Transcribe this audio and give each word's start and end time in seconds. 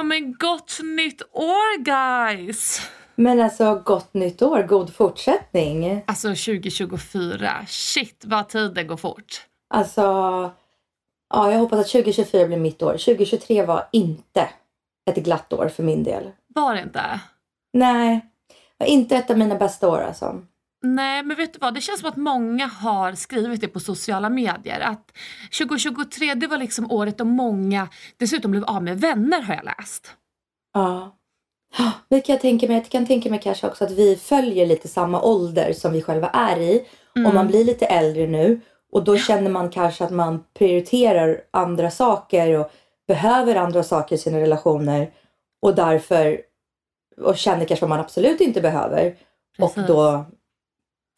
Ja 0.00 0.04
men 0.04 0.32
gott 0.32 0.80
nytt 0.82 1.22
år 1.32 1.78
guys! 1.78 2.80
Men 3.14 3.40
alltså 3.40 3.82
gott 3.84 4.14
nytt 4.14 4.42
år, 4.42 4.62
god 4.62 4.94
fortsättning. 4.94 6.02
Alltså 6.06 6.28
2024, 6.28 7.66
shit 7.66 8.24
vad 8.24 8.48
tiden 8.48 8.86
går 8.86 8.96
fort. 8.96 9.46
Alltså, 9.74 10.00
ja 11.30 11.52
jag 11.52 11.58
hoppas 11.58 11.78
att 11.78 11.88
2024 11.88 12.46
blir 12.46 12.56
mitt 12.56 12.82
år. 12.82 12.92
2023 12.92 13.64
var 13.64 13.88
inte 13.92 14.48
ett 15.10 15.16
glatt 15.16 15.52
år 15.52 15.68
för 15.68 15.82
min 15.82 16.04
del. 16.04 16.30
Var 16.46 16.74
det 16.74 16.82
inte? 16.82 17.20
Nej, 17.72 18.20
var 18.78 18.86
inte 18.86 19.16
ett 19.16 19.30
av 19.30 19.38
mina 19.38 19.54
bästa 19.54 19.88
år 19.88 20.00
alltså. 20.00 20.42
Nej, 20.82 21.22
men 21.22 21.36
vet 21.36 21.52
du 21.52 21.58
vad? 21.58 21.74
Det 21.74 21.80
känns 21.80 22.00
som 22.00 22.08
att 22.08 22.16
många 22.16 22.66
har 22.66 23.12
skrivit 23.12 23.60
det 23.60 23.68
på 23.68 23.80
sociala 23.80 24.28
medier. 24.28 24.80
Att 24.80 25.12
2023 25.58 26.34
det 26.34 26.46
var 26.46 26.58
liksom 26.58 26.90
året 26.90 27.18
då 27.18 27.24
många 27.24 27.88
dessutom 28.16 28.50
blev 28.50 28.64
av 28.64 28.82
med 28.82 29.00
vänner 29.00 29.42
har 29.42 29.54
jag 29.54 29.64
läst. 29.64 30.14
Ja. 30.74 31.16
Det 32.08 32.20
kan 32.20 32.32
jag 32.32 32.40
tänka 32.40 32.66
mig. 32.66 32.76
Jag 32.76 32.88
kan 32.88 33.06
tänka 33.06 33.30
mig 33.30 33.40
kanske 33.42 33.66
också 33.66 33.84
att 33.84 33.90
vi 33.90 34.16
följer 34.16 34.66
lite 34.66 34.88
samma 34.88 35.22
ålder 35.22 35.72
som 35.72 35.92
vi 35.92 36.02
själva 36.02 36.28
är 36.28 36.60
i. 36.60 36.84
Mm. 37.16 37.26
Och 37.26 37.34
man 37.34 37.46
blir 37.46 37.64
lite 37.64 37.86
äldre 37.86 38.26
nu. 38.26 38.60
Och 38.92 39.04
då 39.04 39.16
känner 39.16 39.50
man 39.50 39.70
kanske 39.70 40.04
att 40.04 40.10
man 40.10 40.44
prioriterar 40.58 41.40
andra 41.50 41.90
saker 41.90 42.58
och 42.58 42.70
behöver 43.06 43.54
andra 43.54 43.82
saker 43.82 44.14
i 44.14 44.18
sina 44.18 44.40
relationer. 44.40 45.10
Och 45.62 45.74
därför 45.74 46.40
och 47.20 47.36
känner 47.36 47.64
kanske 47.64 47.86
vad 47.86 47.90
man 47.90 48.00
absolut 48.00 48.40
inte 48.40 48.60
behöver. 48.60 49.16
Och 49.58 49.74
Precis. 49.74 49.88
då 49.88 50.24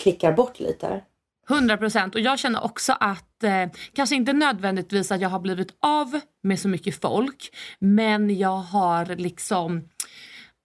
klickar 0.03 0.33
bort 0.33 0.61
lite. 0.61 1.01
100 1.49 1.77
procent. 1.77 2.15
Och 2.15 2.21
jag 2.21 2.39
känner 2.39 2.65
också 2.65 2.97
att, 3.01 3.45
eh, 3.45 3.67
kanske 3.93 4.17
inte 4.17 4.33
nödvändigtvis 4.33 5.13
att 5.13 5.21
jag 5.21 5.29
har 5.29 5.41
blivit 5.41 5.75
av 5.81 6.21
med 6.43 6.61
så 6.61 6.69
mycket 6.69 7.01
folk. 7.01 7.55
Men 7.79 8.39
jag 8.39 8.57
har 8.57 9.17
liksom 9.17 9.89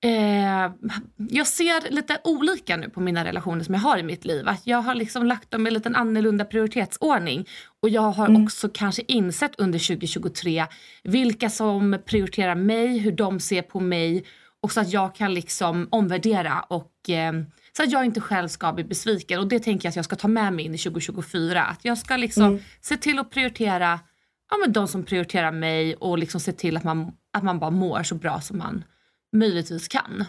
Eh, 0.03 0.71
jag 1.29 1.47
ser 1.47 1.91
lite 1.91 2.21
olika 2.23 2.77
nu 2.77 2.89
på 2.89 2.99
mina 2.99 3.25
relationer 3.25 3.63
som 3.63 3.73
jag 3.73 3.81
har 3.81 3.97
i 3.97 4.03
mitt 4.03 4.25
liv. 4.25 4.47
Att 4.47 4.67
jag 4.67 4.81
har 4.81 4.95
liksom 4.95 5.25
lagt 5.25 5.51
dem 5.51 5.67
i 5.67 5.69
en 5.69 5.73
liten 5.73 5.95
annorlunda 5.95 6.45
prioritetsordning. 6.45 7.47
Och 7.81 7.89
jag 7.89 8.01
har 8.01 8.43
också 8.43 8.69
kanske 8.73 9.01
insett 9.07 9.51
under 9.57 9.79
2023 9.79 10.65
vilka 11.03 11.49
som 11.49 11.99
prioriterar 12.05 12.55
mig, 12.55 12.97
hur 12.97 13.11
de 13.11 13.39
ser 13.39 13.61
på 13.61 13.79
mig. 13.79 14.25
Och 14.61 14.71
så 14.71 14.81
att 14.81 14.93
jag 14.93 15.15
kan 15.15 15.33
liksom 15.33 15.87
omvärdera 15.91 16.61
och 16.61 17.09
eh, 17.09 17.33
så 17.77 17.83
att 17.83 17.91
jag 17.91 18.05
inte 18.05 18.21
själv 18.21 18.47
ska 18.47 18.73
bli 18.73 18.83
besviken. 18.83 19.39
Och 19.39 19.47
det 19.47 19.59
tänker 19.59 19.85
jag 19.85 19.89
att 19.89 19.95
jag 19.95 20.05
ska 20.05 20.15
ta 20.15 20.27
med 20.27 20.53
mig 20.53 20.65
in 20.65 20.75
i 20.75 20.77
2024. 20.77 21.63
Att 21.63 21.85
jag 21.85 21.97
ska 21.97 22.17
liksom 22.17 22.59
se 22.81 22.97
till 22.97 23.19
att 23.19 23.29
prioritera 23.29 23.99
ja, 24.51 24.57
men 24.57 24.73
de 24.73 24.87
som 24.87 25.03
prioriterar 25.03 25.51
mig 25.51 25.95
och 25.95 26.17
liksom 26.17 26.39
se 26.39 26.51
till 26.51 26.77
att 26.77 26.83
man, 26.83 27.11
att 27.33 27.43
man 27.43 27.59
bara 27.59 27.69
mår 27.71 28.03
så 28.03 28.15
bra 28.15 28.41
som 28.41 28.57
man 28.57 28.83
möjligtvis 29.33 29.87
kan. 29.87 30.25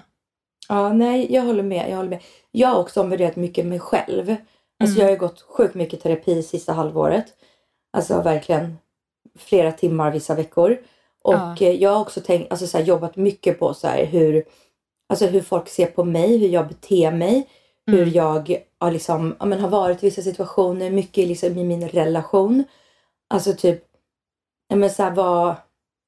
Ja, 0.69 0.93
nej, 0.93 1.35
jag 1.35 1.43
håller 1.43 1.63
med. 1.63 1.91
Jag 1.91 1.97
håller 1.97 2.11
med. 2.11 2.23
Jag 2.51 2.69
har 2.69 2.79
också 2.81 3.01
omvärderat 3.01 3.37
mycket 3.37 3.67
mig 3.67 3.81
själv. 3.81 4.37
Alltså 4.81 4.99
jag 4.99 5.07
har 5.07 5.11
ju 5.13 5.19
gått 5.19 5.41
sjukt 5.49 5.75
mycket 5.75 6.03
terapi 6.03 6.43
sista 6.43 6.73
halvåret. 6.73 7.27
Alltså 7.93 8.23
verkligen 8.23 8.79
flera 9.39 9.73
timmar 9.73 10.11
vissa 10.11 10.35
veckor. 10.35 10.79
Och 11.23 11.35
Ja. 11.35 11.57
eh, 11.61 11.73
jag 11.83 11.91
har 11.91 12.01
också 12.01 12.21
tänkt, 12.21 12.51
alltså 12.51 12.67
så 12.67 12.79
här, 12.79 12.85
jobbat 12.85 13.17
mycket 13.17 13.59
på 13.59 13.75
så 13.75 13.87
här, 13.87 14.07
hur, 14.07 14.45
alltså 15.09 15.27
hur 15.27 15.41
folk 15.41 15.69
ser 15.69 15.87
på 15.87 16.05
mig, 16.05 16.39
hur 16.39 16.49
jag 16.49 16.69
beter 16.69 17.13
mig. 17.13 17.49
Hur 17.91 18.17
jag 18.17 18.63
har, 18.79 18.91
liksom, 18.91 19.37
ja, 19.41 19.47
men 19.47 19.61
har 19.61 19.69
varit 19.69 20.03
i 20.03 20.07
vissa 20.07 20.23
situationer, 20.23 20.91
mycket 20.91 21.29
liksom 21.29 21.59
i 21.59 21.65
min 21.65 21.89
relation. 21.89 22.65
Alltså 23.31 23.53
typ, 23.55 23.85
ja, 24.69 24.77
men 24.77 24.91
så 24.91 25.03
här, 25.03 25.11
vad, 25.11 25.55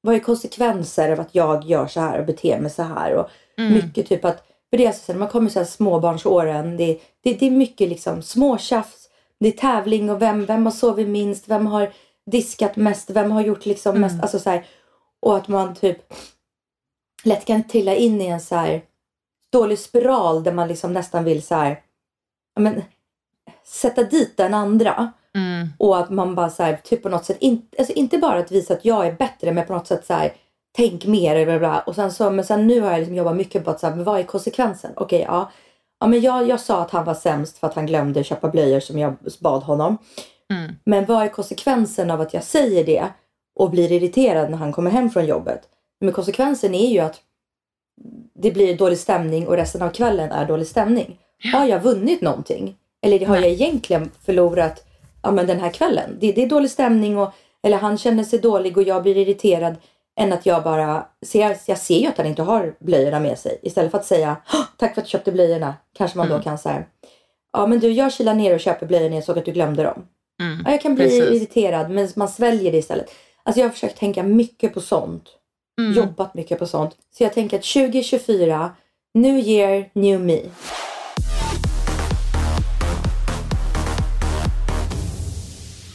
vad 0.01 0.15
är 0.15 0.19
konsekvenser 0.19 1.11
av 1.11 1.19
att 1.19 1.35
jag 1.35 1.63
gör 1.63 1.87
så 1.87 1.99
här 1.99 2.19
och 2.19 2.25
beter 2.25 2.59
mig 2.59 2.71
så 2.71 2.83
här? 2.83 3.13
Och 3.13 3.29
mycket 3.71 4.07
typ 4.07 4.25
att, 4.25 4.45
för 4.69 4.77
det 4.77 4.83
är 4.83 4.87
alltså 4.87 5.11
när 5.11 5.19
man 5.19 5.29
kommer 5.29 5.49
så 5.49 5.59
här 5.59 5.65
småbarnsåren, 5.65 6.77
det, 6.77 6.99
det, 7.23 7.33
det 7.33 7.47
är 7.47 7.51
mycket 7.51 7.89
liksom 7.89 8.21
småtjafs, 8.21 9.09
det 9.39 9.47
är 9.47 9.51
tävling 9.51 10.09
och 10.09 10.21
vem, 10.21 10.45
vem 10.45 10.65
har 10.65 10.71
sovit 10.71 11.07
minst, 11.07 11.47
vem 11.47 11.67
har 11.67 11.93
diskat 12.31 12.75
mest, 12.75 13.09
vem 13.09 13.31
har 13.31 13.41
gjort 13.41 13.65
liksom 13.65 14.01
mest, 14.01 14.21
alltså 14.21 14.39
så 14.39 14.49
här, 14.49 14.65
och 15.19 15.37
att 15.37 15.47
man 15.47 15.75
typ 15.75 15.97
lätt 17.23 17.45
kan 17.45 17.63
trilla 17.63 17.95
in 17.95 18.21
i 18.21 18.25
en 18.25 18.41
så 18.41 18.55
här 18.55 18.81
dålig 19.51 19.79
spiral 19.79 20.43
där 20.43 20.51
man 20.51 20.67
liksom 20.67 20.93
nästan 20.93 21.23
vill 21.23 21.43
så 21.43 21.55
här, 21.55 21.79
men, 22.59 22.81
sätta 23.63 24.03
dit 24.03 24.37
den 24.37 24.53
andra. 24.53 25.11
Mm. 25.35 25.67
Och 25.77 25.97
att 25.97 26.09
man 26.09 26.35
bara 26.35 26.49
så 26.49 26.63
här, 26.63 26.75
typ 26.83 27.03
på 27.03 27.09
något 27.09 27.25
sätt, 27.25 27.37
in, 27.39 27.67
alltså 27.79 27.93
inte 27.93 28.17
bara 28.17 28.39
att 28.39 28.51
visa 28.51 28.73
att 28.73 28.85
jag 28.85 29.07
är 29.07 29.13
bättre 29.13 29.51
men 29.51 29.65
på 29.65 29.73
något 29.73 29.87
sätt 29.87 30.05
så 30.05 30.13
här, 30.13 30.33
tänk 30.71 31.05
mer 31.05 31.45
bla, 31.45 31.59
bla, 31.59 31.79
och 31.79 31.95
sen 31.95 32.11
så, 32.11 32.29
men 32.29 32.45
sen 32.45 32.67
nu 32.67 32.81
har 32.81 32.91
jag 32.91 32.99
liksom 32.99 33.15
jobbat 33.15 33.35
mycket 33.35 33.65
på 33.65 33.71
att 33.71 33.79
så 33.79 33.87
här, 33.87 33.95
men 33.95 34.05
vad 34.05 34.19
är 34.19 34.23
konsekvensen? 34.23 34.91
Okej, 34.95 35.25
ja. 35.27 35.51
Ja 35.99 36.07
men 36.07 36.21
jag, 36.21 36.47
jag 36.47 36.59
sa 36.59 36.81
att 36.81 36.91
han 36.91 37.05
var 37.05 37.13
sämst 37.13 37.57
för 37.57 37.67
att 37.67 37.73
han 37.73 37.85
glömde 37.85 38.23
köpa 38.23 38.49
blöjor 38.49 38.79
som 38.79 38.99
jag 38.99 39.15
bad 39.39 39.63
honom. 39.63 39.97
Mm. 40.53 40.75
Men 40.83 41.05
vad 41.05 41.23
är 41.23 41.27
konsekvensen 41.27 42.11
av 42.11 42.21
att 42.21 42.33
jag 42.33 42.43
säger 42.43 42.85
det 42.85 43.07
och 43.55 43.69
blir 43.69 43.91
irriterad 43.91 44.51
när 44.51 44.57
han 44.57 44.71
kommer 44.71 44.91
hem 44.91 45.09
från 45.09 45.25
jobbet? 45.25 45.61
Men 45.99 46.13
konsekvensen 46.13 46.75
är 46.75 46.87
ju 46.87 46.99
att 46.99 47.21
det 48.41 48.51
blir 48.51 48.77
dålig 48.77 48.97
stämning 48.97 49.47
och 49.47 49.55
resten 49.55 49.81
av 49.81 49.89
kvällen 49.89 50.31
är 50.31 50.45
dålig 50.45 50.67
stämning. 50.67 51.17
Har 51.53 51.65
jag 51.65 51.79
vunnit 51.79 52.21
någonting? 52.21 52.75
Eller 53.05 53.25
har 53.25 53.35
jag 53.35 53.45
egentligen 53.47 54.11
förlorat 54.25 54.85
ja, 55.23 55.31
men 55.31 55.47
den 55.47 55.59
här 55.59 55.69
kvällen? 55.69 56.17
Det, 56.19 56.31
det 56.31 56.43
är 56.43 56.49
dålig 56.49 56.71
stämning 56.71 57.17
och 57.17 57.33
eller 57.63 57.77
han 57.77 57.97
känner 57.97 58.23
sig 58.23 58.39
dålig 58.39 58.77
och 58.77 58.83
jag 58.83 59.03
blir 59.03 59.17
irriterad 59.17 59.75
än 60.19 60.33
att 60.33 60.45
jag 60.45 60.63
bara 60.63 61.05
ser, 61.25 61.57
jag 61.65 61.77
ser 61.77 61.99
ju 61.99 62.07
att 62.07 62.17
han 62.17 62.25
inte 62.27 62.41
har 62.41 62.75
blöjorna 62.79 63.19
med 63.19 63.39
sig. 63.39 63.59
Istället 63.61 63.91
för 63.91 63.97
att 63.97 64.05
säga 64.05 64.35
"Åh, 64.53 64.63
tack 64.77 64.93
för 64.93 65.01
att 65.01 65.05
du 65.05 65.09
köpte 65.09 65.31
blöjorna. 65.31 65.75
Kanske 65.97 66.17
man 66.17 66.29
då 66.29 66.39
kan 66.39 66.57
säga 66.57 66.83
ja 67.53 67.67
men 67.67 67.79
du 67.79 67.91
jag 67.91 68.13
kilar 68.13 68.33
ner 68.33 68.53
och 68.53 68.59
köper 68.59 68.85
blöjorna 68.85 69.15
jag 69.15 69.23
såg 69.23 69.37
att 69.37 69.45
du 69.45 69.51
glömde 69.51 69.83
dem. 69.83 70.03
Mm. 70.41 70.61
Ja, 70.65 70.71
jag 70.71 70.81
kan 70.81 70.95
bli 70.95 71.03
Precis. 71.03 71.29
irriterad 71.41 71.89
men 71.91 72.09
man 72.15 72.27
sväljer 72.29 72.71
det 72.71 72.77
istället. 72.77 73.11
Alltså 73.43 73.59
jag 73.59 73.67
har 73.67 73.73
försökt 73.73 73.97
tänka 73.99 74.23
mycket 74.23 74.73
på 74.73 74.81
sånt. 74.81 75.23
Mm. 75.79 75.93
Jobbat 75.93 76.33
mycket 76.35 76.59
på 76.59 76.65
sånt. 76.65 76.97
Så 77.17 77.23
jag 77.23 77.33
tänker 77.33 77.57
att 77.57 77.63
2024, 77.63 78.71
new 79.13 79.37
year, 79.39 79.89
new 79.93 80.21
me. 80.21 80.41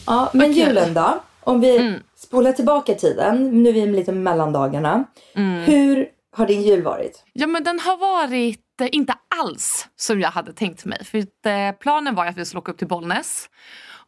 Ja, 0.05 0.29
men 0.33 0.51
Okej. 0.51 0.63
julen 0.63 0.93
då? 0.93 1.23
Om 1.39 1.61
vi 1.61 1.77
Mm. 1.77 1.99
spolar 2.15 2.51
tillbaka 2.51 2.93
tiden, 2.93 3.63
nu 3.63 3.69
är 3.69 3.73
vi 3.73 3.85
lite 3.87 4.11
mellandagarna. 4.11 5.03
Mm. 5.35 5.63
Hur 5.63 6.07
har 6.35 6.47
din 6.47 6.61
jul 6.61 6.81
varit? 6.83 7.23
Ja 7.33 7.47
men 7.47 7.63
den 7.63 7.79
har 7.79 7.97
varit 7.97 8.81
eh, 8.81 8.87
inte 8.91 9.13
alls 9.41 9.87
som 9.95 10.19
jag 10.21 10.29
hade 10.31 10.53
tänkt 10.53 10.85
mig. 10.85 11.05
För 11.05 11.17
eh, 11.17 11.71
planen 11.79 12.15
var 12.15 12.25
att 12.25 12.37
vi 12.37 12.45
skulle 12.45 12.59
åka 12.59 12.71
upp 12.71 12.77
till 12.77 12.87
Bollnäs 12.87 13.49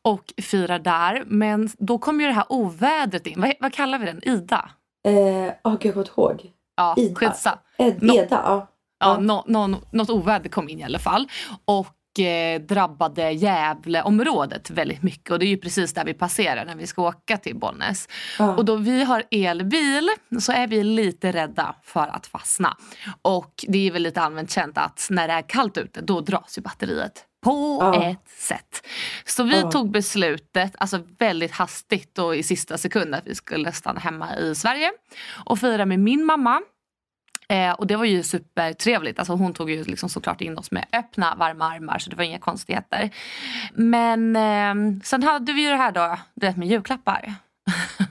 och 0.01 0.33
fira 0.41 0.79
där. 0.79 1.23
Men 1.27 1.69
då 1.77 1.97
kom 1.97 2.21
ju 2.21 2.27
det 2.27 2.33
här 2.33 2.45
ovädret 2.49 3.27
in. 3.27 3.41
Vad, 3.41 3.53
vad 3.59 3.73
kallar 3.73 3.99
vi 3.99 4.05
den? 4.05 4.23
Ida? 4.29 4.69
Eh, 5.09 5.53
oh, 5.63 5.77
gud, 5.79 5.85
jag 5.85 5.93
kommer 5.93 6.01
inte 6.01 6.11
ihåg. 6.17 6.51
Ja, 6.75 6.93
Ida. 6.97 7.15
skitsa. 7.15 7.59
Ed, 7.77 8.03
Nå- 8.03 8.13
Eda, 8.15 8.41
ja. 8.45 8.67
Ja, 8.99 9.17
nå, 9.19 9.43
nå, 9.47 9.67
något 9.91 10.09
oväder 10.09 10.49
kom 10.49 10.69
in 10.69 10.79
i 10.79 10.83
alla 10.83 10.99
fall. 10.99 11.27
Och 11.65 12.19
eh, 12.19 12.61
drabbade 12.61 13.31
Gävleområdet 13.31 14.69
väldigt 14.69 15.03
mycket. 15.03 15.31
Och 15.31 15.39
det 15.39 15.45
är 15.45 15.47
ju 15.49 15.57
precis 15.57 15.93
där 15.93 16.05
vi 16.05 16.13
passerar 16.13 16.65
när 16.65 16.75
vi 16.75 16.87
ska 16.87 17.01
åka 17.07 17.37
till 17.37 17.55
Bollnäs. 17.55 18.07
Ja. 18.39 18.55
Och 18.55 18.65
då 18.65 18.75
vi 18.75 19.03
har 19.03 19.23
elbil 19.31 20.09
så 20.39 20.51
är 20.51 20.67
vi 20.67 20.83
lite 20.83 21.31
rädda 21.31 21.75
för 21.83 22.07
att 22.07 22.27
fastna. 22.27 22.77
Och 23.21 23.65
det 23.67 23.87
är 23.87 23.91
väl 23.91 24.01
lite 24.01 24.21
allmänt 24.21 24.51
känt 24.51 24.77
att 24.77 25.07
när 25.09 25.27
det 25.27 25.33
är 25.33 25.41
kallt 25.49 25.77
ute 25.77 26.01
då 26.01 26.21
dras 26.21 26.57
ju 26.57 26.61
batteriet 26.61 27.25
på 27.43 27.77
Ja. 27.81 28.03
ett 28.03 28.29
sätt. 28.37 28.85
Så 29.25 29.43
vi 29.43 29.59
Ja. 29.61 29.71
tog 29.71 29.91
beslutet, 29.91 30.75
alltså 30.77 31.01
väldigt 31.19 31.51
hastigt 31.51 32.19
och 32.19 32.35
i 32.35 32.43
sista 32.43 32.77
sekund 32.77 33.15
att 33.15 33.27
vi 33.27 33.35
skulle 33.35 33.71
stanna 33.71 33.99
hemma 33.99 34.37
i 34.37 34.55
Sverige 34.55 34.91
och 35.45 35.59
fira 35.59 35.85
med 35.85 35.99
min 35.99 36.25
mamma. 36.25 36.61
Eh, 37.49 37.71
och 37.71 37.87
det 37.87 37.95
var 37.95 38.05
ju 38.05 38.23
supertrevligt. 38.23 39.19
Alltså 39.19 39.33
hon 39.33 39.53
tog 39.53 39.69
ju 39.71 39.83
liksom 39.83 40.09
såklart 40.09 40.41
in 40.41 40.57
oss 40.57 40.71
med 40.71 40.85
öppna 40.93 41.35
varma 41.35 41.65
armar 41.71 41.99
så 41.99 42.09
det 42.09 42.15
var 42.15 42.23
inga 42.23 42.39
konstigheter. 42.39 43.09
Men 43.73 44.35
eh, 44.35 45.01
sen 45.03 45.23
hade 45.23 45.53
vi 45.53 45.61
ju 45.61 45.69
det 45.69 45.75
här 45.75 45.91
då, 45.91 46.17
du 46.35 46.47
vet 46.47 46.57
med 46.57 46.67
julklappar. 46.67 47.33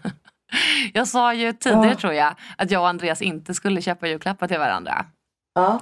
jag 0.93 1.09
sa 1.09 1.35
ju 1.35 1.53
tidigare 1.53 1.89
Ja. 1.89 1.95
tror 1.95 2.13
jag 2.13 2.35
att 2.59 2.71
jag 2.71 2.83
och 2.83 2.89
Andreas 2.89 3.23
inte 3.23 3.55
skulle 3.55 3.83
köpa 3.83 4.09
julklappar 4.09 4.49
till 4.49 4.59
varandra. 4.59 5.07
Ja. 5.55 5.81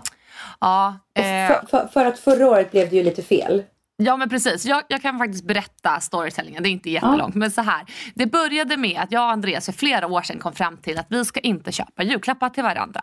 Ja, 0.61 0.99
eh, 1.15 1.23
för, 1.23 1.67
för, 1.67 1.87
för 1.87 2.05
att 2.05 2.19
förra 2.19 2.47
året 2.47 2.71
blev 2.71 2.91
det 2.91 2.97
ju 2.97 3.03
lite 3.03 3.23
fel. 3.23 3.63
Ja 3.99 4.17
men 4.17 4.29
precis, 4.29 4.65
jag, 4.65 4.83
jag 4.89 5.03
kan 5.03 5.19
faktiskt 5.19 5.45
berätta 5.45 6.01
storytellingen, 6.01 6.63
det 6.63 6.69
är 6.69 6.71
inte 6.71 6.91
jättelångt. 6.91 7.35
Men 7.35 7.51
så 7.51 7.61
här, 7.61 7.85
det 8.15 8.27
började 8.27 8.77
med 8.77 9.01
att 9.01 9.13
jag 9.13 9.23
och 9.23 9.31
Andreas 9.31 9.67
för 9.67 9.73
flera 9.73 10.07
år 10.07 10.23
sedan 10.23 10.39
kom 10.39 10.53
fram 10.53 10.77
till 10.77 10.99
att 10.99 11.07
vi 11.11 11.25
ska 11.25 11.41
inte 11.41 11.73
köpa 11.73 12.03
julklappar 12.03 12.49
till 12.49 12.63
varandra. 12.63 13.01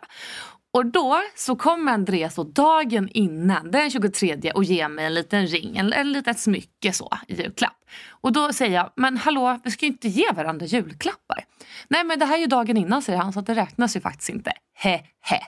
Och 0.74 0.86
då 0.86 1.22
så 1.34 1.56
kom 1.56 1.88
Andreas 1.88 2.34
då 2.34 2.44
dagen 2.44 3.08
innan, 3.08 3.70
den 3.70 3.90
23 3.90 4.52
och 4.54 4.64
ger 4.64 4.88
mig 4.88 5.04
en 5.04 5.14
liten 5.14 5.46
ring, 5.46 5.76
en, 5.76 5.92
en 5.92 6.12
litet 6.12 6.38
smycke 6.38 6.92
så 6.92 7.10
i 7.28 7.42
julklapp. 7.42 7.76
Och 8.10 8.32
då 8.32 8.52
säger 8.52 8.74
jag, 8.74 8.90
men 8.96 9.16
hallå 9.16 9.60
vi 9.64 9.70
ska 9.70 9.86
ju 9.86 9.92
inte 9.92 10.08
ge 10.08 10.32
varandra 10.32 10.66
julklappar. 10.66 11.44
Nej 11.88 12.04
men 12.04 12.18
det 12.18 12.24
här 12.24 12.34
är 12.34 12.40
ju 12.40 12.46
dagen 12.46 12.76
innan 12.76 13.02
säger 13.02 13.18
han 13.18 13.32
så 13.32 13.40
det 13.40 13.54
räknas 13.54 13.96
ju 13.96 14.00
faktiskt 14.00 14.30
inte. 14.30 14.52
He 14.74 15.00
he. 15.20 15.38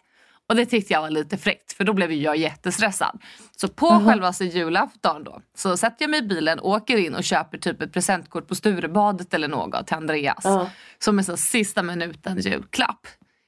Och 0.48 0.56
det 0.56 0.66
tyckte 0.66 0.92
jag 0.92 1.00
var 1.02 1.10
lite 1.10 1.36
fräckt 1.38 1.72
för 1.72 1.84
då 1.84 1.92
blev 1.92 2.12
jag 2.12 2.36
jättestressad. 2.36 3.22
Så 3.56 3.68
på 3.68 3.92
Mhm. 3.94 4.06
självaste 4.06 4.44
julafton 4.44 5.24
då 5.24 5.40
så 5.56 5.76
sätter 5.76 5.96
jag 6.02 6.10
mig 6.10 6.20
i 6.20 6.22
bilen, 6.22 6.60
åker 6.60 6.96
in 6.96 7.14
och 7.14 7.24
köper 7.24 7.58
typ 7.58 7.82
ett 7.82 7.92
presentkort 7.92 8.48
på 8.48 8.54
Sturebadet 8.54 9.34
eller 9.34 9.48
något 9.48 9.86
till 9.86 9.96
Andreas. 9.96 10.44
Ja. 10.44 10.70
Som 10.98 11.18
en 11.18 11.24
sån 11.24 11.36
sista 11.36 11.82
minuten 11.82 12.38
julklapp. 12.40 13.06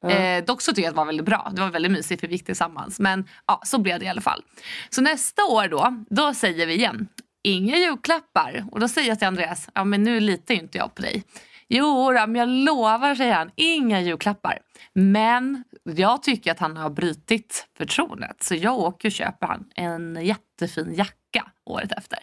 Eh, 0.09 0.45
dock 0.45 0.63
så 0.63 0.73
tycker 0.73 0.83
jag 0.83 0.89
att 0.89 0.95
det 0.95 0.99
var 0.99 1.05
väldigt 1.07 1.27
bra. 1.27 1.53
Det 1.55 1.61
var 1.63 1.69
väldigt 1.71 1.93
mysigt 1.93 2.21
för 2.21 2.29
vi 2.29 2.35
gick 2.35 2.45
tillsammans. 2.47 3.01
Men 3.01 3.25
ja, 3.47 3.61
så 3.65 3.79
blev 3.79 3.99
det 3.99 4.05
i 4.05 4.09
alla 4.09 4.21
fall. 4.21 4.43
Så 4.91 5.01
nästa 5.01 5.45
år 5.45 5.69
då, 5.69 6.05
då 6.11 6.35
säger 6.35 6.67
vi 6.67 6.75
igen. 6.75 7.09
Inga 7.43 7.77
julklappar. 7.77 8.65
Och 8.73 8.81
då 8.81 8.89
säger 8.89 9.09
jag 9.09 9.19
till 9.19 9.29
Andreas, 9.29 9.69
ja 9.75 9.85
men 9.85 10.03
nu 10.03 10.21
litar 10.21 10.55
ju 10.55 10.61
inte 10.61 10.79
jag 10.79 10.95
på 10.95 11.03
dig. 11.03 11.25
Jo, 11.69 12.13
men 12.13 12.35
jag 12.35 12.49
lovar, 12.49 13.15
säger 13.15 13.35
han, 13.35 13.51
inga 13.57 14.01
julklappar. 14.01 14.59
Men 14.93 15.65
jag 15.85 16.23
tycker 16.23 16.53
att 16.53 16.59
han 16.59 16.77
har 16.77 16.91
brutit 16.91 17.67
förtroendet. 17.79 18.43
Så 18.43 18.55
jag 18.55 18.79
åker 18.79 19.09
och 19.09 19.13
köper 19.13 19.47
han 19.47 19.65
en 19.75 20.19
jättefin 20.23 20.95
jacka 20.95 21.47
året 21.65 21.93
efter. 21.93 22.19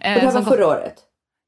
Eh, 0.00 0.14
Och 0.14 0.20
det 0.20 0.26
här 0.26 0.32
var 0.32 0.42
förra 0.42 0.66
året. 0.66 0.94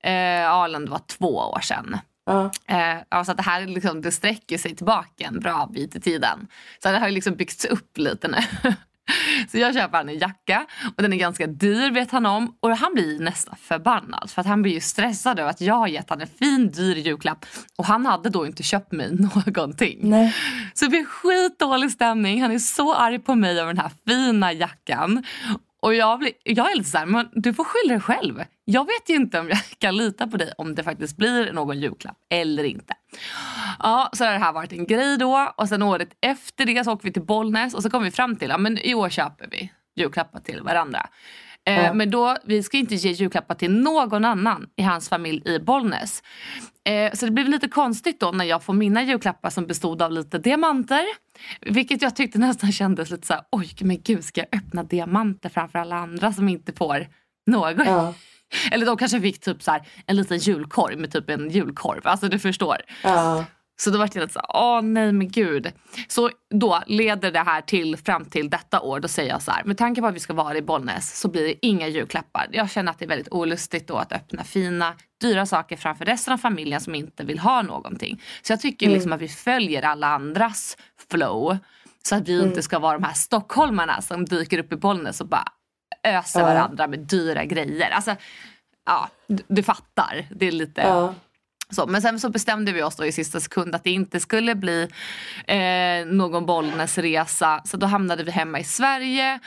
Eh, 0.02 0.80
det 0.84 0.90
var 0.90 1.06
två 1.06 1.36
år 1.36 1.60
sedan. 1.60 1.98
Ja. 2.26 2.50
Eh, 2.66 2.96
ja, 3.08 3.24
så 3.24 3.32
det 3.34 3.42
här 3.42 3.66
liksom, 3.66 4.02
det 4.02 4.12
sträcker 4.12 4.58
sig 4.58 4.76
tillbaka 4.76 5.24
en 5.24 5.40
bra 5.40 5.68
bit 5.72 5.96
i 5.96 6.00
tiden. 6.00 6.46
Så 6.82 6.88
det 6.90 6.98
har 6.98 7.10
liksom 7.10 7.34
byggts 7.34 7.64
upp 7.64 7.98
lite 7.98 8.28
nu. 8.28 8.36
Så 9.50 9.58
jag 9.58 9.74
köper 9.74 9.98
han 9.98 10.08
en 10.08 10.18
jacka 10.18 10.66
och 10.96 11.02
den 11.02 11.12
är 11.12 11.16
ganska 11.16 11.46
dyr 11.46 11.90
vet 11.90 12.10
han 12.10 12.26
om. 12.26 12.56
Och 12.60 12.70
han 12.70 12.94
blir 12.94 13.18
nästan 13.18 13.56
förbannad 13.60 14.30
för 14.30 14.40
att 14.40 14.46
han 14.46 14.62
blir 14.62 14.72
ju 14.72 14.80
stressad 14.80 15.38
över 15.38 15.50
att 15.50 15.60
jag 15.60 15.74
har 15.74 15.88
gett 15.88 16.10
han 16.10 16.20
en 16.20 16.26
fin 16.26 16.70
dyr 16.70 16.96
julklapp 16.96 17.46
och 17.78 17.84
han 17.84 18.06
hade 18.06 18.30
då 18.30 18.46
inte 18.46 18.62
köpt 18.62 18.92
mig 18.92 19.10
någonting. 19.44 19.98
Nej. 20.02 20.34
Så 20.74 20.84
det 20.84 20.88
blir 20.88 21.04
skitdålig 21.04 21.90
stämning. 21.90 22.42
Han 22.42 22.52
är 22.52 22.58
så 22.58 22.94
arg 22.94 23.18
på 23.18 23.34
mig 23.34 23.60
över 23.60 23.74
den 23.74 23.82
här 23.82 23.90
fina 24.06 24.52
jackan. 24.52 25.24
Och 25.84 25.94
jag, 25.94 26.18
blir, 26.18 26.32
jag 26.44 26.72
är 26.72 26.76
lite 26.76 26.90
såhär, 26.90 27.06
men 27.06 27.28
du 27.32 27.54
får 27.54 27.64
skylla 27.64 27.94
dig 27.94 28.02
själv. 28.02 28.44
Jag 28.64 28.84
vet 28.84 29.08
ju 29.08 29.14
inte 29.14 29.40
om 29.40 29.48
jag 29.48 29.58
kan 29.78 29.96
lita 29.96 30.26
på 30.26 30.36
dig 30.36 30.52
om 30.58 30.74
det 30.74 30.82
faktiskt 30.82 31.16
blir 31.16 31.52
någon 31.52 31.80
julklapp 31.80 32.16
eller 32.30 32.64
inte. 32.64 32.94
Ja, 33.78 34.10
så 34.12 34.24
har 34.24 34.32
det 34.32 34.38
här 34.38 34.52
varit 34.52 34.72
en 34.72 34.86
grej 34.86 35.18
då. 35.18 35.52
Och 35.56 35.68
sen 35.68 35.82
året 35.82 36.08
efter 36.20 36.64
det 36.66 36.84
så 36.84 36.92
åker 36.92 37.04
vi 37.04 37.12
till 37.12 37.22
Bollnäs 37.22 37.74
och 37.74 37.82
så 37.82 37.90
kom 37.90 38.02
vi 38.02 38.10
fram 38.10 38.36
till 38.36 38.50
att 38.50 38.60
ja, 38.60 38.70
i 38.82 38.94
år 38.94 39.08
köper 39.08 39.48
vi 39.50 39.72
julklappar 39.96 40.40
till 40.40 40.60
varandra. 40.62 41.06
Eh, 41.66 41.84
Ja. 41.84 41.94
Men 41.94 42.10
då, 42.10 42.36
vi 42.44 42.62
ska 42.62 42.76
inte 42.76 42.94
ge 42.94 43.10
julklappar 43.10 43.54
till 43.54 43.70
någon 43.70 44.24
annan 44.24 44.66
i 44.76 44.82
hans 44.82 45.08
familj 45.08 45.42
i 45.44 45.58
Bollnäs. 45.58 46.22
Eh, 46.88 47.12
så 47.12 47.26
det 47.26 47.32
blev 47.32 47.48
lite 47.48 47.68
konstigt 47.68 48.20
då 48.20 48.30
när 48.30 48.44
jag 48.44 48.62
får 48.62 48.72
mina 48.72 49.02
julklappar 49.02 49.50
som 49.50 49.66
bestod 49.66 50.02
av 50.02 50.12
lite 50.12 50.38
diamanter. 50.38 51.04
Vilket 51.60 52.02
jag 52.02 52.16
tyckte 52.16 52.38
nästan 52.38 52.72
kändes 52.82 53.10
lite 53.10 53.26
så 53.26 53.32
här, 53.32 53.42
oj 53.50 53.70
men 53.80 54.02
gud 54.02 54.24
ska 54.24 54.40
jag 54.40 54.60
öppna 54.60 54.82
diamanter 54.82 55.48
framför 55.48 55.78
alla 55.78 55.96
andra 55.96 56.32
som 56.32 56.48
inte 56.48 56.72
får 56.72 57.06
något? 57.46 57.86
Ja. 57.86 58.14
Eller 58.72 58.86
de 58.86 58.96
kanske 58.96 59.20
fick 59.20 59.40
typ 59.40 59.62
så 59.62 59.70
här, 59.70 59.88
en 60.06 60.16
liten 60.16 60.38
julkorv 60.38 60.98
med 60.98 61.12
typ 61.12 61.30
en 61.30 61.50
julkorv. 61.50 62.00
Alltså 62.04 62.28
du 62.28 62.38
förstår. 62.38 62.76
Ja. 63.02 63.44
Så 63.76 63.90
då 63.90 63.98
var 63.98 64.06
det 64.06 64.20
lite 64.20 64.32
så 64.32 64.40
åh 64.48 64.82
nej 64.82 65.12
men 65.12 65.28
gud. 65.30 65.72
Så 66.08 66.30
då 66.50 66.82
leder 66.86 67.30
det 67.32 67.40
här 67.40 67.60
till 67.60 67.96
fram 67.96 68.24
till 68.24 68.50
detta 68.50 68.80
år. 68.80 69.00
Då 69.00 69.08
säger 69.08 69.30
jag 69.30 69.42
så 69.42 69.50
här, 69.50 69.64
med 69.64 69.78
tanke 69.78 70.00
på 70.00 70.06
att 70.06 70.14
vi 70.14 70.20
ska 70.20 70.32
vara 70.32 70.56
i 70.56 70.62
Bollnäs 70.62 71.20
så 71.20 71.28
blir 71.28 71.42
det 71.42 71.66
inga 71.66 71.88
julklappar. 71.88 72.46
Jag 72.52 72.70
känner 72.70 72.90
att 72.92 72.98
det 72.98 73.04
är 73.04 73.08
väldigt 73.08 73.32
olustigt 73.32 73.88
då 73.88 73.96
att 73.96 74.12
öppna 74.12 74.44
fina, 74.44 74.94
dyra 75.20 75.46
saker 75.46 75.76
framför 75.76 76.04
resten 76.04 76.34
av 76.34 76.38
familjen 76.38 76.80
som 76.80 76.94
inte 76.94 77.24
vill 77.24 77.38
ha 77.38 77.62
någonting. 77.62 78.22
Så 78.42 78.52
jag 78.52 78.60
tycker 78.60 78.90
liksom 78.90 79.12
att 79.12 79.20
vi 79.20 79.28
följer 79.28 79.82
alla 79.82 80.06
andras 80.06 80.76
flow. 81.10 81.56
Så 82.08 82.14
att 82.16 82.28
vi 82.28 82.42
inte 82.42 82.62
ska 82.62 82.78
vara 82.78 82.98
de 82.98 83.04
här 83.04 83.14
stockholmarna 83.14 84.02
som 84.02 84.24
dyker 84.24 84.58
upp 84.58 84.72
i 84.72 84.76
Bollnäs 84.76 85.20
och 85.20 85.28
bara 85.28 85.48
öser 86.02 86.40
Ja. 86.40 86.46
varandra 86.46 86.86
med 86.86 86.98
dyra 86.98 87.44
grejer. 87.44 87.90
Alltså, 87.90 88.16
ja, 88.86 89.08
du, 89.26 89.42
du 89.48 89.62
fattar. 89.62 90.26
Det 90.30 90.46
är 90.46 90.52
lite... 90.52 90.80
Ja. 90.80 91.14
Så, 91.70 91.86
men 91.86 92.02
sen 92.02 92.20
så 92.20 92.28
bestämde 92.30 92.72
vi 92.72 92.82
oss 92.82 92.96
då 92.96 93.06
i 93.06 93.12
sista 93.12 93.40
sekund 93.40 93.74
att 93.74 93.84
det 93.84 93.90
inte 93.90 94.20
skulle 94.20 94.54
bli 94.54 94.88
eh, 95.46 96.06
någon 96.06 96.46
Bollnäsresa. 96.46 97.62
Så 97.64 97.76
då 97.76 97.86
hamnade 97.86 98.24
vi 98.24 98.30
hemma 98.30 98.60
i 98.60 98.64
Sverige. 98.64 99.38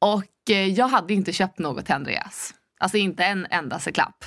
Och 0.00 0.50
eh, 0.50 0.66
jag 0.68 0.88
hade 0.88 1.14
inte 1.14 1.32
köpt 1.32 1.58
något 1.58 1.84
till 1.86 1.94
Andreas. 1.94 2.54
Alltså 2.80 2.96
inte 2.96 3.24
en 3.24 3.46
endaste 3.50 3.92
klapp. 3.92 4.24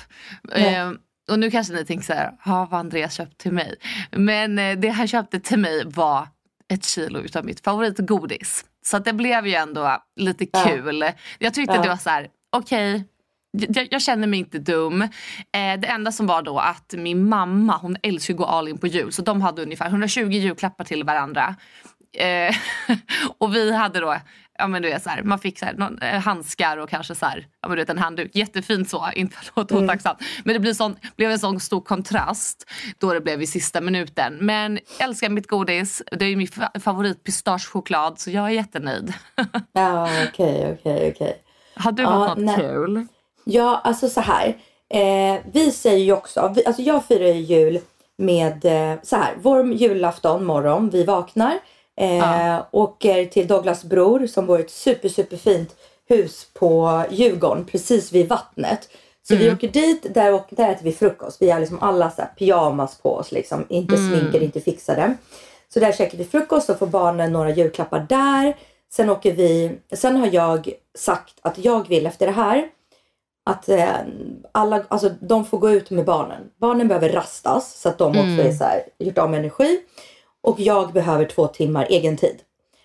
Eh, 0.52 0.90
och 1.30 1.38
nu 1.38 1.50
kanske 1.50 1.72
ni 1.74 1.84
tänker 1.84 2.04
så 2.04 2.12
här, 2.12 2.32
"Ja, 2.44 2.68
vad 2.70 2.80
Andreas 2.80 3.14
köpt 3.14 3.38
till 3.38 3.52
mig? 3.52 3.74
Men 4.10 4.58
eh, 4.58 4.78
det 4.78 4.88
han 4.88 5.08
köpte 5.08 5.40
till 5.40 5.58
mig 5.58 5.82
var 5.86 6.28
ett 6.68 6.84
kilo 6.84 7.18
utav 7.20 7.44
mitt 7.44 7.64
favoritgodis. 7.64 8.64
Så 8.86 8.98
det 8.98 9.12
blev 9.12 9.46
ju 9.46 9.54
ändå 9.54 10.02
lite 10.16 10.46
Ja. 10.52 10.64
kul. 10.64 11.04
Jag 11.38 11.54
tyckte 11.54 11.74
Ja. 11.74 11.82
det 11.82 11.88
var 11.88 11.96
så 11.96 12.10
här, 12.10 12.28
okej. 12.52 13.04
Jag, 13.50 13.88
jag 13.90 14.02
känner 14.02 14.26
mig 14.26 14.38
inte 14.38 14.58
dum. 14.58 15.02
Eh, 15.02 15.08
det 15.52 15.86
enda 15.86 16.12
som 16.12 16.26
var 16.26 16.42
då 16.42 16.58
att 16.58 16.94
min 16.96 17.28
mamma 17.28 17.76
hon 17.82 17.96
älskar 18.02 18.34
att 18.34 18.38
gå 18.38 18.44
all 18.44 18.68
in 18.68 18.78
på 18.78 18.86
jul. 18.86 19.12
Så 19.12 19.22
de 19.22 19.42
hade 19.42 19.62
ungefär 19.62 19.86
120 19.86 20.20
julklappar 20.30 20.84
till 20.84 21.04
varandra. 21.04 21.54
Eh, 22.16 22.54
och 23.38 23.54
vi 23.54 23.72
hade 23.76 24.00
då, 24.00 24.16
ja 24.58 24.66
men 24.66 24.82
du 24.82 24.88
vet 24.88 25.02
så 25.02 25.10
här, 25.10 25.22
man 25.22 25.38
fick 25.38 25.58
så 25.58 25.64
här, 25.64 25.72
någon, 25.74 25.98
eh, 26.02 26.20
handskar 26.20 26.76
och 26.76 26.90
kanske 26.90 27.14
så 27.14 27.26
här, 27.26 27.46
ja 27.62 27.68
men 27.68 27.76
du 27.76 27.82
vet 27.82 27.90
en 27.90 27.98
handduk. 27.98 28.30
Jättefint 28.34 28.90
så, 28.90 29.08
inte 29.14 29.36
för 29.36 29.42
att 29.44 29.56
låta 29.56 29.84
otacksamt. 29.84 30.18
Men 30.44 30.54
det 30.54 30.60
blir 30.60 30.74
sån, 30.74 30.96
blev 31.16 31.30
en 31.30 31.38
sån 31.38 31.60
stor 31.60 31.80
kontrast 31.80 32.70
då 32.98 33.12
det 33.14 33.20
blev 33.20 33.42
i 33.42 33.46
sista 33.46 33.80
minuten. 33.80 34.36
Men 34.40 34.78
jag 34.98 35.08
älskar 35.08 35.28
mitt 35.28 35.46
godis, 35.46 36.02
det 36.12 36.24
är 36.24 36.36
min 36.36 36.46
fa- 36.46 36.80
favorit 36.80 37.24
pistagechoklad 37.24 38.18
så 38.18 38.30
jag 38.30 38.44
är 38.46 38.50
jättenöjd. 38.50 39.12
Ja, 39.72 40.08
okej, 40.28 40.72
okej, 40.80 41.12
okej. 41.14 41.42
Har 41.74 41.92
du 41.92 42.02
Ja, 42.02 42.26
haft 42.28 42.40
något 42.40 42.56
kul? 42.56 43.06
Ja, 43.50 43.80
alltså 43.84 44.08
så 44.08 44.20
här. 44.20 44.56
Eh, 44.90 45.40
vi 45.52 45.70
säger 45.70 46.04
ju 46.04 46.12
också, 46.12 46.52
vi, 46.56 46.66
alltså 46.66 46.82
jag 46.82 47.04
firar 47.04 47.26
ju 47.26 47.40
jul 47.40 47.80
med 48.16 48.64
eh, 48.64 48.98
så 49.02 49.16
här. 49.16 49.34
Vår 49.42 49.72
julafton 49.72 50.44
morgon, 50.44 50.90
vi 50.90 51.04
vaknar. 51.04 51.58
Eh, 51.96 52.16
Ja. 52.16 52.68
Åker 52.70 53.24
till 53.24 53.46
Douglas 53.46 53.84
bror 53.84 54.26
som 54.26 54.46
bor 54.46 54.58
i 54.58 54.62
ett 54.62 54.70
super, 54.70 55.08
super 55.08 55.36
fint 55.36 55.76
hus 56.08 56.46
på 56.54 57.02
Djurgården 57.10 57.64
precis 57.64 58.12
vid 58.12 58.28
vattnet. 58.28 58.88
Så 59.28 59.36
vi 59.36 59.52
åker 59.52 59.68
dit, 59.68 60.14
där, 60.14 60.34
och, 60.34 60.46
där 60.50 60.70
äter 60.70 60.84
vi 60.84 60.92
frukost. 60.92 61.42
Vi 61.42 61.50
har 61.50 61.60
liksom 61.60 61.78
alla 61.82 62.10
så 62.10 62.22
här 62.22 62.30
pyjamas 62.38 62.98
på 62.98 63.14
oss, 63.14 63.32
liksom. 63.32 63.64
inte 63.68 63.96
sminkade, 63.96 64.44
inte 64.44 64.60
fixade. 64.60 65.14
Så 65.74 65.80
där 65.80 65.92
käkar 65.92 66.18
vi 66.18 66.24
frukost 66.24 66.70
och 66.70 66.78
får 66.78 66.86
barnen 66.86 67.32
några 67.32 67.50
julklappar 67.50 68.06
där. 68.08 68.56
Sen 68.92 69.10
åker 69.10 69.32
vi, 69.32 69.78
sen 69.92 70.16
har 70.16 70.28
jag 70.32 70.70
sagt 70.98 71.34
att 71.42 71.58
jag 71.58 71.88
vill 71.88 72.06
efter 72.06 72.26
det 72.26 72.32
här 72.32 72.68
att 73.48 73.68
eh, 73.68 73.88
alla, 74.52 74.82
alltså 74.88 75.10
de 75.20 75.44
får 75.44 75.58
gå 75.58 75.70
ut 75.70 75.90
med 75.90 76.04
barnen. 76.04 76.50
Barnen 76.60 76.88
behöver 76.88 77.08
rastas 77.08 77.80
så 77.80 77.88
att 77.88 77.98
de 77.98 78.08
också 78.08 78.48
är 78.48 78.52
så 78.52 78.64
här, 78.64 78.82
gjort 78.98 79.18
av 79.18 79.30
med 79.30 79.38
energi. 79.40 79.80
Och 80.40 80.60
jag 80.60 80.92
behöver 80.92 81.24
två 81.24 81.46
timmar 81.46 81.86
egen 81.90 82.16
tid. 82.16 82.36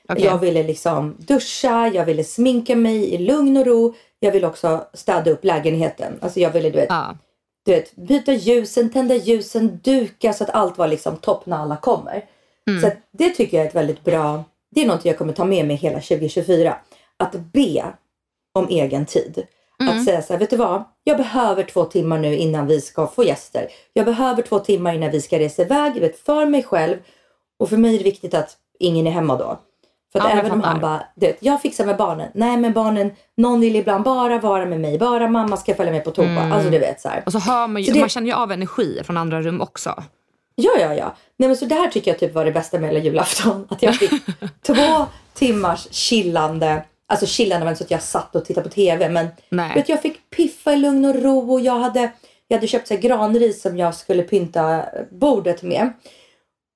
Okej. 0.10 0.26
Jag 0.26 0.38
ville 0.38 0.64
liksom 0.64 1.16
duscha, 1.20 1.88
jag 1.94 2.06
ville 2.06 2.24
sminka 2.24 2.76
mig 2.76 3.14
i 3.14 3.18
lugn 3.18 3.58
och 3.58 3.66
ro. 3.66 3.94
jag 4.20 4.32
ville 4.32 4.48
också 4.48 4.86
städa 4.94 5.32
upp 5.32 5.44
lägenheten. 5.44 6.20
Alltså 6.22 6.40
jag 6.40 6.50
ville 6.52 6.70
du 6.70 6.76
vet, 6.76 6.90
Ja. 6.90 7.18
du 7.66 7.72
vet 7.72 7.96
byta 7.96 8.34
ljusen, 8.34 8.90
tända 8.90 9.16
ljusen, 9.16 9.80
duka 9.84 10.34
så 10.34 10.44
att 10.44 10.50
allt 10.50 10.78
var 10.78 10.88
liksom 10.88 11.18
topp 11.18 11.46
när 11.46 11.58
alla 11.58 11.78
kommer. 11.78 12.26
Så 12.82 12.88
att 12.88 12.98
det 13.12 13.30
tycker 13.30 13.58
jag 13.58 13.64
är 13.66 13.70
ett 13.70 13.76
väldigt 13.76 14.04
bra, 14.04 14.44
det 14.72 14.82
är 14.82 14.88
något 14.88 15.06
jag 15.06 15.18
kommer 15.18 15.34
ta 15.34 15.46
med 15.46 15.66
mig 15.68 15.76
hela 15.76 16.00
2024. 16.00 16.78
Att 17.18 17.32
be 17.36 17.84
om 18.54 18.68
egen 18.70 19.06
tid. 19.06 19.44
Att 19.90 20.06
säga 20.06 20.22
så 20.22 20.34
här, 20.34 20.40
vet 20.40 20.50
du 20.50 20.56
vad? 20.58 20.84
Jag 21.04 21.18
behöver 21.18 21.64
två 21.64 21.86
timmar 21.86 22.18
nu 22.20 22.36
innan 22.38 22.68
vi 22.68 22.82
ska 22.82 23.08
få 23.08 23.24
gäster. 23.24 23.68
Jag 23.94 24.06
behöver 24.06 24.42
två 24.42 24.60
timmar 24.60 24.94
innan 24.94 25.12
vi 25.12 25.22
ska 25.22 25.40
resa 25.40 25.62
iväg. 25.62 26.02
Vet, 26.02 26.20
för 26.20 26.46
mig 26.46 26.64
själv. 26.64 26.98
Och 27.60 27.70
för 27.70 27.78
mig 27.78 27.94
är 27.94 27.98
det 27.98 28.04
viktigt 28.04 28.34
att 28.34 28.58
ingen 28.80 29.08
är 29.08 29.12
hemma 29.12 29.36
då. 29.38 29.60
För 30.12 30.20
att 30.20 30.26
Ja, 30.26 30.32
även 30.40 30.52
om 30.52 30.62
han 30.62 30.82
bara, 30.82 31.04
du 31.16 31.36
jag 31.40 31.62
fixar 31.62 31.86
med 31.86 31.98
barnen. 31.98 32.30
Nej 32.34 32.58
men 32.58 32.74
barnen, 32.74 33.12
någon 33.38 33.60
vill 33.62 33.76
ibland 33.76 34.04
bara 34.04 34.40
vara 34.40 34.66
med 34.66 34.80
mig. 34.80 34.98
Bara 35.00 35.28
mamma 35.30 35.58
ska 35.58 35.76
följa 35.76 35.92
med 35.92 36.04
på 36.04 36.12
toa. 36.12 36.26
Alltså 36.54 36.70
du 36.70 36.80
vet 36.80 37.02
så 37.02 37.10
här. 37.10 37.24
Och 37.26 37.32
så 37.32 37.40
hör 37.40 37.68
man 37.68 37.82
ju, 37.82 37.92
det- 37.94 38.00
man 38.00 38.10
känner 38.10 38.28
ju 38.28 38.34
av 38.34 38.52
energi 38.52 39.02
från 39.04 39.18
andra 39.18 39.42
rum 39.42 39.62
också. 39.62 40.04
Ja, 40.56 40.72
ja, 40.80 40.94
ja. 40.94 41.16
Nej, 41.38 41.48
men 41.50 41.58
så 41.58 41.66
det 41.66 41.76
här 41.76 41.88
tycker 41.88 42.12
jag 42.12 42.20
typ 42.20 42.34
var 42.34 42.46
det 42.46 42.52
bästa 42.52 42.80
med 42.80 42.90
hela 42.90 43.00
julafton. 43.04 43.68
Att 43.70 43.84
jag 43.84 43.96
fick 43.96 44.12
två 44.66 45.06
timmars 45.34 45.88
chillande. 45.92 46.84
Alltså 47.14 47.26
chillande 47.26 47.66
var 47.66 47.72
inte 47.72 47.78
så 47.78 47.84
att 47.84 47.92
jag 47.92 48.02
satt 48.04 48.36
och 48.36 48.46
tittade 48.46 48.70
på 48.70 48.74
TV. 48.76 49.10
Men 49.10 49.28
Nej. 49.50 49.72
vet, 49.76 49.90
jag 49.90 50.02
fick 50.02 50.30
piffa 50.30 50.74
i 50.74 50.78
lugn 50.78 51.06
och 51.06 51.16
ro. 51.16 51.52
Och 51.54 51.62
jag 51.62 51.80
hade, 51.80 52.12
jag 52.48 52.58
hade 52.58 52.68
köpt 52.68 52.88
så 52.88 52.94
här 52.94 53.02
granris 53.02 53.62
som 53.62 53.78
jag 53.78 53.96
skulle 53.96 54.24
pynta 54.24 54.86
bordet 55.12 55.64
med. 55.64 55.90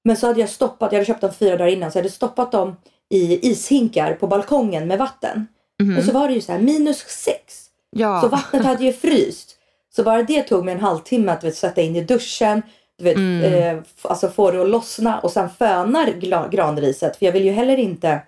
Men 0.04 0.18
så 0.18 0.28
hade 0.28 0.40
jag 0.40 0.50
stoppat, 0.50 0.92
jag 0.92 0.98
hade 1.00 1.06
köpt 1.06 1.22
dem 1.22 1.34
fyra 1.34 1.58
dagar 1.58 1.72
innan. 1.72 1.92
Så 1.92 1.98
jag 1.98 2.04
hade 2.04 2.14
stoppat 2.14 2.52
dem 2.52 2.76
i 3.10 3.50
ishinkar 3.52 4.14
på 4.14 4.28
balkongen 4.28 4.88
med 4.88 4.98
vatten. 5.00 5.48
Och 5.98 6.04
så 6.04 6.12
var 6.12 6.28
det 6.28 6.34
ju 6.34 6.42
så 6.42 6.52
här 6.52 6.60
minus 6.60 6.98
sex. 7.08 7.66
Ja. 7.92 8.22
Så 8.22 8.28
vattnet 8.28 8.66
hade 8.66 8.84
ju 8.86 8.94
fryst. 8.94 9.54
Så 9.96 10.04
bara 10.04 10.24
det 10.24 10.42
tog 10.44 10.66
mig 10.66 10.74
en 10.74 10.80
halvtimme 10.80 11.32
att 11.32 11.44
vet, 11.44 11.56
sätta 11.58 11.82
in 11.82 11.96
i 11.96 12.02
duschen. 12.02 12.62
Du 12.98 13.04
vet, 13.04 13.18
eh, 13.18 13.68
f- 13.78 13.84
alltså 14.06 14.30
få 14.30 14.52
det 14.52 14.62
att 14.62 14.70
lossna 14.70 15.20
och 15.20 15.32
sen 15.32 15.50
fönar 15.50 16.50
granriset. 16.52 17.18
För 17.18 17.26
jag 17.26 17.34
vill 17.34 17.46
ju 17.46 17.52
heller 17.52 17.78
inte 17.78 18.20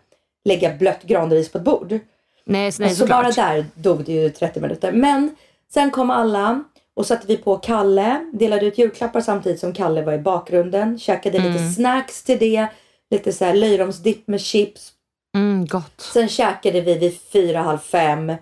lägga 0.46 0.74
blött 0.74 1.04
granris 1.04 1.52
på 1.52 1.58
ett 1.58 1.64
bord. 1.64 2.00
nej, 2.44 2.72
nej 2.80 2.96
så 2.96 3.06
bara 3.06 3.32
där 3.32 3.66
dog 3.76 4.04
det 4.04 4.12
ju 4.12 4.30
30 4.30 4.60
minuter. 4.60 4.92
Men 4.92 5.36
sen 5.74 5.92
kom 5.92 6.10
alla 6.10 6.64
och 6.94 7.06
satte 7.06 7.28
vi 7.28 7.38
på 7.38 7.58
Kalle. 7.58 8.32
Delade 8.34 8.66
ut 8.66 8.78
julklappar 8.78 9.22
samtidigt 9.22 9.60
som 9.60 9.74
Kalle 9.74 10.02
var 10.02 10.14
i 10.14 10.20
bakgrunden. 10.20 11.00
Käkade 11.00 11.40
lite 11.40 11.70
snacks 11.70 12.24
till 12.24 12.40
det. 12.40 12.68
Lite 13.12 13.34
så 13.34 13.46
här 13.46 13.54
löjromsdipp 13.54 14.28
med 14.28 14.42
chips. 14.42 14.92
Mm, 15.36 15.66
gott. 15.66 16.02
Sen 16.14 16.28
käkade 16.28 16.82
vi 16.82 16.98
vid 16.98 17.20
fyra, 17.22 17.62
halv 17.62 17.78
fem. 17.78 18.34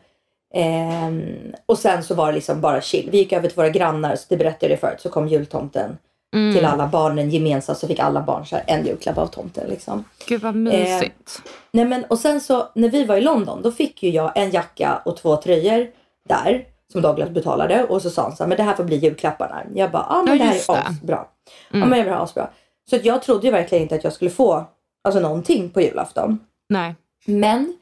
Ehm, 0.53 1.53
och 1.65 1.77
sen 1.77 2.03
så 2.03 2.15
var 2.15 2.27
det 2.27 2.33
liksom 2.33 2.61
bara 2.61 2.81
chill. 2.81 3.09
Vi 3.11 3.17
gick 3.17 3.33
över 3.33 3.47
till 3.47 3.57
våra 3.57 3.69
grannar, 3.69 4.15
så 4.15 4.25
det 4.29 4.37
berättade 4.37 4.73
jag 4.73 4.79
förut. 4.79 5.01
Så 5.01 5.09
kom 5.09 5.27
jultomten 5.27 5.97
till 6.31 6.65
alla 6.65 6.87
barnen 6.87 7.29
gemensamt. 7.29 7.77
Så 7.77 7.87
fick 7.87 7.99
alla 7.99 8.21
barn 8.21 8.45
så 8.45 8.57
en 8.67 8.85
julklapp 8.85 9.17
av 9.17 9.27
tomten. 9.27 9.69
Liksom. 9.69 10.03
Gud 10.27 10.41
vad 10.41 10.55
mysigt. 10.55 11.41
Nej, 11.71 11.85
men, 11.85 12.05
och 12.05 12.19
sen 12.19 12.41
så 12.41 12.67
när 12.75 12.89
vi 12.89 13.03
var 13.03 13.15
i 13.15 13.21
London 13.21 13.61
då 13.61 13.71
fick 13.71 14.03
ju 14.03 14.09
jag 14.09 14.31
en 14.35 14.51
jacka 14.51 15.01
och 15.05 15.17
två 15.17 15.35
tröjor 15.35 15.87
där. 16.29 16.65
Som 16.91 17.01
Douglas 17.01 17.29
betalade. 17.29 17.83
Och 17.83 18.01
så 18.01 18.09
sa 18.09 18.21
han 18.21 18.35
så 18.35 18.43
här, 18.43 18.47
men 18.47 18.57
det 18.57 18.63
här 18.63 18.75
får 18.75 18.83
bli 18.83 18.95
julklapparna. 18.95 19.63
Jag 19.75 19.91
bara, 19.91 20.05
ja 20.09 20.23
men 20.23 20.37
Ja, 20.37 20.43
det 20.43 20.49
här 20.49 20.55
är 20.55 20.89
asbra. 20.89 21.25
Ja 21.71 21.77
men 21.77 21.89
det 21.89 21.95
här 21.95 22.05
är 22.05 22.23
asbra. 22.23 22.49
Så 22.89 22.95
att 22.95 23.05
jag 23.05 23.21
trodde 23.21 23.47
ju 23.47 23.51
verkligen 23.51 23.81
inte 23.81 23.95
att 23.95 24.03
jag 24.03 24.13
skulle 24.13 24.31
få 24.31 24.65
alltså, 25.03 25.19
någonting 25.19 25.69
på 25.69 25.81
julafton. 25.81 26.39
Nej. 26.69 26.95
Men 27.25 27.73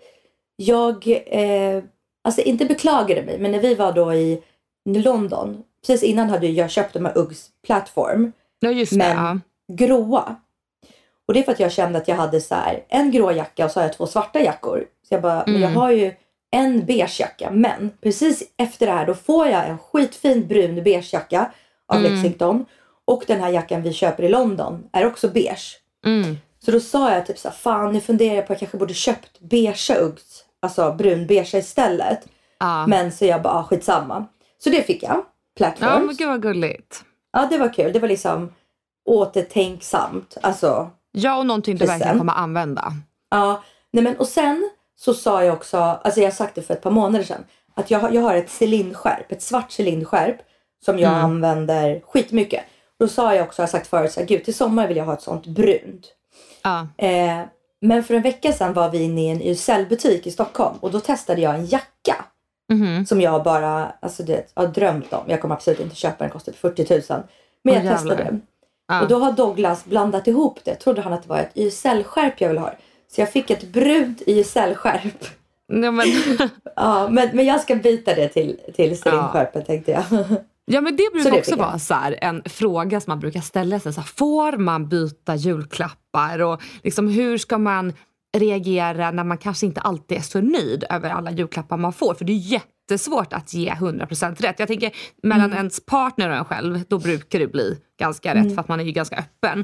jag, 0.56 1.08
eh, 1.28 1.84
alltså 2.24 2.42
inte 2.42 2.66
beklagade 2.66 3.24
mig, 3.24 3.40
men 3.40 3.52
när 3.52 3.60
vi 3.60 3.76
var 3.76 3.92
då 3.92 4.14
i 4.14 4.44
London, 4.86 5.64
precis 5.86 6.04
innan 6.04 6.30
hade 6.30 6.48
jag 6.48 6.70
köpt 6.72 6.94
de 6.94 7.06
här 7.06 7.18
Uggs 7.18 7.50
plattform, 7.66 8.32
Ja 8.60 8.70
just 8.72 8.92
det. 8.92 8.98
Men- 8.98 9.18
Ja. 9.18 9.40
gråa. 9.74 10.36
Och 11.28 11.34
det 11.34 11.40
är 11.40 11.44
för 11.44 11.52
att 11.52 11.60
jag 11.60 11.72
kände 11.72 11.98
att 12.00 12.08
jag 12.08 12.16
hade 12.16 12.42
så 12.42 12.56
här, 12.56 12.84
en 12.90 13.12
grå 13.12 13.32
jacka 13.32 13.66
och 13.66 13.72
så 13.72 13.80
har 13.80 13.86
jag 13.88 13.94
två 13.98 14.08
svarta 14.08 14.40
jackor. 14.40 14.84
Så 15.10 15.14
jag 15.14 15.22
bara, 15.22 15.44
men 15.48 15.62
jag 15.62 15.70
har 15.70 15.92
ju 15.92 16.14
en 16.52 16.86
beige 16.86 17.20
jacka, 17.20 17.52
men 17.52 17.92
precis 18.02 18.44
efter 18.58 18.86
det 18.86 18.92
här 18.92 19.06
då 19.06 19.14
får 19.14 19.48
jag 19.48 19.68
en 19.70 19.78
skitfin 19.78 20.48
brun 20.48 20.84
beige 20.84 21.14
jacka 21.14 21.52
av 21.88 22.02
Lexington. 22.02 22.66
Och 23.06 23.24
den 23.28 23.40
här 23.40 23.50
jackan 23.50 23.82
vi 23.82 23.94
köper 23.94 24.24
i 24.24 24.30
London 24.30 24.84
är 24.92 25.06
också 25.06 25.28
beige. 25.30 25.78
Mm. 26.06 26.38
Så 26.66 26.72
då 26.72 26.80
sa 26.80 27.12
jag 27.14 27.26
typ 27.26 27.38
så 27.38 27.48
här, 27.50 27.56
fan 27.56 27.94
nu 27.94 28.02
funderar 28.02 28.36
jag 28.36 28.48
på 28.48 28.54
att 28.54 28.62
jag 28.62 28.70
kanske 28.70 28.78
borde 28.78 28.94
köpt 28.94 29.40
beigea 29.40 29.98
Uggs. 30.00 30.46
Alltså 30.60 30.92
brunbeigea 30.94 31.60
istället. 31.60 32.20
Ja. 32.60 32.88
Men 32.88 33.12
så 33.12 33.26
jag 33.26 33.42
bara, 33.42 33.54
ah, 33.54 33.64
skitsamma. 33.64 34.26
Så 34.64 34.70
det 34.70 34.82
fick 34.84 35.04
jag. 35.04 35.26
Ja 35.60 35.72
Platforms. 35.72 36.06
men 36.06 36.16
gud 36.16 36.28
vad 36.28 36.42
gulligt. 36.42 37.04
Ja 37.34 37.48
det 37.52 37.58
var 37.58 37.74
kul. 37.74 37.94
Det 37.94 38.00
var 38.00 38.08
liksom 38.08 38.54
återtänksamt. 39.06 40.38
Alltså, 40.42 40.90
Ja 41.12 41.38
och 41.38 41.46
någonting 41.46 41.78
du 41.78 41.86
verkligen 41.86 42.18
kommer 42.18 42.34
använda. 42.34 42.92
ja. 43.32 43.64
Nej 43.92 44.04
men 44.04 44.18
och 44.18 44.28
sen 44.28 44.70
så 44.98 45.14
sa 45.14 45.44
jag 45.44 45.54
också, 45.54 45.78
alltså 45.78 46.20
jag 46.20 46.28
har 46.28 46.32
sagt 46.36 46.56
det 46.56 46.62
för 46.62 46.74
ett 46.74 46.82
par 46.82 46.92
månader 46.92 47.26
sedan. 47.26 47.44
Att 47.74 47.92
jag, 47.92 48.14
jag 48.14 48.22
har 48.22 48.36
ett 48.36 48.62
cylinderskärp, 48.62 49.32
ett 49.32 49.42
svart 49.42 49.80
cylinderskärp. 49.80 50.38
Som 50.86 51.00
jag 51.00 51.12
använder 51.14 52.02
skitmycket. 52.08 52.64
Då 53.00 53.08
sa 53.08 53.36
jag 53.36 53.46
också, 53.46 53.62
jag 53.62 53.68
har 53.68 53.72
sagt 53.72 53.88
förut, 53.88 54.12
så 54.12 54.20
här, 54.20 54.28
gud 54.28 54.44
till 54.44 54.56
sommar 54.56 54.88
vill 54.88 54.98
jag 54.98 55.06
ha 55.06 55.14
ett 55.14 55.22
sånt 55.22 55.48
brunt. 55.48 56.08
Ja. 56.64 56.88
Eh, 56.98 57.42
men 57.82 58.04
för 58.04 58.14
en 58.14 58.22
vecka 58.22 58.54
sedan 58.54 58.74
var 58.74 58.90
vi 58.90 59.04
inne 59.04 59.22
i 59.22 59.30
en 59.30 59.42
YSL-butik 59.42 60.28
i 60.28 60.32
Stockholm 60.32 60.78
och 60.80 60.92
då 60.92 61.00
testade 61.00 61.42
jag 61.42 61.56
en 61.56 61.66
jacka. 61.66 62.26
Mhm. 62.74 63.06
Som 63.06 63.22
jag 63.22 63.44
bara 63.44 63.94
alltså 64.00 64.24
det, 64.24 64.52
har 64.54 64.68
drömt 64.68 65.14
om. 65.14 65.24
Jag 65.28 65.42
kommer 65.42 65.56
absolut 65.56 65.80
inte 65.80 65.96
köpa 65.96 66.24
den, 66.24 66.30
kostar 66.30 66.52
40 66.54 67.14
000. 67.14 67.24
Men 67.64 67.74
jag 67.74 67.84
testade 67.84 68.10
jävlar. 68.10 68.26
den. 68.26 68.42
Ja. 68.88 69.02
Och 69.02 69.08
då 69.08 69.20
har 69.20 69.32
Douglas 69.32 69.86
blandat 69.86 70.28
ihop 70.28 70.60
det. 70.64 70.76
Trodde 70.76 71.02
han 71.02 71.14
att 71.14 71.24
det 71.24 71.30
var 71.30 71.40
ett 71.40 71.58
YSL-skärp 71.58 72.42
jag 72.42 72.48
ville 72.48 72.60
ha. 72.60 72.74
Så 73.08 73.22
jag 73.22 73.32
fick 73.32 73.50
ett 73.50 73.64
brunt 73.64 74.22
YSL-skärp. 74.28 75.26
Ja, 75.68 75.92
men, 75.92 76.08
Ja, 76.76 77.08
men, 77.10 77.30
men 77.34 77.46
jag 77.46 77.62
ska 77.62 77.76
byta 77.76 78.16
det 78.16 78.28
till, 78.28 78.60
till 78.76 78.90
cylinderskärpet 78.90 79.66
tänkte 79.66 79.92
jag. 79.92 80.04
ja 80.66 80.82
men 80.82 80.96
det 80.96 81.10
brukar 81.14 81.32
det 81.32 81.38
också 81.38 81.56
vara 81.56 81.80
så 81.80 81.94
här, 81.94 82.18
en 82.22 82.44
fråga 82.46 83.02
som 83.02 83.12
man 83.12 83.20
brukar 83.20 83.42
ställa 83.42 83.80
sig. 83.80 83.94
Så 83.94 84.02
här, 84.02 84.08
får 84.08 84.58
man 84.58 84.90
byta 84.90 85.36
julklappar? 85.36 86.42
Och 86.42 86.62
liksom, 86.84 87.08
hur 87.08 87.38
ska 87.38 87.58
man 87.58 87.94
reagera 88.40 89.12
när 89.12 89.24
man 89.24 89.38
kanske 89.38 89.66
inte 89.66 89.82
alltid 89.82 90.18
är 90.18 90.22
så 90.22 90.42
nöjd 90.42 90.84
över 90.90 91.10
alla 91.10 91.32
julklappar 91.32 91.78
man 91.78 91.94
får? 91.94 92.14
För 92.14 92.26
det 92.26 92.32
är 92.34 92.38
jättesvårt 92.38 93.34
att 93.34 93.54
ge 93.54 93.70
100% 93.72 94.42
rätt. 94.42 94.60
Jag 94.60 94.68
tänker 94.68 94.92
mellan 95.24 95.46
Mm. 95.46 95.58
ens 95.58 95.86
partner 95.86 96.30
och 96.30 96.36
en 96.36 96.46
själv, 96.46 96.84
då 96.88 97.00
brukar 97.00 97.40
det 97.40 97.48
bli 97.48 97.78
ganska 98.00 98.36
rätt 98.36 98.54
för 98.56 98.62
att 98.62 98.68
man 98.68 98.80
är 98.80 98.84
ju 98.84 98.92
ganska 98.92 99.16
öppen. 99.16 99.58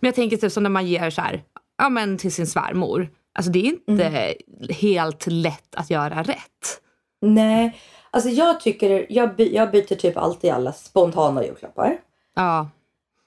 Men 0.00 0.08
jag 0.08 0.14
tänker 0.14 0.36
typ 0.36 0.52
som 0.52 0.62
när 0.62 0.70
man 0.70 0.86
ger 0.86 1.10
så 1.10 1.20
här, 1.20 1.42
ja 1.78 1.88
men 1.88 2.18
till 2.18 2.32
sin 2.32 2.46
svärmor. 2.46 3.08
Alltså 3.34 3.52
det 3.52 3.58
är 3.58 3.64
inte 3.90 4.04
Mm. 4.06 4.34
helt 4.80 5.26
lätt 5.26 5.74
att 5.76 5.90
göra 5.90 6.22
rätt. 6.22 6.80
Nej, 7.22 7.76
alltså 8.10 8.30
jag 8.30 8.60
tycker, 8.60 9.06
jag, 9.08 9.36
by, 9.36 9.54
jag 9.54 9.70
byter 9.70 9.94
typ 9.94 10.16
alltid 10.16 10.50
alla 10.50 10.72
spontana 10.72 11.44
julklappar. 11.44 11.96
Ja, 12.36 12.68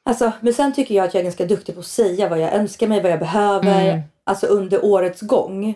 Alltså, 0.05 0.31
men 0.41 0.53
sen 0.53 0.73
tycker 0.73 0.95
jag 0.95 1.05
att 1.07 1.13
jag 1.13 1.19
är 1.21 1.23
ganska 1.23 1.45
duktig 1.45 1.75
på 1.75 1.79
att 1.79 1.85
säga 1.87 2.29
vad 2.29 2.39
jag 2.39 2.53
önskar 2.53 2.87
mig, 2.87 3.01
vad 3.01 3.11
jag 3.11 3.19
behöver. 3.19 4.03
Mm. 4.29 4.35
Alltså 4.35 4.47
under 4.47 4.85
årets 4.85 5.21
gång. 5.21 5.75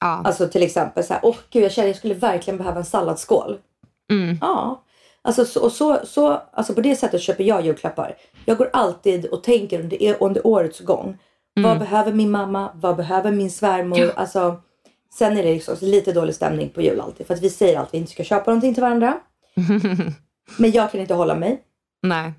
ja. 0.00 0.22
Alltså 0.24 0.48
till 0.48 0.62
exempel 0.62 1.04
så 1.04 1.12
här, 1.12 1.20
åh 1.24 1.36
gud 1.50 1.64
jag 1.64 1.72
känner 1.72 1.88
jag 1.88 1.96
skulle 1.96 2.14
verkligen 2.14 2.58
behöva 2.58 2.78
en 2.78 2.84
salladsskål. 2.84 3.58
Mm. 4.10 4.38
Ja. 4.40 4.80
Alltså, 5.22 5.44
så, 5.44 5.62
och 5.62 5.72
så, 5.72 6.00
så, 6.04 6.42
alltså 6.52 6.74
på 6.74 6.80
det 6.80 6.96
sättet 6.96 7.20
köper 7.20 7.44
jag 7.44 7.64
julklappar. 7.64 8.16
Jag 8.44 8.56
går 8.58 8.70
alltid 8.72 9.26
och 9.26 9.42
tänker 9.42 9.80
under, 9.80 10.16
under 10.20 10.46
årets 10.46 10.80
gång. 10.80 11.18
Vad 11.62 11.78
behöver 11.78 12.12
min 12.12 12.30
mamma? 12.30 12.70
Vad 12.74 12.96
behöver 12.96 13.32
min 13.32 13.50
svärmor? 13.50 13.96
Alltså, 14.16 14.60
sen 15.14 15.36
är 15.36 15.42
det 15.42 15.54
liksom 15.54 15.76
lite 15.80 16.12
dålig 16.12 16.34
stämning 16.34 16.70
på 16.70 16.82
jul 16.82 17.00
alltid. 17.00 17.26
För 17.26 17.34
att 17.34 17.42
vi 17.42 17.50
säger 17.50 17.78
alltid 17.78 17.88
att 17.88 17.94
vi 17.94 17.98
inte 17.98 18.12
ska 18.12 18.24
köpa 18.24 18.50
någonting 18.50 18.74
till 18.74 18.82
varandra. 18.82 19.18
Men 20.58 20.70
jag 20.70 20.90
kan 20.90 21.00
inte 21.00 21.14
hålla 21.14 21.34
mig. 21.34 21.62
Nej. 22.02 22.32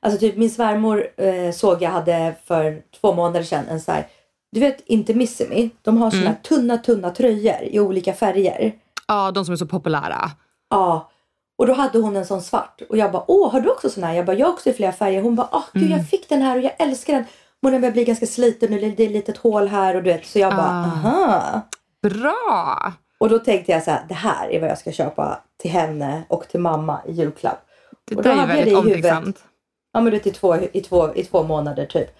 Alltså 0.00 0.20
typ 0.20 0.36
min 0.36 0.50
svärmor 0.50 1.06
eh, 1.16 1.50
såg 1.52 1.82
jag 1.82 1.90
hade 1.90 2.34
för 2.44 2.82
två 3.00 3.12
månader 3.14 3.42
sedan 3.42 3.64
en 3.68 3.80
så 3.80 3.92
här. 3.92 4.06
Du 4.54 4.60
vet 4.60 4.82
Intimissimi? 4.86 5.70
De 5.82 5.96
har 5.98 6.10
såna 6.10 6.22
här 6.22 6.34
tunna 6.42 6.78
tunna 6.78 7.10
tröjor 7.10 7.62
i 7.62 7.80
olika 7.80 8.12
färger. 8.12 8.72
Ja, 9.08 9.30
de 9.30 9.44
som 9.44 9.52
är 9.52 9.56
så 9.56 9.66
populära. 9.66 10.30
Ja. 10.70 11.10
Och 11.58 11.66
då 11.66 11.72
hade 11.72 11.98
hon 11.98 12.16
en 12.16 12.26
sån 12.26 12.42
svart. 12.42 12.82
Och 12.88 12.96
jag 12.96 13.12
bara, 13.12 13.24
åh 13.28 13.52
har 13.52 13.60
du 13.60 13.70
också 13.70 13.90
sån 13.90 14.04
här? 14.04 14.14
Jag 14.14 14.26
bara, 14.26 14.36
jag 14.36 14.46
har 14.46 14.52
också 14.52 14.70
i 14.70 14.72
flera 14.72 14.92
färger. 14.92 15.22
Hon 15.22 15.34
bara, 15.34 15.48
åh 15.52 15.62
gud 15.72 15.90
jag 15.90 16.08
fick 16.08 16.28
den 16.28 16.42
här 16.42 16.56
och 16.56 16.62
jag 16.64 16.72
älskar 16.78 17.12
den. 17.14 17.24
Men 17.62 17.72
den 17.72 17.80
börjar 17.80 17.92
bli 17.92 18.04
ganska 18.04 18.26
sliten 18.26 18.70
nu. 18.70 18.78
Det 18.80 18.86
är 18.86 19.06
ett 19.06 19.12
litet 19.12 19.36
hål 19.36 19.68
här 19.68 19.96
och 19.96 20.02
du 20.02 20.12
vet. 20.12 20.26
Så 20.26 20.38
jag 20.38 20.56
bara, 20.56 20.66
Ah. 20.68 20.84
aha. 20.84 21.60
Bra! 22.02 22.92
Och 23.18 23.28
då 23.28 23.38
tänkte 23.38 23.72
jag 23.72 23.82
så 23.82 23.90
här, 23.90 24.04
det 24.08 24.14
här 24.14 24.48
är 24.48 24.60
vad 24.60 24.70
jag 24.70 24.78
ska 24.78 24.92
köpa 24.92 25.38
till 25.62 25.70
henne 25.70 26.22
och 26.28 26.48
till 26.48 26.60
mamma 26.60 27.00
i 27.06 27.12
julklapp. 27.12 27.66
Det 28.04 28.16
Och 28.16 28.22
då 28.22 28.28
där 28.28 28.36
är 28.36 28.40
jag 28.40 28.46
väldigt 28.46 28.76
omtänksamt. 28.76 29.44
Ja 29.92 30.00
men 30.00 30.04
du 30.04 30.10
vet 30.10 30.26
i 30.26 30.30
två, 30.30 30.56
i, 30.72 30.80
två, 30.80 31.14
i 31.14 31.24
två 31.24 31.42
månader 31.42 31.86
typ. 31.86 32.10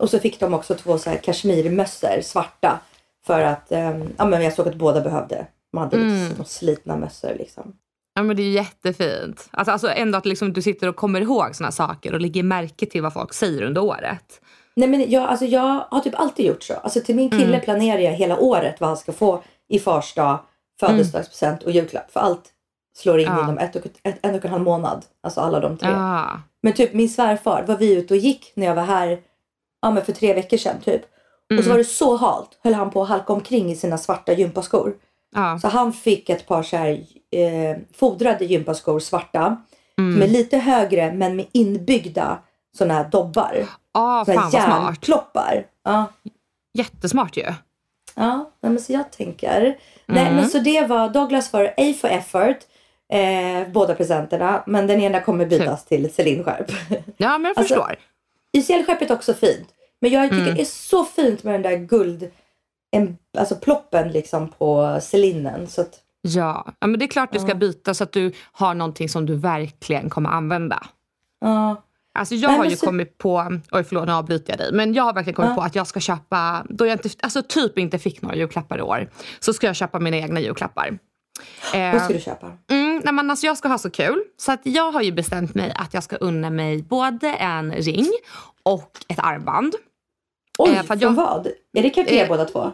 Och 0.00 0.10
så 0.10 0.18
fick 0.18 0.40
de 0.40 0.54
också 0.54 0.74
två 0.74 0.98
så 0.98 1.10
här 1.10 1.16
kashmirmössor, 1.16 2.20
svarta. 2.22 2.78
För 3.26 3.40
att, 3.40 3.72
ehm, 3.72 4.08
ja 4.18 4.24
men 4.24 4.42
jag 4.42 4.52
såg 4.52 4.68
att 4.68 4.74
båda 4.74 5.00
behövde 5.00 5.46
Man 5.72 5.84
hade 5.84 5.96
mm. 5.96 6.28
lite 6.28 6.44
slitna 6.44 6.96
mössor 6.96 7.34
liksom. 7.38 7.72
Ja 8.14 8.22
men 8.22 8.36
det 8.36 8.42
är 8.42 8.50
jättefint. 8.50 9.48
Alltså, 9.50 9.72
alltså 9.72 9.88
ändå 9.88 10.18
att 10.18 10.26
liksom 10.26 10.52
du 10.52 10.62
sitter 10.62 10.88
och 10.88 10.96
kommer 10.96 11.20
ihåg 11.20 11.56
såna 11.56 11.72
saker 11.72 12.14
och 12.14 12.20
lägger 12.20 12.42
märke 12.42 12.86
till 12.86 13.02
vad 13.02 13.12
folk 13.12 13.34
säger 13.34 13.62
under 13.62 13.82
året. 13.82 14.40
Nej 14.76 14.88
men 14.88 15.10
jag, 15.10 15.22
alltså, 15.22 15.44
jag 15.44 15.86
har 15.90 16.00
typ 16.00 16.20
alltid 16.20 16.46
gjort 16.46 16.62
så. 16.62 16.74
Alltså 16.74 17.00
till 17.00 17.16
min 17.16 17.30
kille 17.30 17.44
mm. 17.44 17.60
planerar 17.60 17.98
jag 17.98 18.12
hela 18.12 18.38
året 18.38 18.80
vad 18.80 18.88
han 18.88 18.96
ska 18.96 19.12
få 19.12 19.42
i 19.68 19.78
fars 19.78 20.14
dag, 20.14 20.38
födelsedagspresent 20.80 21.62
och 21.62 21.70
julklapp. 21.70 22.10
För 22.10 22.20
allt 22.20 22.52
slår 22.96 23.20
in 23.20 23.26
ja. 23.26 23.42
inom 23.42 23.58
ett 23.58 23.76
och, 23.76 23.86
ett, 24.02 24.18
en 24.22 24.34
och 24.34 24.44
en 24.44 24.50
halv 24.50 24.62
månad. 24.62 25.04
Alltså 25.22 25.40
alla 25.40 25.60
de 25.60 25.76
tre. 25.76 25.90
Ja. 25.90 26.42
Men 26.62 26.72
typ 26.72 26.94
min 26.94 27.08
svärfar 27.08 27.64
var 27.66 27.76
vi 27.76 27.94
ute 27.94 28.14
och 28.14 28.20
gick 28.20 28.52
när 28.54 28.66
jag 28.66 28.74
var 28.74 28.82
här 28.82 29.18
ja, 29.82 29.90
men 29.90 30.04
för 30.04 30.12
tre 30.12 30.34
veckor 30.34 30.56
sedan 30.56 30.80
typ. 30.84 31.02
Mm. 31.50 31.58
Och 31.58 31.64
så 31.64 31.70
mm. 31.70 31.70
var 31.70 31.78
det 31.78 31.84
så 31.84 32.16
halt 32.16 32.58
höll 32.62 32.74
han 32.74 32.90
på 32.90 33.02
att 33.02 33.08
halka 33.08 33.32
omkring 33.32 33.70
i 33.70 33.76
sina 33.76 33.98
svarta 33.98 34.32
gympaskor. 34.32 34.94
Ja. 35.34 35.58
Så 35.58 35.68
han 35.68 35.92
fick 35.92 36.30
ett 36.30 36.46
par 36.46 36.62
så 36.62 36.76
här, 36.76 37.00
eh, 37.30 37.76
fodrade 37.94 38.44
gympaskor, 38.44 39.00
svarta. 39.00 39.56
Mm. 39.98 40.12
Som 40.12 40.22
är 40.22 40.26
lite 40.26 40.58
högre 40.58 41.12
men 41.12 41.36
med 41.36 41.46
inbyggda 41.52 42.38
sådana 42.78 42.94
här 42.94 43.08
dobbar. 43.10 43.66
Ja, 43.92 44.20
oh, 44.20 44.24
fan 44.24 44.50
vad 44.52 44.52
smart. 44.52 45.66
Ja. 45.84 46.06
Jättesmart 46.74 47.36
ju. 47.36 47.44
Ja, 48.14 48.50
men 48.60 48.80
så 48.80 48.92
jag 48.92 49.12
tänker. 49.12 49.60
Mm. 49.60 49.76
Nej, 50.06 50.32
men 50.32 50.48
så 50.48 50.58
det 50.58 50.86
var 50.86 51.08
Douglas 51.08 51.50
för 51.50 51.74
A 51.76 51.94
for 52.00 52.08
effort. 52.08 52.56
Eh, 53.12 53.68
båda 53.72 53.94
presenterna. 53.94 54.62
Men 54.66 54.86
den 54.86 55.00
ena 55.00 55.20
kommer 55.20 55.46
bytas 55.46 55.84
till 55.84 56.04
ett 56.04 56.14
Celine-skärp. 56.14 56.72
Ja, 57.16 57.38
men 57.38 57.44
jag 57.44 57.58
alltså, 57.58 57.74
förstår. 57.74 57.96
YSL-skärpet 58.56 59.10
är 59.10 59.14
också 59.14 59.34
fint. 59.34 59.68
Men 60.00 60.10
jag 60.10 60.30
tycker 60.30 60.42
mm. 60.42 60.54
det 60.54 60.60
är 60.60 60.64
så 60.64 61.04
fint 61.04 61.44
med 61.44 61.54
den 61.54 61.62
där 61.62 61.76
guld, 61.76 62.30
en, 62.90 63.18
alltså 63.38 63.56
ploppen 63.56 64.12
liksom 64.12 64.48
på 64.48 64.98
celinen. 65.02 65.66
Så 65.66 65.80
att, 65.80 66.00
ja. 66.20 66.74
ja, 66.80 66.86
men 66.86 66.98
det 66.98 67.04
är 67.04 67.08
klart 67.08 67.32
du 67.32 67.38
ska 67.38 67.54
byta 67.54 67.94
så 67.94 68.04
att 68.04 68.12
du 68.12 68.32
har 68.52 68.74
någonting 68.74 69.08
som 69.08 69.26
du 69.26 69.34
verkligen 69.34 70.10
kommer 70.10 70.30
använda. 70.30 70.86
Ja. 71.40 71.82
Alltså 72.14 72.34
jag 72.34 72.48
Nej, 72.50 72.58
har 72.58 72.64
ju 72.64 72.76
så... 72.76 72.86
kommit 72.86 73.18
på, 73.18 73.58
oj 73.72 73.84
förlåt 73.84 74.06
nu 74.06 74.12
avbryter 74.12 74.52
jag 74.52 74.58
dig, 74.58 74.72
men 74.72 74.94
jag 74.94 75.02
har 75.02 75.12
verkligen 75.12 75.34
kommit 75.34 75.50
ja. 75.50 75.54
på 75.54 75.62
att 75.62 75.74
jag 75.74 75.86
ska 75.86 76.00
köpa, 76.00 76.66
då 76.68 76.86
jag 76.86 76.94
inte, 76.94 77.08
alltså 77.22 77.42
typ 77.42 77.78
inte 77.78 77.98
fick 77.98 78.22
några 78.22 78.36
julklappar 78.36 78.78
i 78.78 78.82
år, 78.82 79.10
så 79.40 79.52
ska 79.52 79.66
jag 79.66 79.76
köpa 79.76 79.98
mina 79.98 80.16
egna 80.16 80.40
julklappar. 80.40 80.98
Vad 81.72 82.02
ska 82.02 82.12
du 82.12 82.20
köpa? 82.20 82.46
Mm, 82.70 82.79
nej 83.04 83.14
men 83.14 83.30
alltså 83.30 83.46
jag 83.46 83.56
ska 83.56 83.68
ha 83.68 83.78
så 83.78 83.90
kul. 83.90 84.22
Så 84.36 84.52
att 84.52 84.60
jag 84.62 84.92
har 84.92 85.02
ju 85.02 85.12
bestämt 85.12 85.54
mig 85.54 85.72
att 85.76 85.94
jag 85.94 86.02
ska 86.02 86.16
unna 86.16 86.50
mig 86.50 86.82
både 86.82 87.28
en 87.28 87.72
ring 87.72 88.10
och 88.62 88.90
ett 89.08 89.18
armband. 89.18 89.74
Oj, 90.58 90.70
eh, 90.70 90.82
från 90.82 90.98
jag, 90.98 91.10
vad? 91.10 91.46
Är 91.46 91.82
det 91.82 91.90
Cartier 91.90 92.22
eh, 92.22 92.28
båda 92.28 92.44
två? 92.44 92.72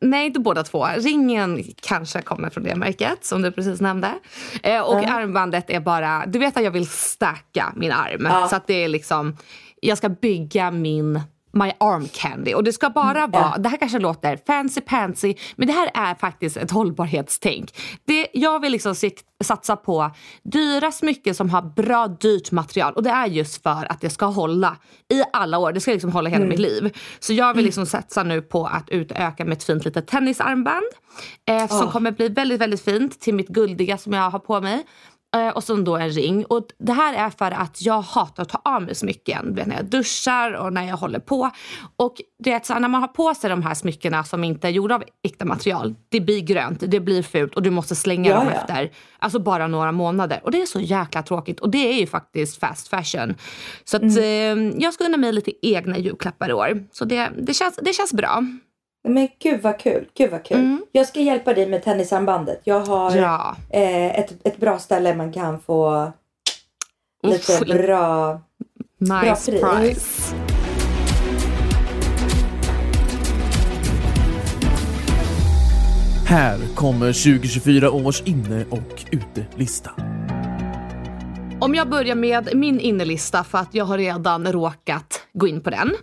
Nej, 0.00 0.26
inte 0.26 0.40
båda 0.40 0.62
två. 0.62 0.86
Ringen 0.96 1.64
kanske 1.82 2.22
kommer 2.22 2.50
från 2.50 2.64
det 2.64 2.74
märket 2.74 3.24
som 3.24 3.42
du 3.42 3.52
precis 3.52 3.80
nämnde. 3.80 4.14
Eh, 4.62 4.80
och 4.80 4.98
mm. 4.98 5.14
armbandet 5.14 5.70
är 5.70 5.80
bara, 5.80 6.24
du 6.26 6.38
vet 6.38 6.56
att 6.56 6.64
jag 6.64 6.70
vill 6.70 6.88
stacka 6.88 7.72
min 7.76 7.92
arm. 7.92 8.26
Ja. 8.30 8.48
Så 8.48 8.56
att 8.56 8.66
det 8.66 8.84
är 8.84 8.88
liksom, 8.88 9.36
jag 9.80 9.98
ska 9.98 10.08
bygga 10.08 10.70
min 10.70 11.20
My 11.52 11.72
Arm 11.80 12.08
Candy. 12.12 12.54
Och 12.54 12.64
det 12.64 12.72
ska 12.72 12.90
bara 12.90 13.18
mm, 13.18 13.30
vara, 13.30 13.58
det 13.58 13.68
här 13.68 13.76
kanske 13.76 13.98
låter 13.98 14.38
fancy 14.46 14.80
pansy, 14.80 15.34
men 15.56 15.66
det 15.66 15.72
här 15.72 15.90
är 15.94 16.14
faktiskt 16.14 16.56
ett 16.56 16.70
hållbarhetstänk. 16.70 17.74
Det, 18.04 18.28
jag 18.32 18.60
vill 18.60 18.72
liksom 18.72 18.94
satsa 19.44 19.76
på 19.76 20.10
dyra 20.42 20.92
smycken 20.92 21.34
som 21.34 21.50
har 21.50 21.62
bra 21.62 22.08
dyrt 22.08 22.50
material 22.50 22.94
och 22.94 23.02
det 23.02 23.10
är 23.10 23.26
just 23.26 23.62
för 23.62 23.92
att 23.92 24.00
det 24.00 24.10
ska 24.10 24.26
hålla 24.26 24.76
i 25.08 25.22
alla 25.32 25.58
år. 25.58 25.72
Det 25.72 25.80
ska 25.80 25.92
liksom 25.92 26.12
hålla 26.12 26.30
hela 26.30 26.44
mm. 26.44 26.48
mitt 26.48 26.58
liv. 26.58 26.96
Så 27.18 27.32
jag 27.32 27.54
vill 27.54 27.64
liksom 27.64 27.86
satsa 27.86 28.22
nu 28.22 28.42
på 28.42 28.66
att 28.66 28.90
utöka 28.90 29.44
med 29.44 29.52
ett 29.52 29.64
fint 29.64 29.84
litet 29.84 30.06
tennisarmband. 30.06 30.86
Eh, 31.48 31.56
oh. 31.56 31.66
Som 31.66 31.90
kommer 31.90 32.10
bli 32.10 32.28
väldigt, 32.28 32.60
väldigt 32.60 32.84
fint 32.84 33.20
till 33.20 33.34
mitt 33.34 33.48
guldiga 33.48 33.98
som 33.98 34.12
jag 34.12 34.30
har 34.30 34.38
på 34.38 34.60
mig. 34.60 34.84
Eh, 35.36 35.48
och 35.48 35.64
så 35.64 35.76
då 35.76 35.96
en 35.96 36.10
ring. 36.10 36.44
Och 36.44 36.66
det 36.78 36.92
här 36.92 37.14
är 37.14 37.30
för 37.30 37.50
att 37.50 37.82
jag 37.82 38.00
hatar 38.00 38.42
att 38.42 38.48
ta 38.48 38.60
av 38.64 38.82
mig 38.82 38.94
smycken. 38.94 39.58
När 39.66 39.76
jag 39.76 39.84
duschar 39.84 40.52
och 40.52 40.72
när 40.72 40.88
jag 40.88 40.96
håller 40.96 41.18
på. 41.18 41.50
Och 41.96 42.14
det 42.38 42.66
så 42.66 42.78
när 42.78 42.88
man 42.88 43.00
har 43.00 43.08
på 43.08 43.34
sig 43.34 43.50
de 43.50 43.62
här 43.62 43.74
smyckena 43.74 44.24
som 44.24 44.44
inte 44.44 44.68
är 44.68 44.70
gjorda 44.70 44.94
av 44.94 45.04
äkta 45.22 45.44
material. 45.44 45.94
Det 46.08 46.20
blir 46.20 46.40
grönt, 46.40 46.82
det 46.86 47.00
blir 47.00 47.22
fult 47.22 47.54
och 47.54 47.62
du 47.62 47.70
måste 47.70 47.96
slänga 47.96 48.30
ja, 48.30 48.36
dem 48.36 48.48
efter 48.48 48.90
alltså 49.18 49.38
bara 49.38 49.66
några 49.66 49.92
månader. 49.92 50.40
Och 50.44 50.50
det 50.50 50.62
är 50.62 50.66
så 50.66 50.80
jäkla 50.80 51.22
tråkigt. 51.22 51.60
Och 51.60 51.70
det 51.70 51.88
är 51.92 52.00
ju 52.00 52.06
faktiskt 52.06 52.60
fast 52.60 52.88
fashion. 52.88 53.34
Så 53.84 53.96
att, 53.96 54.02
mm. 54.02 54.68
eh, 54.68 54.74
jag 54.82 54.94
ska 54.94 55.04
unna 55.04 55.16
mig 55.16 55.32
lite 55.32 55.66
egna 55.66 55.98
julklappar 55.98 56.50
i 56.50 56.52
år. 56.52 56.84
Så 56.92 57.04
det, 57.04 57.30
det, 57.38 57.54
känns, 57.54 57.78
det 57.82 57.92
känns 57.92 58.12
bra. 58.12 58.44
Men 59.08 59.28
gud 59.38 59.62
vad 59.62 59.78
kul, 59.78 60.08
gud 60.14 60.30
vad 60.30 60.44
kul. 60.44 60.56
Mm. 60.56 60.84
Jag 60.92 61.06
ska 61.06 61.20
hjälpa 61.20 61.54
dig 61.54 61.66
med 61.66 61.82
tennisarmbandet. 61.84 62.60
Jag 62.64 62.80
har 62.80 63.16
ja. 63.16 63.56
eh, 63.70 64.18
ett, 64.18 64.46
ett 64.46 64.56
bra 64.56 64.78
ställe 64.78 65.14
man 65.14 65.32
kan 65.32 65.60
få 65.60 66.12
Uff, 67.22 67.60
lite 67.60 67.74
bra, 67.74 68.40
nice 68.98 69.52
bra 69.52 69.76
pris. 69.76 69.94
price. 69.94 70.34
Här 76.26 76.58
kommer 76.74 77.06
2024 77.06 77.90
års 77.90 78.22
inne 78.22 78.64
och 78.70 79.04
utelista. 79.10 79.90
Om 81.60 81.74
jag 81.74 81.88
börjar 81.88 82.14
med 82.14 82.48
min 82.54 82.80
innelista 82.80 83.44
för 83.44 83.58
att 83.58 83.74
jag 83.74 83.84
har 83.84 83.98
redan 83.98 84.52
råkat 84.52 85.22
gå 85.32 85.48
in 85.48 85.60
på 85.60 85.70
den. 85.70 85.94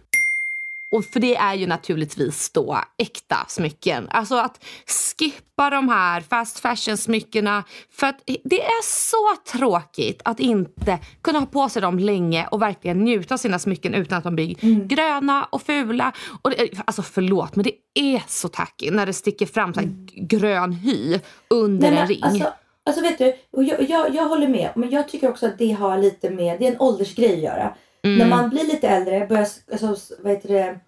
Och 0.96 1.06
för 1.06 1.20
det 1.20 1.36
är 1.36 1.54
ju 1.54 1.68
naturligtvis 1.68 2.50
då 2.50 2.80
äkta 2.98 3.36
smycken. 3.48 4.08
Alltså 4.10 4.36
att 4.36 4.66
skippa 4.88 5.70
de 5.70 5.90
här 5.90 6.22
fast 6.22 6.60
fashion 6.60 6.98
smyckena. 6.98 7.64
För 7.92 8.08
att 8.08 8.22
det 8.44 8.62
är 8.62 8.84
så 8.84 9.58
tråkigt 9.58 10.22
att 10.26 10.40
inte 10.40 11.00
kunna 11.22 11.40
ha 11.40 11.46
på 11.46 11.70
sig 11.70 11.82
dem 11.82 12.00
länge 12.00 12.48
och 12.52 12.62
verkligen 12.62 13.00
njuta 13.00 13.34
av 13.34 13.38
sina 13.38 13.60
smycken 13.60 13.94
utan 13.94 14.18
att 14.18 14.24
de 14.24 14.36
blir 14.36 14.64
mm. 14.64 14.88
gröna 14.88 15.44
och 15.44 15.62
fula. 15.62 16.12
Och 16.42 16.50
det, 16.50 16.70
alltså 16.86 17.02
förlåt 17.02 17.56
men 17.56 17.64
det 17.64 17.74
är 17.94 18.24
så 18.28 18.48
tacky 18.48 18.92
när 18.92 19.06
det 19.06 19.14
sticker 19.14 19.46
fram 19.46 19.74
så 19.74 19.80
mm. 19.80 20.08
grön 20.12 20.74
hy 20.74 21.20
under 21.50 21.92
Nej, 21.92 22.00
en 22.00 22.08
ring. 22.08 22.24
Alltså, 22.24 22.54
alltså 22.86 23.02
vet 23.02 23.18
du, 23.18 23.36
jag, 23.52 23.90
jag, 23.90 24.16
jag 24.16 24.24
håller 24.24 24.48
med. 24.48 24.70
Men 24.76 24.90
jag 24.90 25.10
tycker 25.10 25.30
också 25.30 25.46
att 25.46 25.58
det 25.58 25.72
har 25.72 25.98
lite 25.98 26.30
med, 26.30 26.60
det 26.60 26.68
är 26.68 26.72
en 26.72 26.80
åldersgrej 26.80 27.34
att 27.34 27.44
göra. 27.44 27.76
Mm. 28.06 28.18
När 28.18 28.28
man 28.38 28.50
blir 28.50 28.64
lite 28.64 28.88
äldre, 28.88 29.26
börjar 29.30 29.48
alltså, 29.72 30.16
vad 30.20 30.32
heter 30.32 30.50
det, 30.50 30.80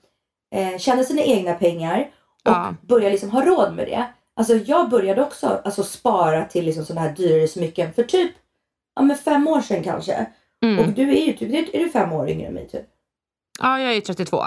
eh, 0.55 0.77
tjäna 0.77 1.03
sina 1.03 1.21
egna 1.21 1.53
pengar 1.53 1.99
och 2.45 2.51
ja. 2.51 2.75
börjar 2.81 3.11
liksom 3.11 3.29
ha 3.29 3.45
råd 3.45 3.75
med 3.75 3.87
det. 3.87 4.05
Alltså 4.35 4.53
jag 4.55 4.89
började 4.89 5.21
också 5.21 5.61
alltså, 5.65 5.83
spara 5.83 6.45
till 6.45 6.65
liksom 6.65 6.85
sådana 6.85 7.07
här 7.07 7.15
dyrare 7.15 7.47
smycken 7.47 7.93
för 7.93 8.03
typ 8.03 8.31
ja, 8.95 9.01
men 9.01 9.17
fem 9.17 9.47
år 9.47 9.61
sedan 9.61 9.83
kanske. 9.83 10.25
Mm. 10.63 10.79
Och 10.79 10.91
du 10.91 11.17
är 11.17 11.25
ju 11.25 11.33
typ, 11.33 11.73
är 11.73 11.79
du 11.79 11.89
fem 11.89 12.11
år 12.11 12.29
yngre 12.29 12.47
än 12.47 12.53
mig 12.53 12.67
typ? 12.67 12.85
Ja, 13.61 13.79
jag 13.79 13.95
är 13.95 14.01
32. 14.01 14.37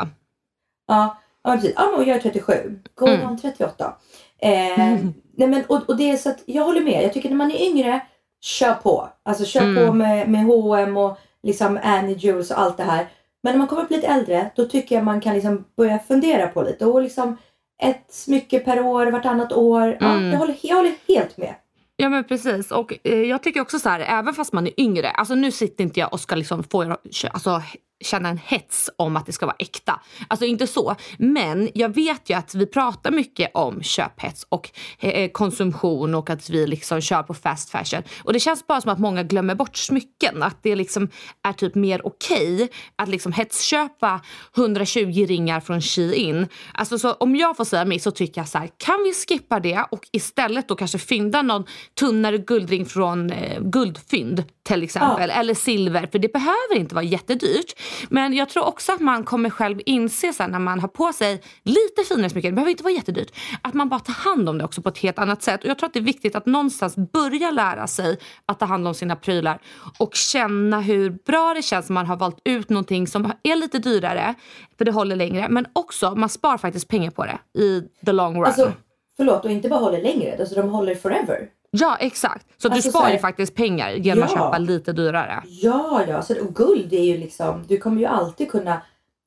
Ja, 0.87 1.17
ja 1.45 1.53
precis. 1.53 1.73
Ja, 1.77 1.97
och 1.97 2.05
jag 2.05 2.17
är 2.17 2.21
37. 2.21 2.81
Går 2.95 3.09
mm. 3.09 3.39
38. 3.39 3.97
Eh, 4.39 4.81
mm. 4.81 5.15
nej, 5.37 5.49
men, 5.49 5.65
och, 5.65 5.89
och 5.89 5.97
det 5.97 6.11
är 6.11 6.17
så 6.17 6.31
att 6.31 6.43
jag 6.47 6.65
håller 6.65 6.81
med. 6.81 7.05
Jag 7.05 7.13
tycker 7.13 7.29
när 7.29 7.37
man 7.37 7.51
är 7.51 7.63
yngre, 7.63 8.01
kör 8.41 8.75
på. 8.75 9.09
Alltså 9.23 9.45
kör 9.45 9.61
mm. 9.61 9.87
på 9.87 9.93
med, 9.93 10.29
med 10.29 10.45
H&M 10.45 10.97
och 10.97 11.19
liksom 11.43 11.79
Annie 11.83 12.15
Jules 12.15 12.51
och 12.51 12.61
allt 12.61 12.77
det 12.77 12.83
här. 12.83 13.09
Men 13.43 13.53
när 13.53 13.59
man 13.59 13.69
kommer 13.69 13.83
upp 13.83 13.91
lite 13.91 14.07
äldre 14.07 14.51
då 14.57 14.65
tycker 14.65 14.95
jag 14.95 15.05
man 15.05 15.21
kan 15.21 15.35
liksom 15.35 15.65
börja 15.77 15.99
fundera 15.99 16.49
på 16.49 16.63
lite. 16.63 16.87
Och 16.87 17.03
liksom 17.03 17.37
ett 17.83 18.05
smycke 18.09 18.59
per 18.59 18.81
år, 18.81 19.07
vartannat 19.07 19.53
år. 19.53 19.83
Mm. 19.83 19.97
Ja, 20.01 20.31
jag, 20.33 20.39
håller, 20.39 20.57
jag 20.63 20.77
håller 20.77 20.95
helt 21.09 21.37
med. 21.37 21.55
Ja 21.97 22.09
men 22.09 22.25
precis 22.25 22.71
och 22.71 22.95
eh, 23.03 23.23
jag 23.23 23.43
tycker 23.43 23.61
också 23.61 23.79
så 23.79 23.89
här, 23.89 24.01
även 24.01 24.35
fast 24.35 24.53
man 24.53 24.67
är 24.67 24.81
yngre, 24.81 25.11
alltså 25.11 25.35
nu 25.35 25.51
sitter 25.51 25.85
inte 25.85 26.01
jag 26.01 26.13
och 26.13 26.21
ska 26.21 26.35
liksom 26.35 26.65
få 26.65 26.97
alltså, 27.31 27.63
känna 28.01 28.29
en 28.29 28.39
hets 28.39 28.91
om 28.97 29.17
att 29.17 29.27
det 29.27 29.33
ska 29.33 29.47
vara 29.47 29.57
äkta. 29.59 30.01
Alltså 30.29 30.45
inte 30.45 30.67
så. 30.67 30.97
Men 31.19 31.69
jag 31.75 31.95
vet 31.95 32.31
ju 32.31 32.35
att 32.35 32.55
vi 32.55 32.67
pratar 32.67 33.11
mycket 33.11 33.51
om 33.55 33.83
köphets 33.83 34.47
och 34.49 34.71
eh, 34.99 35.31
konsumtion 35.31 36.15
och 36.15 36.31
att 36.31 36.51
vi 36.51 36.67
liksom 36.67 37.01
kör 37.01 37.23
på 37.23 37.35
fast 37.35 37.71
fashion. 37.71 38.03
Och 38.25 38.33
det 38.33 38.41
känns 38.41 38.67
bara 38.67 38.81
som 38.81 38.91
att 38.91 38.99
många 38.99 39.23
glömmer 39.23 39.55
bort 39.55 39.77
smycken. 39.77 40.43
Att 40.43 40.63
det 40.63 40.77
liksom 40.77 41.09
är 41.43 41.53
typ 41.53 41.75
mer 41.75 42.07
okej 42.07 42.55
okay 42.55 42.69
att 42.97 43.09
liksom 43.09 43.33
hetsköpa 43.33 44.21
120 44.57 45.27
ringar 45.29 45.61
från 45.61 45.81
Shein. 45.81 46.49
Alltså 46.75 46.99
så 46.99 47.13
om 47.13 47.37
jag 47.37 47.57
får 47.57 47.65
säga 47.65 47.85
mig 47.85 47.99
så 47.99 48.11
tycker 48.11 48.41
jag 48.41 48.49
så 48.49 48.59
här, 48.59 48.71
kan 48.77 49.03
vi 49.05 49.13
skippa 49.13 49.61
det 49.61 49.85
och 49.91 50.09
istället 50.13 50.69
då 50.69 50.75
kanske 50.75 50.99
fynda 50.99 51.43
någon 51.43 51.65
tunnare 52.01 52.39
guldring 52.39 52.87
från 52.87 53.31
eh, 53.31 53.61
guldfynd 53.61 54.45
till 54.63 54.83
exempel. 54.83 55.29
Ja. 55.29 55.35
Eller 55.35 55.55
silver, 55.55 56.09
för 56.13 56.19
det 56.19 56.33
behöver 56.33 56.77
inte 56.77 56.95
vara 56.95 57.05
jättedyrt. 57.05 57.75
Men 58.09 58.35
jag 58.35 58.49
tror 58.49 58.65
också 58.65 58.93
att 58.93 59.01
man 59.01 59.25
kommer 59.25 59.51
själv 59.51 59.81
inse 59.87 60.33
sen 60.33 60.51
när 60.51 60.59
man 60.59 60.81
har 60.81 60.89
på 60.89 61.13
sig 61.13 61.43
lite 61.65 62.09
finare 62.09 62.31
smycken, 62.31 62.51
det 62.51 62.55
behöver 62.55 62.71
inte 62.71 62.83
vara 62.83 62.95
jättedyrt, 62.95 63.33
att 63.63 63.75
man 63.75 63.89
bara 63.89 64.01
tar 64.01 64.13
hand 64.13 64.49
om 64.49 64.59
det 64.59 64.65
också 64.65 64.83
på 64.83 64.89
ett 64.89 64.99
helt 64.99 65.19
annat 65.19 65.43
sätt. 65.43 65.65
Och 65.65 65.71
jag 65.71 65.79
tror 65.79 65.87
att 65.87 65.93
det 65.93 65.99
är 65.99 66.05
viktigt 66.05 66.37
att 66.37 66.47
någonstans 66.47 66.97
börja 66.97 67.51
lära 67.51 67.87
sig 67.87 68.19
att 68.47 68.59
ta 68.59 68.67
hand 68.67 68.89
om 68.89 68.95
sina 68.95 69.17
prylar 69.17 69.59
och 69.99 70.15
känna 70.15 70.81
hur 70.81 71.11
bra 71.11 71.55
det 71.55 71.63
känns 71.63 71.89
när 71.89 71.95
man 71.95 72.07
har 72.07 72.17
valt 72.17 72.39
ut 72.45 72.71
någonting 72.71 73.07
som 73.07 73.33
är 73.43 73.57
lite 73.57 73.79
dyrare, 73.79 74.35
för 74.79 74.85
det 74.85 74.93
håller 74.93 75.17
längre, 75.17 75.47
men 75.49 75.67
också 75.73 76.15
man 76.15 76.29
sparar 76.29 76.59
faktiskt 76.59 76.89
pengar 76.89 77.11
på 77.11 77.25
det 77.25 77.61
i 77.61 77.83
the 78.07 78.13
long 78.13 78.37
run. 78.37 78.45
Alltså 78.45 78.73
förlåt, 79.17 79.45
och 79.45 79.51
inte 79.51 79.69
bara 79.69 79.81
håller 79.81 80.03
längre, 80.03 80.37
alltså 80.41 80.55
de 80.55 80.69
håller 80.69 80.95
forever. 80.95 81.49
Ja 81.71 81.97
exakt. 82.01 82.47
Så 82.63 82.69
Alltså, 82.69 82.89
du 82.89 82.91
sparar 82.91 83.03
så 83.03 83.07
här- 83.07 83.13
ju 83.15 83.19
faktiskt 83.19 83.55
pengar 83.55 83.91
genom 83.91 84.25
att 84.25 84.31
Ja. 84.31 84.37
köpa 84.37 84.59
lite 84.59 84.93
dyrare. 84.93 85.43
Ja, 85.47 86.03
ja, 86.09 86.23
så, 86.23 86.41
och 86.45 86.55
guld 86.55 86.93
är 86.93 87.03
ju 87.05 87.17
liksom, 87.19 87.65
du 87.69 87.77
kommer 87.77 88.01
ju 88.01 88.07
alltid 88.07 88.51
kunna 88.51 88.83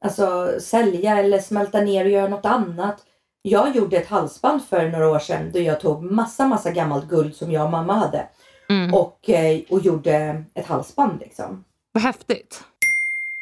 alltså, 0.06 0.52
sälja 0.62 1.18
eller 1.20 1.40
smälta 1.40 1.82
ner 1.82 2.06
och 2.06 2.12
göra 2.12 2.28
något 2.28 2.46
annat. 2.46 3.02
Jag 3.42 3.76
gjorde 3.76 3.98
ett 3.98 4.08
halsband 4.10 4.64
för 4.70 4.90
några 4.90 5.10
år 5.10 5.20
sedan 5.20 5.52
då 5.54 5.60
jag 5.60 5.80
tog 5.80 6.04
massa, 6.04 6.48
massa 6.48 6.72
gammalt 6.72 7.08
guld 7.08 7.36
som 7.36 7.52
jag 7.52 7.66
och 7.66 7.72
mamma 7.72 7.94
hade 7.94 8.28
Mm. 8.70 8.94
och, 8.94 9.30
eh, 9.30 9.62
och 9.70 9.80
gjorde 9.82 10.44
ett 10.54 10.66
halsband 10.68 11.20
liksom. 11.20 11.64
Vad 11.92 12.04
häftigt. 12.04 12.64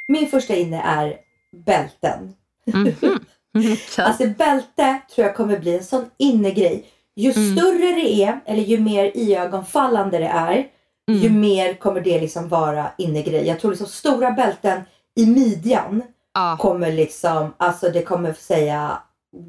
Min 0.07 0.27
första 0.27 0.53
inne 0.55 0.81
är 0.81 1.17
bälten. 1.65 2.33
Mhm. 2.65 2.85
Okej. 3.57 3.77
Alltså 3.97 4.27
bälte 4.27 5.01
tror 5.15 5.27
jag 5.27 5.35
kommer 5.35 5.59
bli 5.59 5.77
en 5.77 5.83
sån 5.83 6.05
innegrej. 6.17 6.85
Ju 7.15 7.31
Mm. 7.31 7.57
större 7.57 7.91
det 8.01 8.23
är, 8.23 8.39
eller 8.45 8.63
ju 8.63 8.79
mer 8.79 9.11
iögonfallande 9.17 10.17
det 10.19 10.25
är, 10.27 10.67
ju 11.11 11.27
Mm. 11.27 11.39
mer 11.41 11.73
kommer 11.73 12.01
det 12.01 12.21
liksom 12.21 12.47
vara 12.47 12.91
innegrej. 12.97 13.47
Jag 13.47 13.59
tror 13.59 13.71
liksom 13.71 13.87
stora 13.87 14.31
bälten 14.31 14.81
i 15.19 15.25
midjan 15.25 16.03
Ja. 16.33 16.57
kommer 16.59 16.91
liksom, 16.91 17.53
alltså 17.57 17.89
det 17.89 18.01
kommer 18.03 18.33
säga 18.33 18.97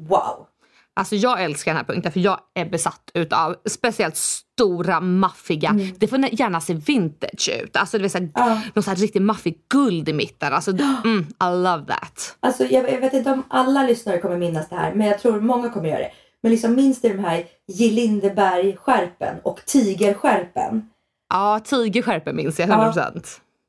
wow. 0.09 0.47
Alltså 0.95 1.15
jag 1.15 1.43
älskar 1.43 1.71
den 1.71 1.77
här 1.77 1.93
punkten 1.93 2.11
för 2.11 2.19
jag 2.19 2.39
är 2.53 2.65
besatt 2.65 3.11
utav 3.13 3.55
speciellt 3.69 4.15
stora 4.15 4.99
maffiga, 5.01 5.75
det 5.97 6.07
får 6.07 6.19
gärna 6.19 6.61
se 6.61 6.73
vintage 6.73 7.49
ut. 7.63 7.77
Alltså 7.77 7.97
det 7.97 8.01
vill 8.01 8.11
säga 8.11 8.29
Ja. 8.35 8.61
någon 8.73 8.83
sån 8.83 8.91
här 8.95 9.01
riktigt 9.01 9.21
maffig 9.21 9.57
guld 9.69 10.09
i 10.09 10.13
mitten. 10.13 10.53
Alltså 10.53 10.71
mm, 11.03 11.19
I 11.43 11.55
love 11.63 11.85
that. 11.87 12.35
Alltså 12.39 12.63
jag, 12.65 12.91
jag 12.91 13.01
vet 13.01 13.13
inte 13.13 13.31
om 13.31 13.43
alla 13.49 13.83
lyssnare 13.83 14.17
kommer 14.17 14.37
minnas 14.37 14.69
det 14.69 14.75
här, 14.75 14.93
men 14.93 15.07
jag 15.07 15.19
tror 15.19 15.41
många 15.41 15.69
kommer 15.69 15.89
göra 15.89 15.99
det. 15.99 16.11
Men 16.43 16.51
liksom 16.51 16.75
minns 16.75 17.01
du 17.01 17.09
de 17.09 17.19
här 17.19 17.45
J. 17.67 17.91
Lindeberg-skärpen 17.91 19.35
och 19.43 19.65
tigerskärpen? 19.65 20.89
Ja, 21.33 21.59
tigerskärpen 21.65 22.35
minns 22.35 22.59
jag 22.59 22.69
100%. 22.69 23.25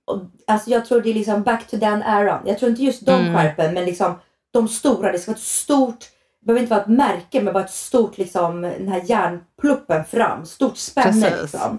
Och, 0.06 0.20
alltså 0.46 0.70
jag 0.70 0.87
tror 0.87 1.00
det 1.00 1.10
är 1.10 1.14
liksom 1.14 1.42
back 1.42 1.66
to 1.70 1.76
den 1.76 2.02
eran. 2.02 2.42
Jag 2.46 2.58
tror 2.58 2.70
inte 2.70 2.82
just 2.82 3.06
de 3.06 3.20
Mm. 3.20 3.34
skärpen, 3.34 3.74
men 3.74 3.84
liksom 3.84 4.14
de 4.52 4.68
stora. 4.68 5.12
Det 5.12 5.18
ska 5.18 5.30
vara 5.30 5.37
ett 5.37 5.42
stort, 5.42 5.98
det 6.40 6.46
behöver 6.46 6.60
inte 6.60 6.70
vara 6.74 6.80
ett 6.82 6.88
märke, 6.88 7.42
men 7.42 7.54
bara 7.54 7.64
ett 7.64 7.70
stort 7.70 8.18
liksom, 8.18 8.62
den 8.62 8.88
här 8.88 9.02
järnpluppen 9.04 10.04
fram. 10.04 10.46
Stort 10.46 10.76
spänne 10.76 11.40
liksom. 11.42 11.78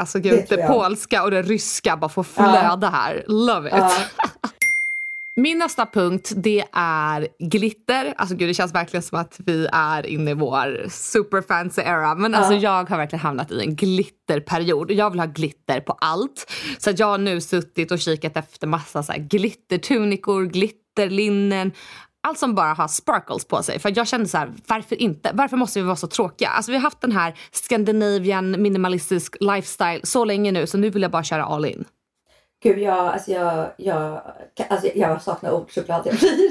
Alltså 0.00 0.18
Det 0.22 0.28
gud, 0.30 0.44
det 0.48 0.60
jag. 0.60 0.68
polska 0.72 1.22
och 1.22 1.30
det 1.30 1.42
ryska 1.42 1.96
bara 1.96 2.08
får 2.08 2.22
flöda 2.22 2.88
här. 2.88 3.24
Love 3.26 3.68
it. 3.68 3.74
Ja. 3.76 3.92
Min 5.36 5.58
nästa 5.58 5.86
punkt 5.86 6.32
det 6.36 6.64
är 6.72 7.28
glitter. 7.38 8.14
Alltså 8.16 8.36
gud 8.36 8.48
det 8.48 8.54
känns 8.54 8.74
verkligen 8.74 9.02
som 9.02 9.18
att 9.18 9.40
vi 9.46 9.68
är 9.72 10.06
inne 10.06 10.30
i 10.30 10.34
vår 10.34 10.88
super 10.88 11.42
fancy 11.42 11.82
era. 11.82 12.14
Men 12.14 12.34
alltså 12.34 12.54
jag 12.54 12.90
har 12.90 12.96
verkligen 12.96 13.20
hamnat 13.20 13.50
i 13.50 13.60
en 13.60 13.76
glitterperiod. 13.76 14.90
Jag 14.90 15.10
vill 15.10 15.20
ha 15.20 15.26
glitter 15.26 15.80
på 15.80 15.92
allt. 15.92 16.52
Så 16.78 16.90
jag 16.96 17.06
har 17.06 17.18
nu 17.18 17.40
suttit 17.40 17.90
och 17.90 17.98
kikat 17.98 18.36
efter 18.36 18.66
massa 18.66 19.02
så 19.02 19.12
här 19.12 19.18
glittertunikor, 19.18 20.44
glitterlinnen. 20.44 21.72
Allt 22.26 22.38
som 22.38 22.54
bara 22.54 22.74
har 22.74 22.88
sparkles 22.88 23.44
på 23.44 23.62
sig. 23.62 23.78
För 23.78 23.92
jag 23.96 24.08
kände 24.08 24.28
så 24.28 24.38
här, 24.38 24.52
varför 24.66 25.02
inte? 25.02 25.30
Varför 25.34 25.56
måste 25.56 25.80
vi 25.80 25.86
vara 25.86 25.96
så 25.96 26.06
tråkiga? 26.06 26.48
Alltså 26.48 26.72
vi 26.72 26.76
har 26.76 26.82
haft 26.82 27.00
den 27.00 27.12
här 27.12 27.34
Scandinavian 27.52 28.62
minimalistisk 28.62 29.36
lifestyle 29.40 30.00
så 30.02 30.24
länge 30.24 30.52
nu 30.52 30.66
så 30.66 30.78
nu 30.78 30.90
vill 30.90 31.02
jag 31.02 31.10
bara 31.10 31.24
köra 31.24 31.44
all 31.44 31.64
in. 31.64 31.84
Gud, 32.64 32.78
jag, 32.78 32.98
alltså 32.98 33.30
jag, 33.30 33.70
jag, 33.76 34.20
alltså 34.70 34.88
jag 34.94 35.22
saknar 35.22 35.50
ordchoklad. 35.50 36.06
Jag 36.06 36.14
blir. 36.16 36.50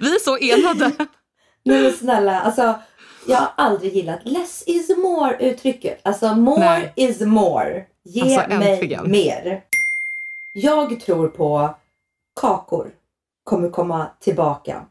Vi 0.00 0.14
är 0.14 0.18
så 0.18 0.36
enade. 0.38 0.92
Nej 1.64 1.82
men 1.82 1.92
snälla, 1.92 2.40
alltså 2.40 2.74
jag 3.26 3.36
har 3.36 3.48
aldrig 3.56 3.94
gillat 3.94 4.20
less 4.24 4.64
is 4.66 4.96
more 4.96 5.36
uttrycket. 5.40 6.00
Alltså 6.02 6.34
more 6.34 6.60
Nej. 6.60 6.92
is 6.96 7.20
more. 7.20 7.84
Ge 8.04 8.36
Alltså, 8.36 8.58
mig 8.58 8.72
äntligen. 8.72 9.10
mer. 9.10 9.62
Jag 10.52 11.00
tror 11.00 11.28
på 11.28 11.74
kakor 12.40 12.90
kommer 13.44 13.70
komma 13.70 14.06
tillbaka. 14.20 14.82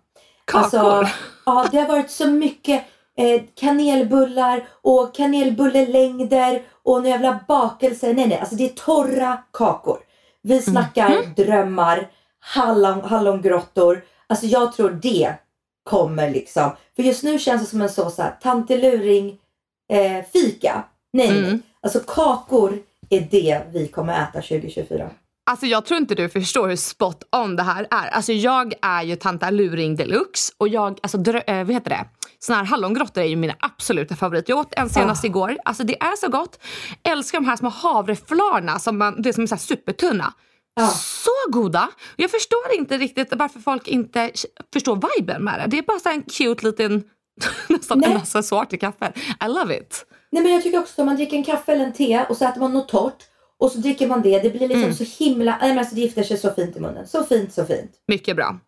Kakor. 0.46 0.64
Alltså, 0.64 1.08
ja, 1.46 1.68
det 1.72 1.78
har 1.80 1.88
varit 1.88 2.12
så 2.12 2.28
mycket 2.28 2.84
eh, 3.18 3.42
kanelbullar 3.56 4.68
och 4.82 5.16
kanelbullelängder 5.16 6.62
och 6.88 7.04
nu 7.04 7.10
jävla 7.10 7.40
bakelser. 7.48 8.14
Nej, 8.14 8.28
nej, 8.28 8.40
alltså 8.40 8.56
det 8.56 8.66
är 8.66 8.70
torra 8.70 9.38
kakor. 9.54 9.98
Vi 10.42 10.62
snackar 10.62 11.36
drömmar, 11.36 12.08
hallon, 12.40 13.02
hallongrottor. 13.02 14.06
Alltså 14.28 14.46
jag 14.46 14.74
tror 14.74 14.90
det 14.90 15.34
kommer 15.84 16.30
liksom. 16.30 16.72
För 16.96 17.04
just 17.04 17.24
nu 17.24 17.40
känns 17.40 17.62
det 17.62 17.68
som 17.68 17.82
en 17.82 17.90
så, 17.90 18.10
så 18.10 18.22
här, 18.22 18.38
tanteluring 18.42 19.38
eh, 19.90 20.26
fika. 20.34 20.84
Nej, 21.14 21.28
nej. 21.28 21.40
Mm. 21.40 21.62
Alltså 21.82 22.00
kakor 22.00 22.80
är 23.10 23.28
det 23.32 23.62
vi 23.72 23.88
kommer 23.88 24.24
äta 24.24 24.42
2024. 24.42 25.10
Alltså 25.50 25.66
jag 25.66 25.86
tror 25.86 26.00
inte 26.00 26.16
du 26.16 26.30
förstår 26.30 26.68
hur 26.68 26.76
spot 26.76 27.24
on 27.36 27.56
det 27.56 27.64
här 27.64 27.88
är. 27.92 28.08
Alltså 28.08 28.34
jag 28.34 28.74
är 28.82 29.04
ju 29.04 29.16
tanta 29.16 29.50
luring 29.50 29.96
deluxe 29.96 30.54
och 30.58 30.68
jag, 30.68 31.00
alltså 31.04 31.18
drö, 31.18 31.40
äh, 31.40 31.64
vad 31.66 31.74
heter 31.74 31.90
det? 31.90 32.06
Såna 32.40 32.58
här 32.58 32.66
hallongrottor 32.66 33.22
är 33.24 33.28
ju 33.28 33.36
mina 33.36 33.56
absoluta 33.60 34.16
favoriter. 34.16 34.52
Jag 34.54 34.60
åt 34.60 34.74
en 34.78 34.90
senast 34.90 35.24
Ah. 35.24 35.28
igår. 35.28 35.58
Alltså 35.66 35.84
det 35.84 36.02
är 36.02 36.16
så 36.16 36.28
gott. 36.30 36.60
Älskar 37.04 37.40
de 37.40 37.46
här 37.46 37.56
små 37.56 37.70
havreflarna 37.70 38.80
som 38.80 38.98
man, 38.98 39.22
det 39.22 39.34
som 39.34 39.44
är 39.44 39.48
så 39.48 39.58
supertunna. 39.58 40.34
Ja. 40.76 40.88
Så 40.88 41.52
goda! 41.52 41.90
Jag 42.16 42.32
förstår 42.32 42.74
inte 42.74 42.98
riktigt 42.98 43.34
varför 43.36 43.60
folk 43.60 43.88
inte 43.88 44.32
förstår 44.74 45.02
viben 45.18 45.44
med 45.44 45.60
det. 45.60 45.66
Det 45.68 45.78
är 45.78 45.82
bara 45.84 46.00
så 46.00 46.10
en 46.10 46.22
cute 46.24 46.66
liten, 46.66 47.04
nästan 47.70 48.04
en 48.04 48.18
accessoar 48.18 48.66
till 48.66 48.80
kaffet. 48.80 49.18
I 49.18 49.48
love 49.48 49.78
it. 49.78 50.06
Nej 50.32 50.44
men 50.44 50.52
jag 50.54 50.64
tycker 50.64 50.80
också 50.80 51.02
att 51.02 51.06
man 51.06 51.16
dricker 51.16 51.38
en 51.38 51.44
kaffe 51.44 51.72
eller 51.72 51.86
en 51.86 51.94
te 51.94 52.26
och 52.30 52.38
så 52.38 52.46
äter 52.46 52.60
man 52.62 52.74
något 52.74 52.90
torrt 52.90 53.24
och 53.60 53.72
så 53.72 53.78
dricker 53.78 54.08
man 54.08 54.22
det. 54.22 54.40
Det 54.40 54.50
blir 54.50 54.60
liksom 54.68 54.84
Mm. 54.84 54.94
så 54.94 55.24
himla, 55.24 55.58
nej 55.62 55.70
men 55.70 55.80
alltså 55.80 55.96
det 55.96 56.02
gifter 56.02 56.24
sig 56.24 56.38
så 56.38 56.52
fint 56.54 56.78
i 56.78 56.80
munnen. 56.80 57.08
Så 57.08 57.24
fint, 57.24 57.54
så 57.54 57.66
fint. 57.66 57.92
Mycket 58.08 58.36
bra. 58.36 58.60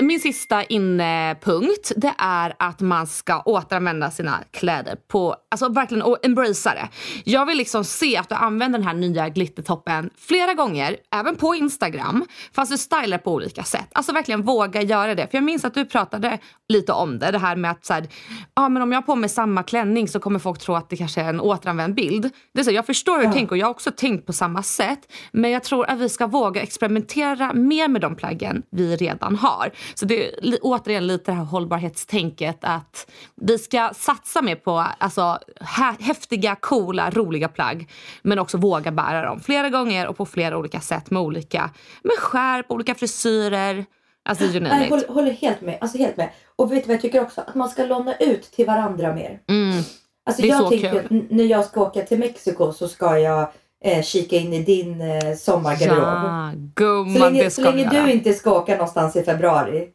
Min 0.00 0.20
sista 0.20 0.64
innepunkt 0.64 1.92
det 1.96 2.14
är 2.18 2.54
att 2.58 2.80
man 2.80 3.06
ska 3.06 3.42
återanvända 3.42 4.10
sina 4.10 4.38
kläder 4.50 4.96
på, 5.08 5.36
alltså 5.50 5.68
verkligen 5.68 6.02
och 6.02 6.18
embracea 6.22 6.74
det. 6.74 6.88
Jag 7.24 7.46
vill 7.46 7.58
liksom 7.58 7.84
se 7.84 8.16
att 8.16 8.28
du 8.28 8.34
använder 8.34 8.78
den 8.78 8.88
här 8.88 8.94
nya 8.94 9.28
glittertoppen 9.28 10.10
flera 10.18 10.54
gånger, 10.54 10.96
även 11.14 11.36
på 11.36 11.54
Instagram, 11.54 12.24
fast 12.52 12.72
du 12.72 12.78
stylar 12.78 13.18
på 13.18 13.32
olika 13.32 13.64
sätt. 13.64 13.88
Alltså 13.92 14.12
verkligen 14.12 14.42
våga 14.42 14.82
göra 14.82 15.14
det. 15.14 15.30
För 15.30 15.38
jag 15.38 15.44
minns 15.44 15.64
att 15.64 15.74
du 15.74 15.84
pratade 15.84 16.38
lite 16.68 16.92
om 16.92 17.18
det, 17.18 17.30
det 17.30 17.38
här 17.38 17.56
med 17.56 17.70
att 17.70 17.84
så 17.84 17.92
här, 17.92 18.08
ja 18.54 18.68
men 18.68 18.82
om 18.82 18.92
jag 18.92 18.96
har 18.96 19.02
på 19.02 19.14
mig 19.14 19.28
samma 19.28 19.62
klänning 19.62 20.08
så 20.08 20.20
kommer 20.20 20.38
folk 20.38 20.58
tro 20.58 20.74
att 20.74 20.90
det 20.90 20.96
kanske 20.96 21.20
är 21.20 21.28
en 21.28 21.40
återanvänd 21.40 21.94
bild. 21.94 22.30
Det 22.54 22.60
är 22.60 22.64
så, 22.64 22.70
jag 22.70 22.86
förstår 22.86 23.18
hur 23.18 23.26
du 23.26 23.32
tänker 23.32 23.52
och 23.52 23.58
jag 23.58 23.66
har 23.66 23.70
också 23.70 23.90
tänkt 23.90 24.26
på 24.26 24.32
samma 24.32 24.62
sätt. 24.62 25.12
Men 25.32 25.50
jag 25.50 25.64
tror 25.64 25.90
att 25.90 25.98
vi 25.98 26.08
ska 26.08 26.26
våga 26.26 26.62
experimentera 26.62 27.52
mer 27.52 27.88
med 27.88 28.00
de 28.00 28.16
plaggen 28.16 28.62
vi 28.70 28.96
redan 28.96 29.36
har. 29.36 29.70
Så 29.94 30.04
det 30.06 30.28
är 30.28 30.58
återigen 30.62 31.06
lite 31.06 31.30
det 31.30 31.36
här 31.36 31.44
hållbarhetstänket 31.44 32.58
att 32.60 33.10
vi 33.36 33.58
ska 33.58 33.90
satsa 33.96 34.42
mer 34.42 34.54
på 34.56 34.84
alltså, 34.98 35.38
hä- 35.60 35.96
häftiga, 36.02 36.54
coola, 36.54 37.10
roliga 37.10 37.48
plagg. 37.48 37.90
Men 38.22 38.38
också 38.38 38.56
våga 38.58 38.90
bära 38.92 39.22
dem 39.26 39.40
flera 39.40 39.68
gånger 39.70 40.06
och 40.06 40.16
på 40.16 40.26
flera 40.26 40.58
olika 40.58 40.80
sätt 40.80 41.10
med 41.10 41.22
olika 41.22 41.70
med 42.02 42.16
skärp, 42.18 42.66
olika 42.68 42.94
frisyrer. 42.94 43.84
Alltså 44.28 44.44
you 44.44 44.60
Nej, 44.60 44.84
it. 44.84 44.90
håller, 44.90 45.08
håller 45.08 45.30
helt 45.30 45.60
med. 45.60 45.78
Alltså 45.80 45.98
helt 45.98 46.16
med. 46.16 46.28
Och 46.56 46.72
vet 46.72 46.82
du 46.82 46.86
vad 46.88 46.94
jag 46.94 47.02
tycker 47.02 47.22
också? 47.22 47.40
Att 47.40 47.54
man 47.54 47.68
ska 47.68 47.84
låna 47.84 48.14
ut 48.16 48.42
till 48.42 48.66
varandra 48.66 49.14
mer. 49.14 49.40
Mm. 49.48 49.82
Alltså 50.26 50.42
Det 50.42 50.48
är 50.48 50.52
jag 50.52 50.58
så 50.58 50.68
tänker 50.70 50.90
kul. 50.90 50.98
att 51.22 51.30
när 51.30 51.44
jag 51.44 51.64
ska 51.64 51.80
åka 51.82 52.02
till 52.02 52.18
Mexiko 52.18 52.72
så 52.72 52.88
ska 52.88 53.18
jag 53.18 53.48
eh, 53.84 54.02
kika 54.02 54.36
in 54.36 54.52
i 54.52 54.62
din 54.62 55.00
eh, 55.00 55.34
sommargarderob. 55.36 55.98
Ja, 55.98 56.52
så 56.52 56.58
gumman 56.74 57.32
länge, 57.32 57.50
så 57.50 57.62
länge 57.62 57.88
vi 57.90 57.96
göra. 57.96 58.06
du 58.06 58.12
inte 58.12 58.32
ska 58.32 58.52
åka 58.52 58.72
någonstans 58.72 59.16
i 59.16 59.22
februari. 59.22 59.88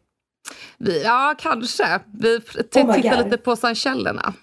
Vi, 0.78 1.04
ja, 1.04 1.36
kanske. 1.38 2.00
Vi 2.14 2.36
Oh 2.36 2.64
tittar 2.64 3.24
lite 3.24 3.38
på 3.38 3.56
Seychellerna. 3.56 4.34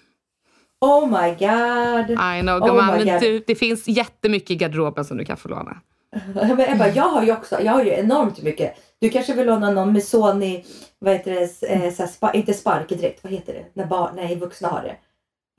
Oh 0.81 1.07
my 1.07 1.29
god. 1.29 2.11
I 2.11 2.41
know 2.41 2.61
Oh 2.61 2.67
gumman, 2.67 2.97
my 2.97 3.05
men 3.05 3.19
du, 3.19 3.43
det 3.47 3.55
finns 3.55 3.87
jättemycket 3.87 4.51
i 4.51 4.55
garderoben 4.55 5.05
som 5.05 5.17
du 5.17 5.25
kan 5.25 5.37
få 5.37 5.49
låna. 5.49 5.77
Men 6.35 6.59
Ebba, 6.59 6.87
jag 6.87 7.03
har 7.03 7.23
ju 7.23 7.31
också, 7.33 7.61
jag 7.61 7.71
har 7.71 7.83
ju 7.83 7.91
enormt 7.91 8.41
mycket. 8.41 8.75
Du 8.99 9.09
kanske 9.09 9.33
vill 9.33 9.45
låna 9.45 9.71
någon 9.71 9.93
Missoni, 9.93 10.65
vad 10.99 11.13
heter 11.13 11.31
det, 11.31 11.67
eh, 11.67 11.93
så 11.93 12.07
spa, 12.07 12.33
inte 12.33 12.53
sparkedräkt, 12.53 13.23
vad 13.23 13.33
heter 13.33 13.53
det? 13.53 13.65
När 13.73 13.85
barn, 13.85 14.15
nej 14.15 14.35
vuxna 14.35 14.67
har 14.67 14.81
det. 14.81 14.95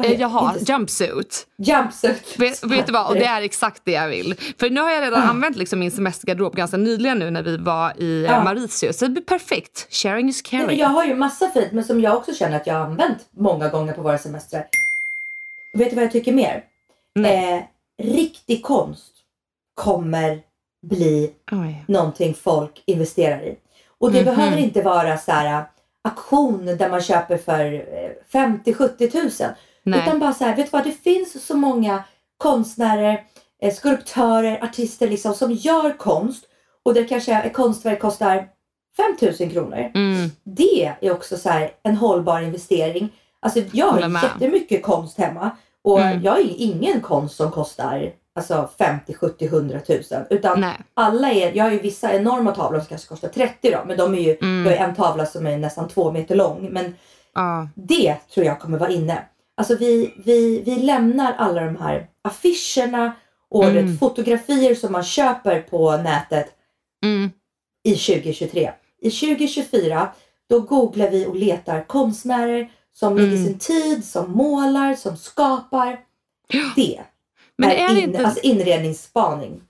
Eh, 0.04 0.20
Jaha, 0.20 0.54
jumpsuit. 0.60 1.46
Jumpsuit. 1.58 2.34
Vet, 2.38 2.64
vet 2.64 2.86
du 2.86 2.92
vad? 2.92 3.06
Och 3.08 3.14
det 3.14 3.24
är 3.24 3.42
exakt 3.42 3.82
det 3.84 3.92
jag 3.92 4.08
vill. 4.08 4.34
För 4.58 4.70
nu 4.70 4.80
har 4.80 4.90
jag 4.90 5.02
redan 5.02 5.22
använt 5.22 5.56
liksom 5.56 5.78
min 5.78 5.90
semestergarderob 5.90 6.56
ganska 6.56 6.76
nyligen 6.76 7.18
nu 7.18 7.30
när 7.30 7.42
vi 7.42 7.56
var 7.56 8.00
i 8.02 8.24
Ja. 8.24 8.32
ja. 8.32 8.44
Mauritius. 8.44 8.98
Så 8.98 9.04
det 9.04 9.10
blir 9.10 9.22
perfekt. 9.22 9.86
Sharing 9.90 10.28
is 10.28 10.42
Nej, 10.52 10.60
caring. 10.60 10.78
jag 10.78 10.88
har 10.88 11.04
ju 11.04 11.14
massa 11.14 11.48
fint 11.50 11.72
men 11.72 11.84
som 11.84 12.00
jag 12.00 12.16
också 12.16 12.34
känner 12.34 12.56
att 12.56 12.66
jag 12.66 12.74
har 12.74 12.80
använt 12.84 13.18
många 13.36 13.68
gånger 13.68 13.92
på 13.92 14.02
våra 14.02 14.18
semestrar. 14.18 14.66
Vet 15.78 15.90
du 15.90 15.96
vad 15.96 16.04
jag 16.04 16.12
tycker 16.12 16.32
mer? 16.32 16.64
Nej. 17.14 17.52
Eh, 17.98 18.04
riktig 18.06 18.62
konst 18.62 19.12
kommer 19.74 20.40
bli 20.86 21.30
Oj. 21.52 21.84
någonting 21.88 22.34
folk 22.34 22.82
investerar 22.86 23.42
i. 23.42 23.56
Och 23.98 24.12
det 24.12 24.22
Mhm. 24.24 24.34
behöver 24.36 24.56
inte 24.56 24.82
vara 24.82 25.18
så 25.18 25.32
här 25.32 25.64
auktion 26.08 26.66
där 26.66 26.90
man 26.90 27.00
köper 27.02 27.36
för 27.38 27.84
50-70 28.32 29.10
tusen. 29.10 29.50
Nej. 29.82 30.00
Utan 30.00 30.18
bara 30.18 30.32
så 30.32 30.44
här, 30.44 30.56
vet 30.56 30.66
du 30.66 30.70
vad, 30.70 30.84
det 30.84 30.92
finns 30.92 31.46
så 31.46 31.56
många 31.56 32.02
konstnärer, 32.36 33.24
eh, 33.62 33.74
skulptörer, 33.74 34.64
artister 34.64 35.08
liksom 35.08 35.34
som 35.34 35.52
gör 35.52 35.98
konst 35.98 36.44
och 36.82 36.94
det 36.94 37.04
kanske 37.04 37.32
ett 37.34 37.52
konstverk 37.54 38.00
kostar 38.00 38.48
5000 38.96 39.50
kronor. 39.50 39.90
Mm. 39.94 40.30
Det 40.44 40.94
är 41.00 41.12
också 41.12 41.36
så 41.36 41.48
här 41.48 41.70
en 41.82 41.96
hållbar 41.96 42.40
investering. 42.40 43.08
Alltså 43.40 43.60
jag 43.72 43.86
har 43.86 44.22
jättemycket 44.22 44.82
konst 44.82 45.18
hemma 45.18 45.50
och 45.84 46.00
Mm. 46.00 46.22
jag 46.22 46.32
har 46.32 46.42
ingen 46.56 47.00
konst 47.00 47.36
som 47.36 47.50
kostar 47.50 48.12
alltså 48.34 48.70
50, 48.78 49.14
70, 49.14 49.46
100 49.46 49.80
tusen. 49.80 50.24
Utan 50.30 50.60
Nej. 50.60 50.74
alla 50.94 51.30
är, 51.32 51.52
jag 51.56 51.64
har 51.64 51.70
ju 51.70 51.78
vissa 51.78 52.12
enorma 52.14 52.54
tavlor 52.54 52.78
som 52.80 52.86
kanske 52.88 53.08
kostar 53.08 53.28
30 53.28 53.70
då, 53.70 53.78
men 53.86 53.96
de 53.96 54.14
är 54.14 54.18
ju, 54.20 54.36
Mm. 54.42 54.72
jag 54.72 54.78
har 54.78 54.86
en 54.88 54.94
tavla 54.94 55.26
som 55.26 55.46
är 55.46 55.56
nästan 55.58 55.88
två 55.88 56.12
meter 56.12 56.34
lång. 56.36 56.68
Men 56.72 56.94
Ja. 57.34 57.68
det 57.74 58.16
tror 58.34 58.46
jag 58.46 58.60
kommer 58.60 58.78
vara 58.78 58.90
inne. 58.90 59.22
Alltså 59.62 59.76
vi, 59.76 60.14
vi, 60.24 60.62
vi 60.64 60.76
lämnar 60.76 61.32
alla 61.32 61.64
de 61.64 61.76
här 61.76 62.06
affischerna 62.22 63.12
och 63.50 63.64
Mm. 63.64 63.98
fotografier 63.98 64.74
som 64.74 64.92
man 64.92 65.02
köper 65.04 65.60
på 65.60 65.96
nätet 65.96 66.46
Mm. 67.04 67.30
i 67.84 67.94
2023. 67.96 68.72
I 69.02 69.10
2024 69.10 70.08
då 70.48 70.60
googlar 70.60 71.10
vi 71.10 71.26
och 71.26 71.36
letar 71.36 71.84
konstnärer 71.84 72.70
som 72.94 73.16
lägger 73.16 73.28
Mm. 73.32 73.44
sin 73.44 73.58
tid, 73.58 74.04
som 74.04 74.30
målar, 74.32 74.94
som 74.94 75.16
skapar. 75.16 76.00
Det 76.76 77.00
Men 77.58 77.70
är, 77.70 77.74
är 77.74 77.90
in, 77.98 77.98
inte- 77.98 78.26
alltså 78.26 78.40
inredningsspaning. 78.42 79.60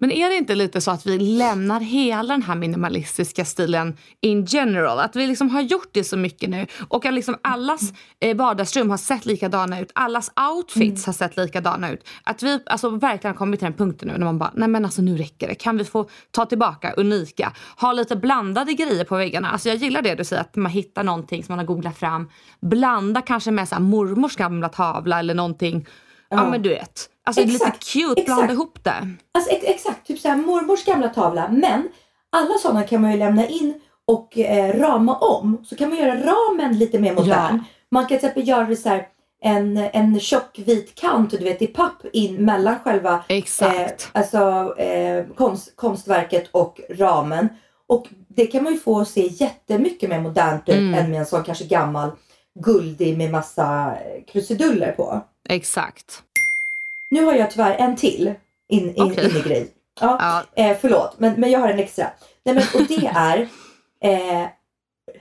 Men 0.00 0.12
är 0.12 0.28
det 0.28 0.36
inte 0.36 0.54
lite 0.54 0.80
så 0.80 0.90
att 0.90 1.06
vi 1.06 1.18
lämnar 1.18 1.80
hela 1.80 2.34
den 2.34 2.42
här 2.42 2.54
minimalistiska 2.54 3.44
stilen 3.44 3.96
in 4.20 4.44
general? 4.44 4.98
Att 4.98 5.16
vi 5.16 5.26
liksom 5.26 5.50
har 5.50 5.60
gjort 5.60 5.88
det 5.92 6.04
så 6.04 6.16
mycket 6.16 6.50
nu 6.50 6.66
och 6.88 7.06
att 7.06 7.14
liksom 7.14 7.36
allas 7.42 7.92
eh, 8.20 8.36
vardagsrum 8.36 8.90
har 8.90 8.96
sett 8.96 9.26
likadana 9.26 9.80
ut. 9.80 9.90
Allas 9.94 10.30
outfits 10.50 11.06
har 11.06 11.12
sett 11.12 11.36
likadana 11.36 11.90
ut. 11.90 12.08
Att 12.24 12.42
vi 12.42 12.60
alltså 12.66 12.90
verkligen 12.90 13.34
har 13.34 13.38
kommit 13.38 13.60
till 13.60 13.64
den 13.66 13.74
punkten 13.74 14.08
nu 14.08 14.18
när 14.18 14.24
man 14.24 14.38
bara, 14.38 14.52
nej 14.54 14.68
men 14.68 14.84
alltså 14.84 15.02
nu 15.02 15.16
räcker 15.16 15.48
det. 15.48 15.54
Kan 15.54 15.76
vi 15.78 15.84
få 15.84 16.08
ta 16.30 16.46
tillbaka 16.46 16.92
unika? 16.92 17.52
Ha 17.76 17.92
lite 17.92 18.16
blandade 18.16 18.72
grejer 18.72 19.04
på 19.04 19.16
väggarna. 19.16 19.50
Alltså 19.50 19.68
jag 19.68 19.78
gillar 19.78 20.02
det 20.02 20.14
du 20.14 20.24
säger 20.24 20.42
att 20.42 20.56
man 20.56 20.72
hittar 20.72 21.04
någonting 21.04 21.44
som 21.44 21.52
man 21.52 21.58
har 21.58 21.66
googlat 21.66 21.98
fram. 21.98 22.30
Blanda 22.60 23.20
kanske 23.20 23.50
med 23.50 23.68
så 23.68 23.74
här 23.74 23.82
mormors 23.82 24.36
gamla 24.36 24.68
tavla 24.68 25.18
eller 25.18 25.34
någonting. 25.34 25.86
Ja, 26.30 26.50
men 26.50 26.62
du 26.62 26.68
vet. 26.68 27.10
Alltså 27.24 27.42
Exakt, 27.42 27.94
lite 27.94 28.06
cute, 28.08 28.22
blanda 28.24 28.42
exakt. 28.44 28.52
ihop 28.52 28.84
det. 28.84 29.08
Alltså 29.34 29.50
ex- 29.50 29.64
exakt, 29.66 30.06
typ 30.06 30.18
såhär 30.18 30.36
mormors 30.36 30.84
gamla 30.84 31.08
tavla. 31.08 31.48
Men 31.48 31.88
alla 32.32 32.58
sådana 32.58 32.82
kan 32.82 33.02
man 33.02 33.12
ju 33.12 33.18
lämna 33.18 33.46
in 33.46 33.80
och 34.06 34.38
eh, 34.38 34.78
rama 34.80 35.16
om. 35.16 35.64
Så 35.68 35.76
kan 35.76 35.88
man 35.88 35.98
göra 35.98 36.14
ramen 36.14 36.78
lite 36.78 36.98
mer 36.98 37.14
modern. 37.14 37.56
Ja. 37.56 37.58
Man 37.90 38.02
kan 38.02 38.08
till 38.08 38.16
exempel 38.16 38.48
göra 38.48 38.64
det 38.64 38.76
så 38.76 38.88
här, 38.88 39.08
en, 39.42 39.76
en 39.76 40.20
tjock 40.20 40.58
vit 40.66 40.94
kant 40.94 41.30
du 41.30 41.36
vet 41.44 41.62
i 41.62 41.66
papp 41.66 42.02
in 42.12 42.44
mellan 42.44 42.78
själva 42.78 43.24
Exakt. 43.28 44.10
Eh, 44.14 44.20
alltså 44.20 44.74
eh, 44.78 45.24
konst, 45.36 45.76
konstverket 45.76 46.48
och 46.50 46.80
ramen. 46.90 47.48
Och 47.86 48.06
det 48.28 48.46
kan 48.46 48.64
man 48.64 48.72
ju 48.72 48.78
få 48.78 49.04
se 49.04 49.26
jättemycket 49.26 50.10
mer 50.10 50.20
modernt 50.20 50.68
ut 50.68 50.74
Mm. 50.74 50.94
än 50.94 51.10
med 51.10 51.20
en 51.20 51.26
sån 51.26 51.42
kanske 51.44 51.64
gammal 51.64 52.10
guldig 52.60 53.18
med 53.18 53.30
massa 53.30 53.94
krusiduller 54.32 54.92
på. 54.92 55.20
Exakt. 55.48 56.22
Nu 57.10 57.24
har 57.24 57.34
jag 57.34 57.50
tyvärr 57.50 57.74
en 57.74 57.96
till 57.96 58.34
in, 58.68 58.94
in, 58.94 59.02
Okej. 59.02 59.30
innegrej. 59.30 59.70
Ja, 60.00 60.44
Ja. 60.54 60.62
eh, 60.64 60.76
förlåt, 60.80 61.14
men, 61.18 61.40
men 61.40 61.50
jag 61.50 61.60
har 61.60 61.68
en 61.68 61.78
extra. 61.78 62.06
Nej, 62.44 62.54
men, 62.54 62.64
och 62.74 62.86
det 62.88 63.06
är 63.14 63.48
eh, 64.04 64.48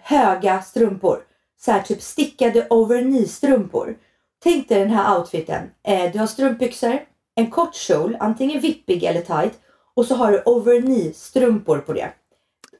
höga 0.02 0.62
strumpor. 0.62 1.20
Så 1.60 1.72
här 1.72 1.82
typ 1.82 2.02
stickade 2.02 2.68
over 2.70 3.26
strumpor. 3.26 3.98
Tänk 4.44 4.70
dig 4.70 4.80
den 4.80 4.90
här 4.90 5.18
outfiten. 5.20 5.70
Eh, 5.88 6.12
du 6.12 6.20
har 6.20 6.28
strumpbyxor, 6.28 7.00
en 7.36 7.52
kort 7.52 7.76
kjol, 7.76 8.18
antingen 8.20 8.62
vippig 8.62 9.04
eller 9.04 9.22
tight. 9.22 9.54
Och 9.96 10.06
så 10.06 10.16
har 10.16 10.32
du 10.32 10.42
over 10.46 11.14
strumpor 11.14 11.78
på 11.78 11.94
det. 11.94 12.10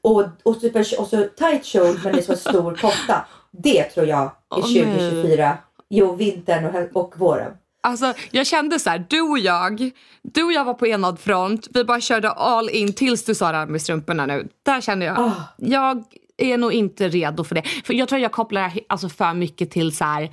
Och, 0.02 0.24
och, 0.42 0.60
typ 0.60 0.76
och 0.76 1.06
så 1.06 1.28
tight 1.36 1.64
kjol 1.64 2.00
men 2.04 2.12
det 2.12 2.18
är 2.18 2.22
så 2.22 2.36
stor 2.36 2.74
kofta. 2.80 3.26
Det 3.50 3.84
tror 3.84 4.06
jag 4.06 4.22
är 4.22 4.30
Åh, 4.50 4.72
nej. 4.72 4.84
2024. 4.84 5.58
Jo, 5.90 6.14
vintern 6.16 6.64
och, 6.64 7.02
och 7.04 7.14
våren. 7.18 7.52
Alltså, 7.80 8.14
jag 8.30 8.46
kände 8.46 8.78
så 8.78 8.90
här, 8.90 9.04
du 9.08 9.20
och 9.20 9.38
jag, 9.38 9.90
du 10.22 10.42
och 10.42 10.52
jag 10.52 10.64
var 10.64 10.74
på 10.74 10.86
enad 10.86 11.18
front. 11.20 11.68
Vi 11.70 11.84
bara 11.84 12.00
körde 12.00 12.30
all 12.30 12.70
in 12.70 12.92
tills 12.92 13.24
du 13.24 13.34
sa 13.34 13.52
det 13.52 13.58
här 13.58 13.66
med 13.66 13.82
strumporna 13.82 14.26
nu. 14.26 14.48
Där 14.62 14.80
kände 14.80 15.04
jag, 15.06 15.18
Ah. 15.18 15.32
jag 15.56 16.04
är 16.36 16.58
nog 16.58 16.72
inte 16.72 17.08
redo 17.08 17.44
för 17.44 17.54
det. 17.54 17.62
För 17.84 17.94
jag 17.94 18.08
tror 18.08 18.20
jag 18.20 18.32
kopplar 18.32 18.72
alltså 18.88 19.08
för 19.08 19.34
mycket 19.34 19.70
till 19.70 19.96
så 19.96 20.04
här, 20.04 20.30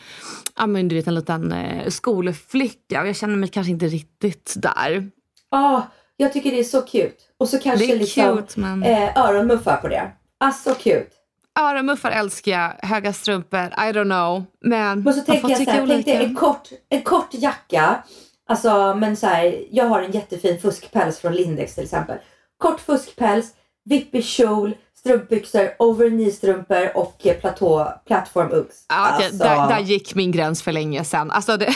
ja 0.57 0.67
men 0.67 0.87
du 0.87 0.95
vet 0.95 1.07
en 1.07 1.15
liten 1.15 1.51
eh, 1.51 1.87
skolflicka 1.89 3.01
och 3.01 3.07
jag 3.07 3.15
känner 3.15 3.35
mig 3.35 3.49
kanske 3.49 3.71
inte 3.71 3.87
riktigt 3.87 4.53
där. 4.57 5.09
Ja, 5.51 5.87
jag 6.17 6.33
tycker 6.33 6.51
det 6.51 6.59
är 6.59 6.63
så 6.63 6.81
cute. 6.81 7.13
Och 7.37 7.49
så 7.49 7.59
kanske 7.59 7.85
Det 7.87 7.93
är 7.93 7.97
liksom 7.99 8.37
cute, 8.37 8.59
men- 8.59 8.83
eh, 8.83 9.17
öronmuffar 9.17 9.77
på 9.77 9.87
det. 9.87 10.11
Alltså 10.37 10.73
cute. 10.73 11.07
Öronmuffar 11.59 12.11
älskar 12.11 12.51
jag, 12.51 12.87
höga 12.87 13.13
strumpor, 13.13 13.59
I 13.59 13.91
don't 13.91 14.03
know. 14.03 14.43
Men, 14.61 15.03
man 15.03 15.13
tänker 15.13 15.41
får 15.41 15.49
jag 15.49 15.59
tycka 15.59 15.71
här, 15.71 15.87
tänk 15.87 16.05
dig 16.05 16.15
olika. 16.15 16.29
en 16.29 16.35
kort, 16.35 16.69
en 16.89 17.01
kort 17.01 17.29
jacka. 17.31 18.03
Alltså 18.47 18.95
men 18.95 19.17
så 19.17 19.27
här, 19.27 19.65
jag 19.71 19.85
har 19.85 20.01
en 20.01 20.11
jättefin 20.11 20.59
fuskpäls 20.59 21.19
från 21.19 21.33
Lindex 21.33 21.75
till 21.75 21.83
exempel. 21.83 22.17
Kort 22.57 22.79
fuskpäls, 22.79 23.53
vippig 23.85 24.25
kjol, 24.25 24.75
strumpbyxor, 24.97 25.69
over 25.79 26.31
strumpor 26.31 26.97
och 26.97 27.25
eh, 27.25 27.35
platå, 27.35 27.93
plattform 28.07 28.51
Uggs. 28.51 28.85
Ja, 28.89 29.13
okej, 29.13 29.25
alltså, 29.25 29.43
där, 29.43 29.67
där 29.67 29.79
gick 29.79 30.15
min 30.15 30.31
gräns 30.31 30.63
för 30.63 30.71
länge 30.71 31.03
sedan. 31.03 31.31
Alltså 31.31 31.57
det, 31.57 31.65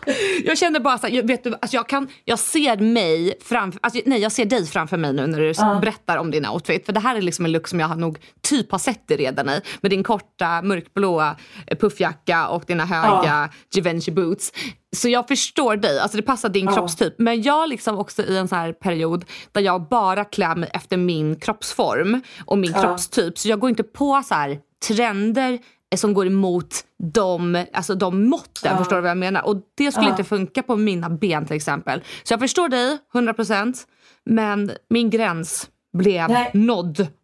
jag 0.44 0.58
kände 0.58 0.80
bara 0.80 0.98
så 0.98 1.06
här, 1.06 1.14
jag, 1.14 1.26
vet 1.26 1.44
du, 1.44 1.54
alltså 1.60 1.76
jag, 1.76 1.88
kan, 1.88 2.08
jag 2.24 2.38
ser 2.38 2.76
mig 2.76 3.34
framför, 3.42 3.80
alltså, 3.82 4.00
nej 4.06 4.20
jag 4.20 4.32
ser 4.32 4.44
dig 4.44 4.66
framför 4.66 4.96
mig 4.96 5.12
nu 5.12 5.26
när 5.26 5.38
du 5.40 5.52
Ja. 5.56 5.78
berättar 5.80 6.16
om 6.16 6.30
din 6.30 6.46
outfit. 6.46 6.86
För 6.86 6.92
det 6.92 7.00
här 7.00 7.16
är 7.16 7.20
liksom 7.22 7.44
en 7.44 7.52
look 7.52 7.68
som 7.68 7.80
jag 7.80 7.88
har 7.88 7.96
nog 7.96 8.18
typ 8.40 8.70
har 8.72 8.78
sett 8.78 9.08
dig 9.08 9.16
redan 9.16 9.48
i. 9.48 9.60
Med 9.80 9.90
din 9.90 10.02
korta 10.04 10.62
mörkblåa 10.62 11.36
eh, 11.66 11.78
puffjacka 11.78 12.48
och 12.48 12.64
dina 12.66 12.84
höga 12.84 13.48
Givenchy 13.74 14.12
boots. 14.12 14.52
Så 14.96 15.08
jag 15.08 15.28
förstår 15.28 15.76
dig, 15.76 15.98
alltså 16.00 16.16
det 16.16 16.22
passar 16.22 16.48
din 16.48 16.64
Ja. 16.66 16.72
kroppstyp. 16.74 17.14
Men 17.18 17.42
jag 17.42 17.68
liksom 17.68 17.98
också 17.98 18.22
i 18.22 18.36
en 18.36 18.48
sån 18.48 18.58
här 18.58 18.72
period 18.72 19.24
där 19.52 19.60
jag 19.60 19.88
bara 19.88 20.24
klär 20.24 20.56
mig 20.56 20.70
efter 20.72 20.96
min 20.96 21.36
kroppsform 21.40 22.20
och 22.44 22.58
min 22.58 22.72
Ja. 22.72 22.82
kroppstyp. 22.82 23.38
Så 23.38 23.48
jag 23.48 23.60
går 23.60 23.70
inte 23.70 23.82
på 23.82 24.22
så 24.28 24.34
här 24.34 24.58
trender 24.88 25.58
som 25.96 26.14
går 26.14 26.26
emot 26.26 26.74
de, 26.98 27.64
alltså 27.72 27.94
de 27.94 28.28
måtten. 28.28 28.72
Ja. 28.72 28.78
Förstår 28.78 28.96
du 28.96 29.02
vad 29.02 29.10
jag 29.10 29.18
menar? 29.18 29.46
Och 29.46 29.56
det 29.76 29.92
skulle 29.92 30.06
Ja. 30.06 30.10
inte 30.10 30.24
funka 30.24 30.62
på 30.62 30.76
mina 30.76 31.10
ben 31.10 31.46
till 31.46 31.56
exempel. 31.56 32.02
Så 32.22 32.32
jag 32.32 32.40
förstår 32.40 32.68
dig 32.68 32.98
100% 33.14 33.86
men 34.24 34.70
min 34.90 35.10
gräns 35.10 35.68
blev 35.98 36.28
Nej. 36.30 36.50
nådd. 36.54 37.06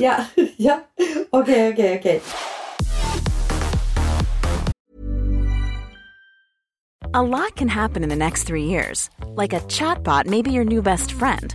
Ja, 0.00 0.14
ja. 0.56 0.80
Okej, 1.30 1.72
okej, 1.72 1.98
okej. 1.98 2.22
A 7.14 7.22
lot 7.22 7.54
can 7.56 7.68
happen 7.68 8.02
in 8.02 8.08
the 8.10 8.16
next 8.16 8.46
three 8.46 8.64
years. 8.64 9.10
Like 9.36 9.52
a 9.56 9.60
chatbot 9.68 10.26
may 10.26 10.42
be 10.42 10.50
your 10.50 10.64
new 10.64 10.82
best 10.82 11.12
friend. 11.12 11.54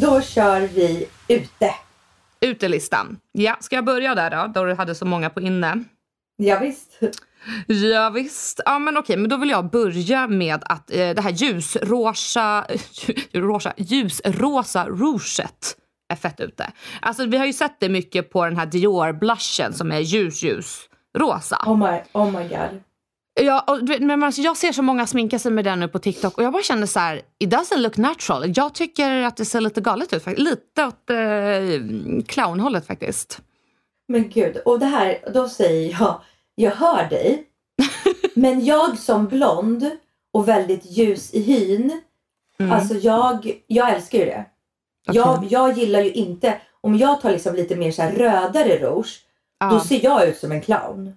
Då 0.00 0.20
kör 0.20 0.60
vi 0.60 1.08
ute. 1.28 1.74
Utelistan. 2.40 3.18
Ja, 3.32 3.56
ska 3.60 3.76
jag 3.76 3.84
börja 3.84 4.14
där 4.14 4.30
då? 4.30 4.52
Då 4.54 4.64
du 4.64 4.74
hade 4.74 4.94
så 4.94 5.04
många 5.04 5.30
på 5.30 5.40
inne. 5.40 5.84
Ja, 6.36 6.58
visst. 6.58 7.00
Ja, 7.66 8.10
visst. 8.10 8.60
Ja, 8.64 8.78
men 8.78 8.96
okej, 8.96 9.16
men 9.16 9.30
då 9.30 9.36
vill 9.36 9.50
jag 9.50 9.70
börja 9.70 10.26
med 10.26 10.64
att 10.66 10.90
eh, 10.90 11.10
det 11.10 11.20
här 11.20 11.30
ljusrosa, 11.30 12.66
rosa, 13.32 13.72
ljusrosa 13.76 14.86
rouget 14.88 15.76
är 16.08 16.16
fett 16.16 16.40
ute. 16.40 16.72
Alltså 17.00 17.26
vi 17.26 17.36
har 17.36 17.46
ju 17.46 17.52
sett 17.52 17.80
det 17.80 17.88
mycket 17.88 18.30
på 18.30 18.44
den 18.44 18.56
här 18.56 18.66
Dior 18.66 19.12
blushen 19.12 19.72
som 19.74 19.92
är 19.92 20.00
ljus, 20.00 20.42
ljus 20.42 20.88
rosa. 21.18 21.58
Oh 21.66 21.76
my, 21.78 22.00
oh 22.12 22.30
my 22.30 22.48
god. 22.48 22.82
Ja, 23.40 23.64
och, 23.66 24.00
men 24.00 24.22
alltså, 24.22 24.40
jag 24.40 24.56
ser 24.56 24.72
så 24.72 24.82
många 24.82 25.06
sminka 25.06 25.38
sig 25.38 25.52
med 25.52 25.64
den 25.64 25.80
nu 25.80 25.88
på 25.88 25.98
TikTok 25.98 26.38
och 26.38 26.44
jag 26.44 26.52
bara 26.52 26.62
känner 26.62 26.86
så 26.86 26.98
här, 27.00 27.22
it 27.38 27.50
doesn't 27.52 27.76
look 27.78 27.96
natural. 27.96 28.52
Jag 28.56 28.74
tycker 28.74 29.22
att 29.22 29.36
det 29.36 29.44
ser 29.44 29.60
lite 29.60 29.80
galet 29.80 30.12
ut. 30.12 30.24
faktiskt. 30.24 30.48
Lite 30.48 30.84
åt 30.84 31.10
eh, 31.10 32.24
clownhållet 32.26 32.86
faktiskt. 32.86 33.40
Men 34.08 34.28
gud, 34.28 34.56
och 34.56 34.78
det 34.78 34.86
här, 34.86 35.18
då 35.34 35.48
säger 35.48 35.90
jag, 36.00 36.20
jag 36.54 36.70
hör 36.70 37.08
dig. 37.08 37.44
men 38.34 38.64
jag 38.64 38.98
som 38.98 39.26
blond 39.26 39.90
och 40.32 40.48
väldigt 40.48 40.84
ljus 40.84 41.34
i 41.34 41.40
hyn, 41.42 42.00
Mm. 42.58 42.72
alltså 42.72 42.94
jag, 42.94 43.60
jag 43.66 43.94
älskar 43.94 44.18
ju 44.18 44.24
det. 44.24 44.44
Okej. 45.08 45.20
Jag, 45.22 45.46
jag 45.50 45.78
gillar 45.78 46.00
ju 46.00 46.12
inte, 46.12 46.60
om 46.80 46.96
jag 46.98 47.20
tar 47.20 47.30
liksom 47.30 47.54
lite 47.54 47.76
mer 47.76 47.90
så 47.92 48.02
rödare 48.02 48.78
rouge, 48.78 49.20
Ja. 49.58 49.70
då 49.70 49.80
ser 49.80 50.04
jag 50.04 50.28
ut 50.28 50.36
som 50.36 50.52
en 50.52 50.60
clown. 50.60 51.12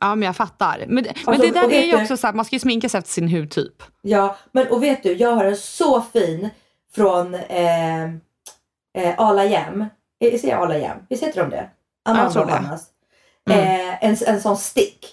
Ja, 0.00 0.14
men 0.14 0.26
jag 0.26 0.36
fattar. 0.36 0.78
Men, 0.88 0.94
men 0.94 1.06
Alltså, 1.26 1.42
det 1.42 1.50
där 1.60 1.72
är 1.72 1.82
ju 1.84 1.92
du- 1.96 2.02
också 2.02 2.16
så 2.16 2.26
här, 2.26 2.34
man 2.34 2.44
ska 2.44 2.56
ju 2.56 2.60
sminka 2.60 2.88
sig 2.88 2.98
efter 2.98 3.10
sin 3.12 3.28
hudtyp. 3.28 3.82
Ja, 4.02 4.36
men 4.52 4.66
och 4.68 4.82
vet 4.82 5.02
du, 5.02 5.12
jag 5.12 5.30
har 5.34 5.44
en 5.44 5.56
så 5.56 6.00
fin 6.12 6.48
från 6.94 7.34
eh, 7.34 8.04
eh, 8.98 9.14
Ala 9.16 9.44
Jam. 9.44 9.80
Eh, 10.24 10.38
Säger 10.40 10.48
jag 10.54 10.62
Ala 10.62 10.78
Jam? 10.78 10.98
Visst 11.08 11.22
heter 11.22 11.40
de 11.40 11.50
det? 11.50 11.70
Amanda 12.04 12.40
och. 12.40 12.50
Hannas. 12.50 12.86
Eh, 13.50 14.04
en, 14.04 14.16
en 14.26 14.40
sån 14.40 14.56
stick. 14.56 15.06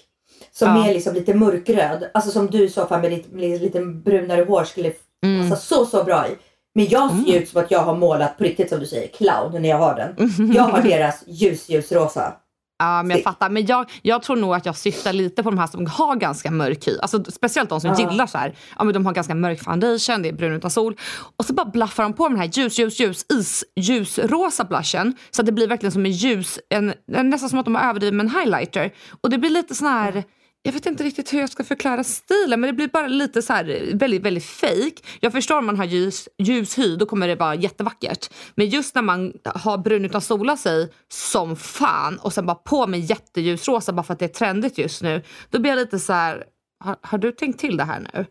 Som 0.52 0.68
Ja. 0.76 0.88
är 0.88 0.94
liksom 0.94 1.14
lite 1.14 1.34
mörkröd. 1.34 2.10
Alltså 2.14 2.30
som 2.30 2.46
du 2.46 2.68
så 2.68 2.86
fall 2.86 3.00
med 3.00 3.10
lite, 3.10 3.34
med 3.36 3.60
lite 3.60 3.80
brunare 3.80 4.44
hår 4.44 4.64
skulle 4.64 4.92
Mm. 5.24 5.50
passa 5.50 5.62
så 5.62 5.86
så 5.86 6.04
bra 6.04 6.28
i. 6.28 6.36
Men 6.74 6.86
jag 6.88 7.10
ser 7.10 7.32
ju 7.32 7.38
ut 7.38 7.48
som 7.48 7.60
att 7.62 7.70
jag 7.70 7.80
har 7.80 7.94
målat 7.96 8.38
på 8.38 8.44
riktigt 8.44 8.68
som 8.68 8.80
du 8.80 8.86
säger, 8.86 9.08
clown 9.08 9.62
när 9.62 9.68
jag 9.68 9.78
har 9.78 9.94
den. 9.94 10.28
Mm. 10.38 10.52
Jag 10.52 10.62
har 10.62 10.82
deras 10.88 11.24
ljus 11.26 11.68
ljus 11.68 11.92
rosa. 11.92 12.32
Ja, 12.78 13.02
men 13.02 13.16
jag 13.16 13.24
fattar. 13.24 13.50
Men 13.50 13.66
jag, 13.66 13.90
jag 14.02 14.22
tror 14.22 14.36
nog 14.36 14.54
att 14.54 14.66
jag 14.66 14.76
syftar 14.76 15.12
lite 15.12 15.42
på 15.42 15.50
de 15.50 15.58
här 15.58 15.66
som 15.66 15.86
har 15.86 16.16
ganska 16.16 16.50
mörk 16.50 16.86
hy. 16.88 16.98
Alltså, 16.98 17.24
speciellt 17.24 17.68
de 17.70 17.80
som 17.80 17.90
Ja. 17.98 18.10
gillar 18.10 18.26
så 18.26 18.38
här. 18.38 18.54
Ja, 18.78 18.84
men 18.84 18.94
de 18.94 19.06
har 19.06 19.12
ganska 19.12 19.34
mörk 19.34 19.62
foundation, 19.64 20.22
det 20.22 20.28
är 20.28 20.32
brun 20.32 20.52
utan 20.52 20.70
sol. 20.70 20.96
Och 21.36 21.44
så 21.44 21.52
bara 21.52 21.66
blaffar 21.66 22.02
de 22.02 22.12
på 22.12 22.22
med 22.28 22.32
den 22.32 22.38
här 22.40 22.48
ljus, 22.62 22.78
ljus, 22.78 23.00
ljus, 23.00 23.26
is, 23.32 23.64
ljusrosa 23.76 24.64
blushen. 24.64 25.14
Så 25.30 25.42
att 25.42 25.46
det 25.46 25.52
blir 25.52 25.68
verkligen 25.68 25.92
som 25.92 26.06
en 26.06 26.12
ljus, 26.12 26.58
en, 26.70 26.94
nästan 27.06 27.48
som 27.48 27.58
att 27.58 27.64
de 27.64 27.74
har 27.74 27.82
överdrivit 27.90 28.14
med 28.14 28.24
en 28.26 28.30
highlighter. 28.40 28.92
Och 29.20 29.30
det 29.30 29.38
blir 29.38 29.50
lite 29.50 29.74
sån 29.74 29.88
här... 29.88 30.24
Jag 30.68 30.72
vet 30.72 30.86
inte 30.86 31.04
riktigt 31.04 31.32
hur 31.32 31.40
jag 31.40 31.50
ska 31.50 31.64
förklara 31.64 32.04
stilen 32.04 32.60
men 32.60 32.68
det 32.68 32.72
blir 32.72 32.88
bara 32.88 33.06
lite 33.06 33.42
så 33.42 33.52
här 33.52 33.90
väldigt, 33.94 34.22
väldigt 34.22 34.44
fake. 34.44 34.92
Jag 35.20 35.32
förstår 35.32 35.58
om 35.58 35.66
man 35.66 35.76
har 35.76 35.84
ljus, 35.84 36.28
ljus 36.38 36.78
hy, 36.78 36.96
då 36.96 37.06
kommer 37.06 37.28
det 37.28 37.34
vara 37.34 37.54
jättevackert. 37.54 38.30
Men 38.54 38.68
just 38.68 38.94
när 38.94 39.02
man 39.02 39.32
har 39.44 39.78
brun 39.78 40.04
utan 40.04 40.20
sola 40.20 40.56
sig 40.56 40.92
som 41.08 41.56
fan 41.56 42.18
och 42.18 42.32
sen 42.32 42.46
bara 42.46 42.54
på 42.54 42.86
med 42.86 43.00
jätteljusrosa 43.00 43.92
bara 43.92 44.02
för 44.02 44.12
att 44.12 44.18
det 44.18 44.24
är 44.24 44.28
trendigt 44.28 44.78
just 44.78 45.02
nu. 45.02 45.22
Då 45.50 45.58
blir 45.58 45.70
jag 45.70 45.76
lite 45.78 45.98
så 45.98 46.12
här, 46.12 46.44
har, 46.84 46.96
har 47.02 47.18
du 47.18 47.32
tänkt 47.32 47.60
till 47.60 47.76
det 47.76 47.84
här 47.84 48.00
nu? 48.00 48.26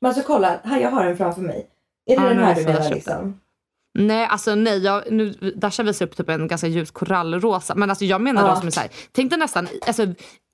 Men 0.00 0.08
alltså 0.08 0.22
kolla, 0.26 0.60
här 0.64 0.80
jag 0.80 0.90
har 0.90 1.04
den 1.04 1.16
framför 1.16 1.40
mig. 1.40 1.66
Är 2.10 2.16
det 2.16 2.22
Ja, 2.22 2.28
den 2.28 2.38
här 2.38 2.54
du 2.54 2.64
menar 2.64 2.90
liksom? 2.90 3.40
Nej, 3.98 4.26
alltså 4.26 4.54
nej. 4.54 4.78
Jag, 4.78 5.12
nu, 5.12 5.30
Dasha 5.56 5.82
visar 5.82 6.06
upp 6.06 6.16
typ 6.16 6.28
en 6.28 6.48
ganska 6.48 6.66
ljus 6.66 6.90
korallrosa. 6.90 7.74
Men 7.74 7.90
alltså 7.90 8.04
jag 8.04 8.20
menar 8.20 8.42
Ja. 8.42 8.48
de 8.48 8.56
som 8.56 8.66
är 8.66 8.70
så 8.70 8.80
här, 8.80 8.90
tänk 9.12 9.30
dig 9.30 9.38
nästan 9.38 9.68
alltså, 9.86 10.06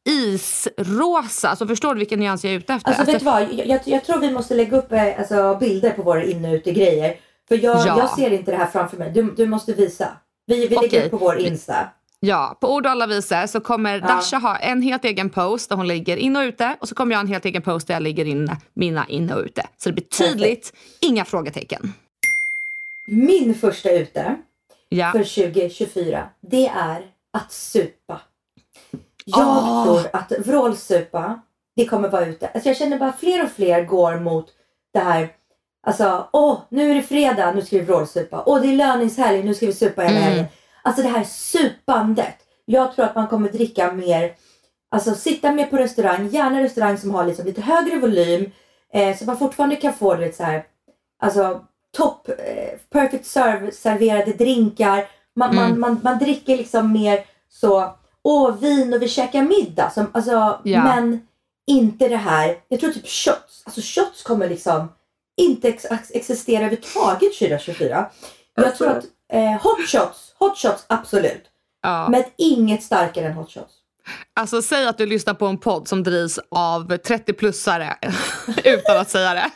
isrosa. 0.05 1.49
Alltså 1.49 1.67
förstår 1.67 1.95
du 1.95 1.99
vilken 1.99 2.19
nyans 2.21 2.45
jag 2.45 2.53
är 2.55 2.59
ute 2.59 2.75
efter? 2.75 2.88
Alltså 2.88 3.05
vet 3.12 3.21
du 3.21 3.29
Alltså, 3.31 3.55
vad, 3.55 3.59
jag, 3.59 3.67
jag, 3.67 3.81
jag 3.85 4.05
tror 4.05 4.19
vi 4.21 4.31
måste 4.31 4.55
lägga 4.55 4.77
upp 4.77 4.93
eh, 4.93 5.19
alltså, 5.19 5.57
bilder 5.61 5.91
på 5.91 6.03
våra 6.03 6.25
inne 6.25 6.49
och 6.49 6.55
ute 6.55 6.73
grejer. 6.73 7.17
För 7.49 7.55
jag, 7.65 7.77
Ja. 7.87 7.99
jag 7.99 8.11
ser 8.11 8.31
inte 8.31 8.51
det 8.51 8.57
här 8.57 8.67
framför 8.67 8.97
mig. 8.97 9.11
Du, 9.11 9.23
du 9.37 9.47
måste 9.47 9.73
visa. 9.73 10.09
Vi, 10.47 10.55
vi 10.55 10.75
lägger 10.75 10.88
Okej. 10.88 11.05
upp 11.05 11.11
på 11.11 11.17
vår 11.17 11.38
Insta. 11.38 11.88
Ja, 12.21 12.59
på 12.61 12.75
ord 12.75 12.87
och 12.87 12.93
alla 12.93 13.07
visor 13.07 13.47
så 13.47 13.61
kommer 13.61 14.01
Ja. 14.01 14.07
Dasha 14.07 14.37
ha 14.38 14.57
en 14.57 14.83
helt 14.83 15.05
egen 15.05 15.31
post 15.31 15.69
där 15.69 15.77
hon 15.77 15.88
ligger 15.88 16.17
in 16.17 16.37
och 16.37 16.41
ute. 16.41 16.77
Och 16.81 16.88
så 16.88 16.95
kommer 16.95 17.12
jag 17.12 17.19
ha 17.19 17.23
en 17.23 17.29
helt 17.33 17.45
egen 17.45 17.62
post 17.62 17.87
där 17.87 17.95
jag 17.95 18.03
ligger 18.03 18.25
in 18.25 18.51
mina 18.75 19.07
in 19.09 19.31
och 19.33 19.41
ute. 19.41 19.67
Så 19.79 19.88
det 19.88 19.93
blir 19.93 20.05
tydligt, 20.05 20.73
inga 21.01 21.25
frågetecken. 21.25 21.93
Min 23.07 23.55
första 23.55 23.91
ute 23.91 24.37
Ja. 24.88 25.12
för 25.12 25.25
2024, 25.25 26.29
det 26.51 26.67
är 26.69 27.03
att 27.33 27.53
supa. 27.53 28.21
Jag 29.25 29.49
Åh. 29.49 29.85
tror 29.85 30.11
att 30.13 30.33
vrålsupa, 30.39 31.41
det 31.77 31.87
kommer 31.87 32.09
vara 32.09 32.27
ute. 32.27 32.49
Alltså 32.49 32.69
jag 32.69 32.77
känner 32.77 32.99
bara 32.99 33.13
fler 33.13 33.45
och 33.45 33.51
fler 33.51 33.85
går 33.85 34.17
mot 34.21 34.47
det 34.93 34.99
här 35.01 35.29
Alltså, 35.87 36.29
åh, 36.33 36.59
nu 36.69 36.91
är 36.91 36.95
det 36.95 37.03
fredag, 37.03 37.53
nu 37.53 37.63
ska 37.63 37.77
vi 37.77 37.83
vrålsupa. 37.85 38.43
Åh, 38.47 38.61
det 38.61 38.69
är 38.69 38.73
löningshelg, 38.77 39.43
nu 39.43 39.55
ska 39.55 39.67
vi 39.67 39.73
supa 39.73 40.03
hela 40.03 40.17
Mm. 40.17 40.23
helgen. 40.23 40.45
Alltså 40.83 41.03
det 41.03 41.09
här 41.09 41.25
supandet. 41.25 42.35
Jag 42.65 42.95
tror 42.95 43.05
att 43.05 43.15
man 43.15 43.27
kommer 43.29 43.49
dricka 43.49 43.93
mer, 43.93 44.33
alltså 44.91 45.15
sitta 45.15 45.53
mer 45.53 45.67
på 45.67 45.77
restaurang, 45.77 46.29
gärna 46.29 46.63
restaurang 46.63 46.99
som 46.99 47.15
har 47.15 47.25
liksom 47.27 47.47
lite 47.47 47.61
högre 47.61 47.99
volym. 47.99 48.51
Eh, 48.93 49.17
så 49.17 49.25
man 49.25 49.39
fortfarande 49.39 49.77
kan 49.77 49.93
få 49.95 50.15
lite 50.17 50.37
så 50.37 50.43
här, 50.43 50.65
alltså 51.23 51.61
topp, 51.97 52.29
eh, 52.29 52.79
perfect 52.93 53.27
serve, 53.27 53.73
serverade 53.73 54.33
drinkar. 54.33 55.07
Man, 55.37 55.55
man, 55.55 55.67
Mm. 55.67 55.81
man, 55.81 56.01
man 56.03 56.19
dricker 56.19 56.57
liksom 56.57 56.93
mer 56.93 57.25
så, 57.49 57.95
åh 58.25 58.57
vin 58.57 58.95
och 58.95 59.03
vi 59.03 59.09
käkar 59.09 59.43
middag. 59.43 59.91
Som, 59.91 60.07
alltså, 60.15 60.61
Ja. 60.65 60.85
Men 60.85 61.21
inte 61.67 62.09
det 62.09 62.17
här, 62.17 62.57
jag 62.69 62.81
tror 62.81 62.93
typ 62.93 63.07
shots. 63.09 63.63
Alltså 63.65 63.81
shots 63.81 64.23
kommer 64.23 64.49
liksom 64.49 64.93
inte 65.41 65.69
ex 65.69 65.87
existera 66.11 66.59
överhuvudtaget 66.59 67.39
2024. 67.39 68.11
Jag 68.55 68.77
tror 68.77 68.89
att 68.89 69.05
eh, 69.33 69.63
hot 69.63 69.89
shots, 69.89 70.35
hot 70.39 70.59
shots 70.59 70.85
absolut. 70.87 71.43
Ja. 71.83 72.09
Men 72.09 72.25
inget 72.39 72.83
starkare 72.83 73.27
än 73.27 73.33
hot 73.33 73.51
shots. 73.51 73.75
Alltså 74.41 74.63
säg 74.63 74.87
att 74.87 74.99
du 74.99 75.07
lyssnar 75.07 75.35
på 75.35 75.47
en 75.47 75.59
podd 75.59 75.89
som 75.89 76.03
drivs 76.03 76.39
av 76.51 76.89
30-plussare 76.93 77.95
utan 78.65 78.97
att 78.99 79.11
säga 79.11 79.35
det. 79.35 79.51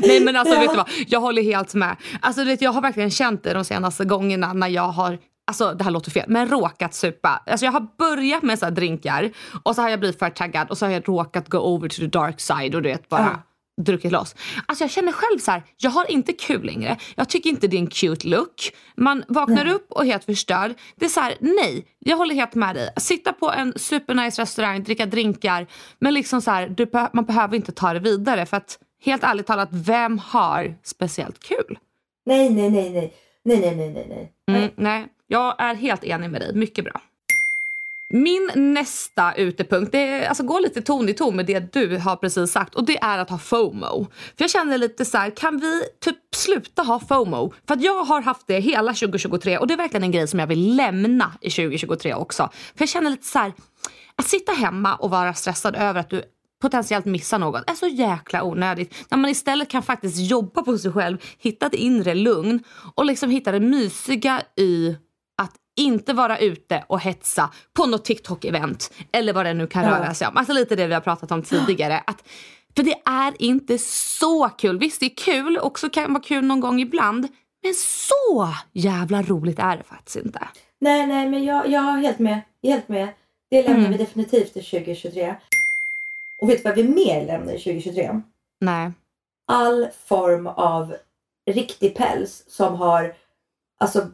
Nej 0.06 0.20
men 0.20 0.36
alltså 0.36 0.54
Ja. 0.54 0.60
vet 0.60 0.70
du 0.70 0.76
vad, 0.76 0.88
jag 1.06 1.20
håller 1.20 1.42
helt 1.42 1.74
med. 1.74 1.96
Alltså 2.20 2.40
du 2.40 2.46
vet, 2.50 2.62
jag 2.62 2.72
har 2.72 2.82
verkligen 2.82 3.10
känt 3.10 3.42
det 3.44 3.52
de 3.54 3.64
senaste 3.64 4.04
gångerna 4.04 4.52
när 4.52 4.68
jag 4.68 4.88
har 4.88 5.18
Alltså 5.46 5.74
det 5.74 5.84
här 5.84 5.90
låter 5.90 6.10
fel, 6.10 6.24
men 6.28 6.48
råkat 6.48 6.94
supa. 6.94 7.42
Alltså 7.46 7.66
jag 7.66 7.72
har 7.72 7.86
börjat 7.98 8.42
med 8.42 8.58
så 8.58 8.70
drinkar 8.70 9.30
och 9.62 9.74
så 9.74 9.82
har 9.82 9.88
jag 9.88 10.00
blivit 10.00 10.18
för 10.18 10.30
taggad 10.30 10.70
och 10.70 10.78
så 10.78 10.86
har 10.86 10.92
jag 10.92 11.08
råkat 11.08 11.48
gå 11.48 11.58
over 11.58 11.88
to 11.88 11.96
the 11.96 12.06
dark 12.06 12.40
side 12.40 12.74
och 12.74 12.82
du 12.82 12.88
vet 12.88 13.08
bara 13.08 13.42
druckit 13.82 14.12
loss. 14.12 14.34
Alltså 14.66 14.84
jag 14.84 14.90
känner 14.90 15.12
själv 15.12 15.38
så 15.38 15.50
här, 15.50 15.62
jag 15.76 15.90
har 15.90 16.10
inte 16.10 16.32
kul 16.32 16.64
längre. 16.64 16.96
Jag 17.14 17.28
tycker 17.28 17.50
inte 17.50 17.68
det 17.68 17.76
är 17.76 17.80
en 17.80 17.86
cute 17.86 18.28
look. 18.28 18.72
Man 18.96 19.24
vaknar 19.28 19.66
upp 19.66 19.86
och 19.92 20.02
är 20.02 20.06
helt 20.06 20.24
förstörd. 20.24 20.74
Det 20.96 21.04
är 21.04 21.08
så 21.08 21.20
här, 21.20 21.34
nej, 21.40 21.86
jag 21.98 22.16
håller 22.16 22.34
helt 22.34 22.54
med 22.54 22.74
dig. 22.74 22.90
Sitta 22.96 23.32
på 23.32 23.50
en 23.50 23.72
supernice 23.76 24.42
restaurang, 24.42 24.82
dricka 24.82 25.06
drinkar. 25.06 25.66
Men 25.98 26.14
liksom 26.14 26.42
så 26.42 26.50
här, 26.50 26.68
du, 26.68 26.86
man 27.12 27.24
behöver 27.24 27.56
inte 27.56 27.72
ta 27.72 27.92
det 27.92 28.00
vidare 28.00 28.46
för 28.46 28.56
att 28.56 28.78
helt 29.04 29.24
ärligt 29.24 29.46
talat, 29.46 29.68
vem 29.72 30.18
har 30.18 30.74
speciellt 30.82 31.44
kul? 31.44 31.78
Nej, 32.26 32.50
nej, 32.50 32.70
nej, 32.70 32.90
nej. 32.90 33.14
Nej, 33.44 33.60
nej, 33.60 33.76
nej, 33.76 33.90
nej, 33.90 34.32
nej. 34.46 34.58
Mm, 34.58 34.70
nej, 34.76 35.06
jag 35.26 35.54
är 35.58 35.74
helt 35.74 36.04
enig 36.04 36.30
med 36.30 36.40
dig. 36.40 36.54
Mycket 36.54 36.84
bra. 36.84 37.00
Min 38.08 38.50
nästa 38.54 39.34
utepunkt, 39.34 39.92
det 39.92 40.08
är, 40.08 40.28
alltså 40.28 40.44
går 40.44 40.60
lite 40.60 40.82
ton 40.82 41.08
i 41.08 41.14
ton 41.14 41.36
med 41.36 41.46
det 41.46 41.72
du 41.72 41.98
har 41.98 42.16
precis 42.16 42.52
sagt 42.52 42.74
och 42.74 42.84
det 42.84 42.98
är 42.98 43.18
att 43.18 43.30
ha 43.30 43.38
FOMO. 43.38 44.06
För 44.10 44.44
jag 44.44 44.50
känner 44.50 44.78
lite 44.78 45.04
så 45.04 45.18
här, 45.18 45.30
kan 45.30 45.58
vi 45.58 45.82
typ 46.00 46.16
sluta 46.34 46.82
ha 46.82 47.00
FOMO? 47.00 47.52
För 47.66 47.74
att 47.74 47.82
jag 47.82 48.04
har 48.04 48.20
haft 48.20 48.46
det 48.46 48.60
hela 48.60 48.94
2023 48.94 49.58
och 49.58 49.66
det 49.66 49.74
är 49.74 49.78
verkligen 49.78 50.04
en 50.04 50.12
grej 50.12 50.28
som 50.28 50.40
jag 50.40 50.46
vill 50.46 50.76
lämna 50.76 51.32
i 51.40 51.50
2023 51.50 52.14
också. 52.14 52.50
För 52.52 52.82
jag 52.82 52.88
känner 52.88 53.10
lite 53.10 53.26
så 53.26 53.38
här, 53.38 53.52
att 54.16 54.26
sitta 54.28 54.52
hemma 54.52 54.94
och 54.94 55.10
vara 55.10 55.34
stressad 55.34 55.76
över 55.76 56.00
att 56.00 56.10
du 56.10 56.22
potentiellt 56.62 57.04
missa 57.04 57.38
något 57.38 57.70
är 57.70 57.74
så 57.74 57.86
jäkla 57.86 58.42
onödigt. 58.42 58.94
När 59.10 59.18
man 59.18 59.30
istället 59.30 59.70
kan 59.70 59.82
faktiskt 59.82 60.30
jobba 60.30 60.62
på 60.62 60.78
sig 60.78 60.92
själv, 60.92 61.18
hitta 61.38 61.66
ett 61.66 61.74
inre 61.74 62.14
lugn 62.14 62.62
och 62.94 63.04
liksom 63.04 63.30
hitta 63.30 63.52
det 63.52 63.60
mysiga 63.60 64.42
i 64.56 64.96
inte 65.76 66.12
vara 66.12 66.38
ute 66.38 66.84
och 66.88 67.00
hetsa 67.00 67.50
på 67.72 67.86
något 67.86 68.08
TikTok-event 68.08 68.92
eller 69.12 69.32
vad 69.32 69.46
det 69.46 69.54
nu 69.54 69.66
kan 69.66 69.84
Ja. 69.84 69.90
röra 69.90 70.14
sig 70.14 70.28
om. 70.28 70.36
Alltså 70.36 70.52
lite 70.52 70.76
det 70.76 70.86
vi 70.86 70.94
har 70.94 71.00
pratat 71.00 71.30
om 71.32 71.42
tidigare. 71.42 72.02
Att, 72.06 72.28
för 72.76 72.82
det 72.82 72.94
är 73.04 73.42
inte 73.42 73.78
så 73.78 74.48
kul. 74.48 74.78
Visst 74.78 75.00
det 75.00 75.06
är 75.06 75.16
kul, 75.16 75.58
också 75.58 75.88
kan 75.90 76.12
vara 76.12 76.22
kul 76.22 76.44
någon 76.44 76.60
gång 76.60 76.80
ibland. 76.80 77.28
Men 77.62 77.74
så 77.74 78.54
jävla 78.72 79.22
roligt 79.22 79.58
är 79.58 79.76
det 79.76 79.82
faktiskt 79.84 80.16
inte. 80.16 80.48
Nej, 80.80 81.06
nej, 81.06 81.28
men 81.28 81.44
jag, 81.44 81.68
jag 81.68 81.84
är 81.84 81.96
helt 82.02 82.18
med. 82.18 82.40
Jag 82.60 82.70
är 82.70 82.74
helt 82.74 82.88
med. 82.88 83.08
Det 83.50 83.62
lämnar 83.62 83.78
Mm. 83.78 83.92
vi 83.92 83.98
definitivt 83.98 84.52
till 84.52 84.64
2023. 84.64 85.34
Och 86.42 86.50
vet 86.50 86.56
du 86.56 86.62
vad 86.62 86.74
vi 86.76 86.84
mer 86.88 87.26
lämnar 87.26 87.52
i 87.52 87.58
2023? 87.58 88.20
Nej. 88.60 88.90
All 89.52 89.88
form 90.06 90.46
av 90.46 90.96
riktig 91.50 91.94
päls 91.96 92.44
som 92.48 92.74
har 92.74 93.14
Alltså, 93.78 94.06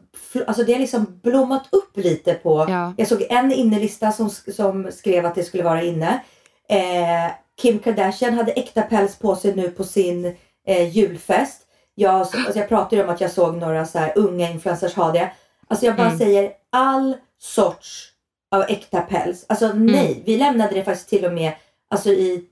alltså 0.46 0.62
det 0.64 0.72
har 0.72 0.80
liksom 0.80 1.20
blommat 1.22 1.68
upp 1.72 1.96
lite 1.96 2.34
på. 2.34 2.66
Ja. 2.68 2.94
Jag 2.96 3.08
såg 3.08 3.26
en 3.30 3.52
innelista 3.52 4.12
som, 4.12 4.30
som 4.30 4.92
skrev 4.92 5.26
att 5.26 5.34
det 5.34 5.44
skulle 5.44 5.62
vara 5.62 5.82
inne. 5.82 6.20
Eh, 6.68 7.32
Kim 7.62 7.78
Kardashian 7.78 8.34
hade 8.34 8.52
äkta 8.52 8.82
päls 8.82 9.16
på 9.18 9.36
sig 9.36 9.54
nu 9.56 9.70
på 9.70 9.84
sin 9.84 10.36
eh, 10.66 10.88
julfest. 10.88 11.62
Jag, 11.94 12.14
alltså 12.14 12.58
jag 12.58 12.68
pratade 12.68 12.96
ju 12.96 13.02
om 13.04 13.10
att 13.10 13.20
jag 13.20 13.30
såg 13.30 13.56
några 13.56 13.86
så 13.86 13.98
här 13.98 14.12
unga 14.16 14.50
influencers 14.50 14.94
ha 14.94 15.12
det. 15.12 15.32
Alltså 15.68 15.86
jag 15.86 15.96
bara 15.96 16.06
Mm. 16.06 16.18
säger 16.18 16.52
all 16.72 17.16
sorts 17.38 18.08
av 18.54 18.62
äkta 18.62 19.00
päls. 19.00 19.46
Alltså 19.48 19.64
Mm. 19.66 19.86
nej, 19.86 20.22
vi 20.26 20.36
lämnade 20.36 20.74
det 20.74 20.84
faktiskt 20.84 21.08
till 21.08 21.24
och 21.24 21.32
med 21.32 21.52
alltså, 21.90 22.08
i 22.10 22.44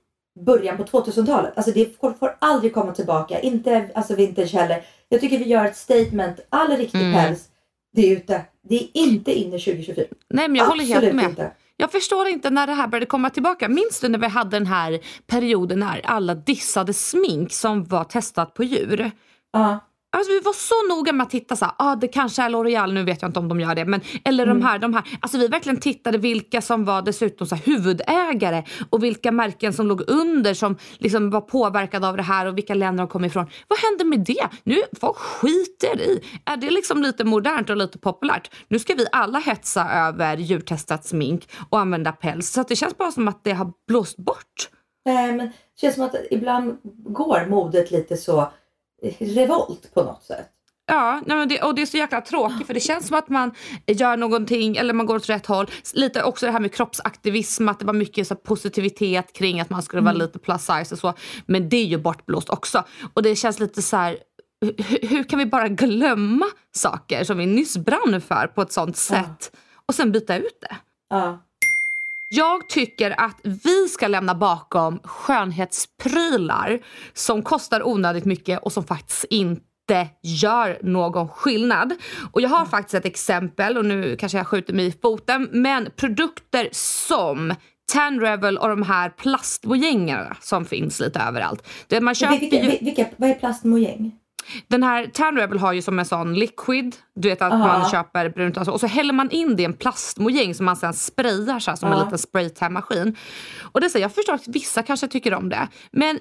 början 0.45 0.77
på 0.77 0.83
2000-talet. 0.83 1.53
Alltså 1.55 1.71
det 1.71 1.97
får, 1.99 2.11
får 2.13 2.35
aldrig 2.39 2.73
komma 2.73 2.91
tillbaka. 2.91 3.39
Inte 3.39 3.89
alltså 3.95 4.15
vintage 4.15 4.53
heller. 4.53 4.83
Jag 5.11 5.21
tycker 5.21 5.37
vi 5.37 5.45
gör 5.45 5.65
ett 5.65 5.77
statement. 5.77 6.39
All 6.49 6.77
riktig 6.77 6.99
Mm. 7.01 7.13
päls, 7.13 7.45
det 7.93 8.01
är 8.11 8.15
ute. 8.17 8.41
Det 8.69 8.75
är 8.75 8.87
inte 8.93 9.31
inne 9.33 9.59
2024. 9.59 10.05
Nej 10.29 10.47
men 10.47 10.55
jag 10.55 10.65
håller 10.65 10.83
helt 10.83 10.95
Absolut 10.97 11.15
med. 11.15 11.29
inte. 11.29 11.51
Jag 11.77 11.91
förstår 11.91 12.27
inte 12.27 12.49
när 12.49 12.67
det 12.67 12.73
här 12.73 12.87
började 12.87 13.05
komma 13.05 13.29
tillbaka. 13.29 13.69
Minns 13.69 13.99
du 13.99 14.09
när 14.09 14.19
vi 14.19 14.27
hade 14.27 14.49
den 14.49 14.67
här 14.67 14.99
perioden 15.27 15.79
när 15.79 16.01
alla 16.05 16.35
dissade 16.35 16.93
smink 16.93 17.53
som 17.53 17.83
var 17.83 18.03
testat 18.03 18.53
på 18.53 18.63
djur? 18.63 19.11
Ja. 19.53 19.79
Alltså 20.13 20.31
vi 20.31 20.39
var 20.39 20.53
så 20.53 20.95
noga 20.95 21.11
med 21.13 21.23
att 21.23 21.29
titta 21.29 21.55
så 21.55 21.65
här, 21.65 21.73
ah, 21.77 21.95
det 21.95 22.07
kanske 22.07 22.41
är 22.41 22.49
L'Oreal, 22.49 22.93
nu 22.93 23.03
vet 23.03 23.21
jag 23.21 23.29
inte 23.29 23.39
om 23.39 23.47
de 23.47 23.59
gör 23.59 23.75
det. 23.75 23.85
Men, 23.85 24.01
eller 24.25 24.43
Mm. 24.43 24.59
de 24.59 24.65
här, 24.65 24.79
de 24.79 24.93
här. 24.93 25.03
Alltså 25.21 25.37
vi 25.37 25.47
verkligen 25.47 25.79
tittade 25.79 26.17
vilka 26.17 26.61
som 26.61 26.85
var 26.85 27.01
dessutom 27.01 27.47
så 27.47 27.55
här, 27.55 27.63
huvudägare 27.65 28.63
och 28.89 29.03
vilka 29.03 29.31
märken 29.31 29.73
som 29.73 29.87
låg 29.87 30.09
under 30.09 30.53
som 30.53 30.77
liksom 30.97 31.29
var 31.29 31.41
påverkade 31.41 32.07
av 32.07 32.17
det 32.17 32.23
här 32.23 32.45
och 32.45 32.57
vilka 32.57 32.73
länder 32.73 33.03
de 33.03 33.07
kom 33.07 33.25
ifrån. 33.25 33.45
Vad 33.67 33.79
hände 33.79 34.03
med 34.03 34.19
det? 34.19 34.47
Nu, 34.63 34.81
folk 35.01 35.17
skiter 35.17 36.01
i. 36.01 36.21
Är 36.45 36.57
det 36.57 36.69
liksom 36.69 37.01
lite 37.01 37.23
modernt 37.23 37.69
och 37.69 37.77
lite 37.77 37.97
populärt? 37.99 38.51
Nu 38.67 38.79
ska 38.79 38.93
vi 38.93 39.05
alla 39.11 39.39
hetsa 39.39 39.89
över 39.91 40.37
djurtestat 40.37 41.05
smink 41.05 41.49
och 41.69 41.79
använda 41.79 42.11
päls. 42.11 42.51
Så 42.51 42.63
det 42.63 42.75
känns 42.75 42.97
bara 42.97 43.11
som 43.11 43.27
att 43.27 43.43
det 43.43 43.51
har 43.53 43.71
blåst 43.87 44.17
bort. 44.17 44.69
Nej 45.05 45.31
men 45.33 45.47
det 45.47 45.81
känns 45.81 45.95
som 45.95 46.03
att 46.03 46.15
ibland 46.31 46.77
går 47.05 47.45
modet 47.49 47.91
lite 47.91 48.17
så 48.17 48.51
revolt 49.19 49.93
på 49.93 50.03
något 50.03 50.23
sätt. 50.23 50.49
Ja, 50.85 51.21
nej 51.25 51.47
det, 51.47 51.61
och 51.61 51.75
det 51.75 51.81
är 51.81 51.85
så 51.85 51.97
jäkla 51.97 52.21
tråkigt 52.21 52.67
för 52.67 52.73
det 52.73 52.79
känns 52.79 53.07
som 53.07 53.17
att 53.17 53.29
man 53.29 53.51
gör 53.87 54.17
någonting 54.17 54.77
eller 54.77 54.93
man 54.93 55.05
går 55.05 55.15
åt 55.15 55.29
rätt 55.29 55.45
håll. 55.45 55.69
Lite 55.93 56.23
också 56.23 56.45
det 56.45 56.51
här 56.51 56.59
med 56.59 56.73
kroppsaktivism, 56.73 57.69
att 57.69 57.79
det 57.79 57.85
var 57.85 57.93
mycket 57.93 58.27
så 58.27 58.35
positivitet 58.35 59.33
kring 59.33 59.59
att 59.59 59.69
man 59.69 59.81
skulle 59.81 60.01
vara 60.01 60.13
lite 60.13 60.39
plus 60.39 60.61
size 60.61 60.95
och 60.95 60.99
så. 60.99 61.13
Men 61.45 61.69
det 61.69 61.77
är 61.77 61.85
ju 61.85 61.97
bortblåst 61.97 62.49
också. 62.49 62.83
Och 63.13 63.23
det 63.23 63.35
känns 63.35 63.59
lite 63.59 63.81
så 63.81 63.97
här, 63.97 64.17
hur, 64.61 65.07
hur 65.07 65.23
kan 65.23 65.39
vi 65.39 65.45
bara 65.45 65.67
glömma 65.67 66.45
saker 66.71 67.23
som 67.23 67.37
vi 67.37 67.45
nyss 67.45 67.77
brann 67.77 68.21
för 68.21 68.47
på 68.47 68.61
ett 68.61 68.71
sånt 68.71 68.97
sätt 68.97 69.51
och 69.85 69.95
sen 69.95 70.11
byta 70.11 70.37
ut 70.37 70.61
det? 70.61 70.75
Ja. 71.09 71.39
Jag 72.33 72.69
tycker 72.69 73.19
att 73.19 73.39
vi 73.43 73.87
ska 73.87 74.07
lämna 74.07 74.35
bakom 74.35 74.99
skönhetsprylar 75.03 76.79
som 77.13 77.43
kostar 77.43 77.87
onödigt 77.87 78.25
mycket 78.25 78.59
och 78.59 78.71
som 78.71 78.83
faktiskt 78.83 79.25
inte 79.29 80.07
gör 80.23 80.79
någon 80.83 81.29
skillnad. 81.29 81.93
Och 82.31 82.41
jag 82.41 82.49
har 82.49 82.65
faktiskt 82.65 82.93
ett 82.93 83.05
exempel 83.05 83.77
och 83.77 83.85
nu 83.85 84.17
kanske 84.17 84.37
jag 84.37 84.47
skjuter 84.47 84.73
mig 84.73 84.85
i 84.85 84.91
foten 84.91 85.49
men 85.51 85.87
produkter 85.95 86.69
som 86.71 87.53
Tan 87.93 88.19
Revel 88.19 88.57
och 88.57 88.69
de 88.69 88.83
här 88.83 89.09
plastmojängerna 89.09 90.37
som 90.41 90.65
finns 90.65 90.99
lite 90.99 91.19
överallt. 91.19 91.67
Det 91.87 92.01
man 92.01 92.15
köper 92.15 92.39
vilka, 92.39 92.77
vilka, 92.81 93.05
vad 93.17 93.29
är 93.29 93.33
plastmojäng? 93.33 94.20
Den 94.67 94.83
här 94.83 95.05
Tan 95.13 95.35
Rebel 95.37 95.59
har 95.59 95.73
ju 95.73 95.81
som 95.81 95.99
en 95.99 96.05
sån 96.05 96.33
liquid, 96.33 96.95
du 97.15 97.29
vet 97.29 97.41
att 97.41 97.53
Aha. 97.53 97.67
man 97.67 97.89
köper 97.89 98.29
brunt 98.29 98.57
och 98.57 98.65
så, 98.65 98.71
och 98.71 98.79
så 98.79 98.87
häller 98.87 99.13
man 99.13 99.29
in 99.31 99.55
det 99.55 99.61
i 99.61 99.65
en 99.65 99.73
plastmojäng 99.73 100.55
som 100.55 100.65
man 100.65 100.75
sen 100.75 100.93
sprayar 100.93 101.59
så 101.59 101.71
här, 101.71 101.75
som 101.75 101.91
en 101.91 101.97
Ja. 101.97 102.03
liten 102.03 102.17
spraytan-maskin. 102.17 103.15
Och 103.61 103.81
det 103.81 103.89
säger 103.89 104.03
jag 104.05 104.15
förstår 104.15 104.33
att 104.33 104.47
vissa 104.47 104.83
kanske 104.83 105.07
tycker 105.07 105.33
om 105.33 105.49
det, 105.49 105.67
men 105.91 106.19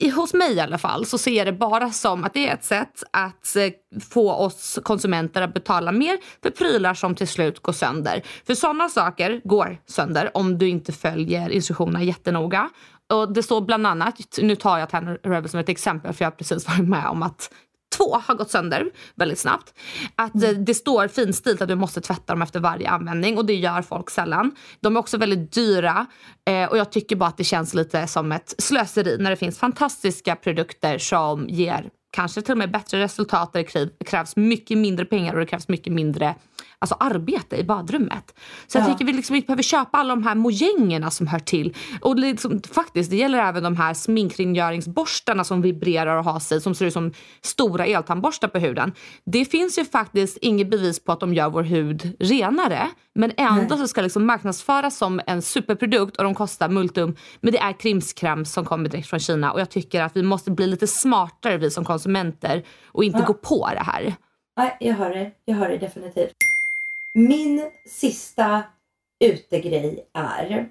i, 0.00 0.10
hos 0.10 0.34
mig 0.34 0.54
i 0.54 0.60
alla 0.60 0.78
fall 0.78 1.06
så 1.06 1.18
ser 1.18 1.32
jag 1.32 1.46
det 1.46 1.52
bara 1.52 1.90
som 1.90 2.24
att 2.24 2.34
det 2.34 2.48
är 2.48 2.54
ett 2.54 2.64
sätt 2.64 3.02
att 3.10 3.56
eh, 3.56 4.00
få 4.10 4.32
oss 4.32 4.78
konsumenter 4.82 5.42
att 5.42 5.54
betala 5.54 5.92
mer 5.92 6.18
för 6.42 6.50
prylar 6.50 6.94
som 6.94 7.14
till 7.14 7.28
slut 7.28 7.62
går 7.62 7.72
sönder. 7.72 8.22
För 8.46 8.54
sådana 8.54 8.88
saker 8.88 9.40
går 9.44 9.78
sönder 9.86 10.36
om 10.36 10.58
du 10.58 10.68
inte 10.68 10.92
följer 10.92 11.50
instruktionerna 11.50 12.02
jättenoga. 12.02 12.70
Och 13.12 13.32
det 13.32 13.42
står 13.42 13.60
bland 13.60 13.86
annat, 13.86 14.38
nu 14.42 14.56
tar 14.56 14.78
jag 14.78 14.90
Tanner 14.90 15.18
Rebel 15.22 15.48
som 15.48 15.60
ett 15.60 15.68
exempel 15.68 16.12
för 16.12 16.24
jag 16.24 16.30
har 16.30 16.36
precis 16.36 16.68
varit 16.68 16.88
med 16.88 17.06
om 17.06 17.22
att 17.22 17.50
två 17.96 18.18
har 18.26 18.34
gått 18.34 18.50
sönder 18.50 18.90
väldigt 19.14 19.38
snabbt. 19.38 19.74
Att 20.16 20.42
eh, 20.42 20.50
det 20.50 20.74
står 20.74 21.08
finstilt 21.08 21.62
att 21.62 21.68
du 21.68 21.74
måste 21.74 22.00
tvätta 22.00 22.32
dem 22.32 22.42
efter 22.42 22.60
varje 22.60 22.90
användning 22.90 23.38
och 23.38 23.46
det 23.46 23.54
gör 23.54 23.82
folk 23.82 24.10
sällan. 24.10 24.56
De 24.80 24.96
är 24.96 25.00
också 25.00 25.18
väldigt 25.18 25.52
dyra 25.52 26.06
eh, 26.50 26.64
och 26.64 26.78
jag 26.78 26.92
tycker 26.92 27.16
bara 27.16 27.28
att 27.28 27.36
det 27.36 27.44
känns 27.44 27.74
lite 27.74 28.06
som 28.06 28.32
ett 28.32 28.54
slöseri 28.58 29.16
när 29.18 29.30
det 29.30 29.36
finns 29.36 29.58
fantastiska 29.58 30.36
produkter 30.36 30.98
som 30.98 31.48
ger 31.48 31.90
kanske 32.10 32.42
till 32.42 32.52
och 32.52 32.58
med 32.58 32.70
bättre 32.70 33.00
resultat 33.00 33.52
där 33.52 33.60
det 33.60 33.68
kräv- 33.68 34.04
krävs 34.06 34.36
mycket 34.36 34.78
mindre 34.78 35.04
pengar 35.04 35.34
och 35.34 35.40
det 35.40 35.46
krävs 35.46 35.68
mycket 35.68 35.92
mindre 35.92 36.34
alltså 36.80 36.96
arbete 37.00 37.56
i 37.56 37.64
badrummet. 37.64 38.34
Så 38.66 38.78
jag 38.78 38.84
Ja. 38.84 38.92
tycker 38.92 39.04
vi 39.04 39.12
liksom 39.12 39.36
inte 39.36 39.46
behöver 39.46 39.62
köpa 39.62 39.98
alla 39.98 40.14
de 40.14 40.22
här 40.22 40.34
mojängerna 40.34 41.10
som 41.10 41.26
hör 41.26 41.38
till. 41.38 41.76
Och 42.00 42.16
liksom, 42.18 42.60
faktiskt, 42.72 43.10
det 43.10 43.16
gäller 43.16 43.38
även 43.38 43.62
de 43.62 43.76
här 43.76 43.94
sminkrengöringsborstarna 43.94 45.44
som 45.44 45.62
vibrerar 45.62 46.16
och 46.16 46.24
har 46.24 46.40
sig, 46.40 46.60
som 46.60 46.74
ser 46.74 46.86
ut 46.86 46.92
som 46.92 47.12
stora 47.42 47.86
eltandborstar 47.86 48.48
på 48.48 48.58
huden. 48.58 48.92
Det 49.24 49.44
finns 49.44 49.78
ju 49.78 49.84
faktiskt 49.84 50.36
inget 50.36 50.70
bevis 50.70 51.04
på 51.04 51.12
att 51.12 51.20
de 51.20 51.34
gör 51.34 51.50
vår 51.50 51.62
hud 51.62 52.16
renare. 52.20 52.88
Men 53.14 53.32
ändå 53.36 53.76
så 53.76 53.88
ska 53.88 54.00
liksom 54.02 54.26
marknadsföras 54.26 54.96
som 54.98 55.20
en 55.26 55.42
superprodukt 55.42 56.16
och 56.16 56.24
de 56.24 56.34
kostar 56.34 56.68
multum. 56.68 57.16
Men 57.40 57.52
det 57.52 57.58
är 57.58 57.72
krimskräm 57.72 58.44
som 58.44 58.64
kommer 58.64 58.88
direkt 58.88 59.08
från 59.08 59.20
Kina 59.20 59.52
och 59.52 59.60
jag 59.60 59.70
tycker 59.70 60.02
att 60.02 60.16
vi 60.16 60.22
måste 60.22 60.50
bli 60.50 60.66
lite 60.66 60.86
smartare 60.86 61.56
vi 61.56 61.70
som 61.70 61.84
konsumenter 61.84 62.62
och 62.86 63.04
inte 63.04 63.18
Ja. 63.18 63.24
gå 63.24 63.34
på 63.34 63.68
det 63.74 63.82
här. 63.82 64.14
Nej, 64.56 64.76
jag 64.80 64.94
hör 64.94 65.10
det. 65.10 65.30
Jag 65.44 65.54
hör 65.56 65.68
det 65.68 65.78
definitivt. 65.78 66.32
Min 67.14 67.70
sista 67.88 68.62
utegrej 69.24 70.08
är 70.14 70.68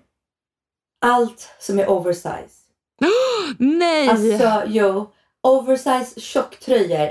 allt 1.06 1.50
som 1.60 1.80
är 1.80 1.90
oversize. 1.90 2.56
Nej! 3.60 4.10
Alltså, 4.10 4.64
jo. 4.68 5.12
Oversize 5.44 6.20
tjocktröjor. 6.22 7.10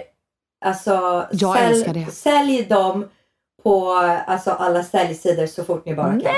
Alltså, 0.65 1.27
Jag 1.33 1.63
älskar 1.63 1.95
det. 1.95 2.07
sälj 2.13 2.63
dem 2.65 3.09
på 3.63 3.91
alltså, 4.27 4.51
alla 4.51 4.85
säljsidor 4.85 5.47
så 5.47 5.65
fort 5.65 5.85
ni 5.87 5.95
bara 5.95 6.21
kan. 6.21 6.35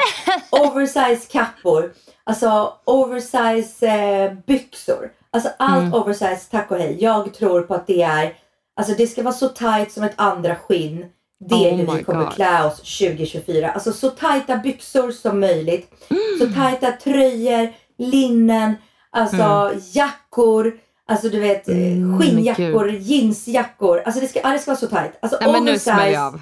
Oversize 0.67 1.27
kappor. 1.31 1.93
Alltså 2.25 2.73
oversize 2.85 3.87
eh, 3.87 4.33
byxor. 4.47 5.11
Alltså 5.31 5.51
allt 5.59 5.83
Mm. 5.83 5.95
oversize, 5.95 6.51
tack 6.51 6.71
och 6.71 6.77
hej. 6.79 6.97
Jag 7.01 7.35
tror 7.35 7.63
på 7.63 7.75
att 7.75 7.87
det 7.87 8.03
är, 8.03 8.35
alltså 8.77 8.95
det 8.95 9.07
ska 9.07 9.23
vara 9.23 9.35
så 9.35 9.49
tight 9.49 9.93
som 9.93 10.03
ett 10.03 10.13
andra 10.17 10.57
skinn. 10.57 11.07
Det 11.41 11.55
är 11.55 11.73
Oh 11.73 11.77
hur 11.77 11.97
vi 11.97 12.05
kommer 12.05 12.25
God. 12.25 12.35
klä 12.35 12.65
oss 12.65 12.77
2024. 12.99 13.71
Alltså 13.71 13.93
så 13.93 14.11
tajta 14.11 14.57
byxor 14.57 15.11
som 15.11 15.41
möjligt. 15.41 15.91
Så 16.39 16.45
Mm. 16.45 16.55
tajta 16.55 16.93
tröjor, 16.93 17.73
linnen, 17.99 18.75
alltså 19.11 19.73
jackor. 19.93 20.79
Alltså 21.07 21.29
du 21.29 21.41
vet 21.41 21.69
eh, 21.69 21.77
Mm, 21.77 22.21
skinnjackor, 22.21 22.91
jeansjackor. 22.91 23.99
Alltså 24.05 24.21
det 24.21 24.29
ska, 24.29 24.41
ja, 24.43 24.49
det 24.53 24.59
ska 24.59 24.71
vara 24.71 24.81
så 24.81 24.87
tajt. 24.87 25.13
Alltså 25.23 25.39
Nej, 25.41 25.53
men 25.53 25.65
nu 25.65 25.79
smäller 25.79 26.09
jag 26.11 26.23
av. 26.27 26.41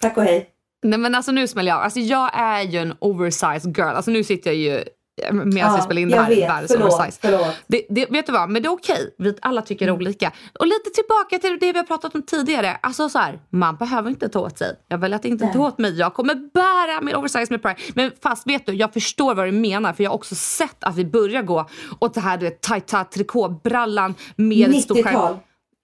Tack 0.00 0.16
och 0.16 0.22
hej. 0.24 0.48
Nej 0.82 0.98
men 0.98 1.14
alltså 1.14 1.32
nu 1.32 1.48
smäller 1.48 1.70
jag 1.70 1.76
av. 1.78 1.82
Alltså 1.84 2.00
jag 2.00 2.30
är 2.34 2.62
ju 2.62 2.78
en 2.78 2.94
oversized 2.98 3.76
girl. 3.76 3.88
Alltså 3.96 4.10
nu 4.10 4.24
sitter 4.24 4.50
jag 4.50 4.56
ju 4.56 4.84
medan 5.32 5.56
ja, 5.56 5.76
vi 5.76 5.82
spelar 5.82 6.02
in 6.02 6.08
det 6.08 6.20
här. 6.20 6.28
Vet, 6.28 6.48
världens 6.48 6.72
förlåt, 6.72 6.94
oversize. 6.94 7.18
Förlåt. 7.22 7.56
Det, 7.66 7.86
det, 7.90 8.06
vet 8.10 8.26
du 8.26 8.32
vad, 8.32 8.50
men 8.50 8.62
det 8.62 8.68
är 8.68 8.72
okej. 8.72 9.14
Vi 9.18 9.34
alla 9.42 9.62
tycker 9.62 9.88
mm. 9.88 9.96
olika. 9.96 10.32
Och 10.58 10.66
lite 10.66 10.90
tillbaka 10.94 11.38
till 11.38 11.58
det 11.60 11.72
vi 11.72 11.78
har 11.78 11.86
pratat 11.86 12.14
om 12.14 12.22
tidigare. 12.22 12.78
Alltså 12.82 13.08
så 13.08 13.18
här, 13.18 13.38
man 13.50 13.76
behöver 13.76 14.10
inte 14.10 14.28
ta 14.28 14.40
åt 14.40 14.58
sig. 14.58 14.76
Jag 14.88 14.98
väljer 14.98 15.16
att 15.16 15.24
inte 15.24 15.44
Nej. 15.44 15.54
ta 15.54 15.66
åt 15.66 15.78
mig. 15.78 15.98
Jag 15.98 16.14
kommer 16.14 16.34
bära 16.34 17.00
min 17.00 17.14
oversize 17.14 17.46
med 17.50 17.62
pride. 17.62 17.80
Men 17.94 18.12
fast 18.22 18.46
vet 18.46 18.66
du, 18.66 18.72
jag 18.72 18.92
förstår 18.92 19.34
vad 19.34 19.46
du 19.46 19.52
menar. 19.52 19.92
För 19.92 20.04
jag 20.04 20.10
har 20.10 20.16
också 20.16 20.34
sett 20.34 20.84
att 20.84 20.96
vi 20.96 21.04
börjar 21.04 21.42
gå 21.42 21.68
åt 21.98 22.14
det 22.14 22.20
här 22.20 22.38
du 22.38 22.44
vet, 22.44 22.60
tajta 22.60 23.04
trikåbrallan 23.04 24.14
med 24.36 24.74
stor 24.74 25.02
skärm. 25.02 25.36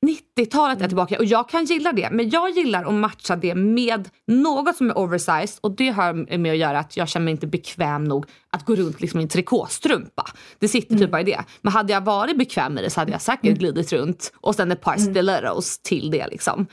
90-talet 0.05 0.81
är 0.81 0.87
tillbaka 0.89 1.19
och 1.19 1.25
jag 1.25 1.49
kan 1.49 1.65
gilla 1.65 1.93
det. 1.93 2.11
Men 2.11 2.31
jag 2.31 2.51
gillar 2.51 2.85
att 2.85 2.95
matcha 2.95 3.37
det 3.37 3.55
med 3.55 4.09
något 4.27 4.77
som 4.77 4.91
är 4.91 4.99
oversized 4.99 5.59
och 5.61 5.71
det 5.71 5.89
har 5.89 6.39
med 6.39 6.53
att 6.53 6.59
göra 6.59 6.79
att 6.79 6.97
jag 6.97 7.09
känner 7.09 7.25
mig 7.25 7.33
inte 7.33 7.47
bekväm 7.47 8.05
nog 8.05 8.27
att 8.51 8.65
gå 8.65 8.75
runt 8.75 9.01
liksom 9.01 9.21
i 9.21 9.23
en 9.23 9.29
trikåstrumpa. 9.29 10.27
Det 10.59 10.69
sitter 10.69 10.89
typ 10.89 10.99
mm. 10.99 11.11
bara 11.11 11.21
i 11.21 11.25
det. 11.25 11.45
Men 11.63 11.73
hade 11.73 11.93
jag 11.93 12.01
varit 12.01 12.39
bekväm 12.39 12.75
med 12.75 12.85
det 12.85 12.91
så 12.91 13.01
hade 13.01 13.13
jag 13.13 13.23
säkert 13.23 13.45
mm. 13.45 13.59
glidit 13.59 13.93
runt 13.93 14.33
och 14.41 14.55
sen 14.55 14.73
ett 14.73 14.81
par 14.81 14.97
mm. 14.97 15.11
stilettos 15.11 15.79
till 15.79 16.11
det 16.11 16.27
liksom. 16.27 16.67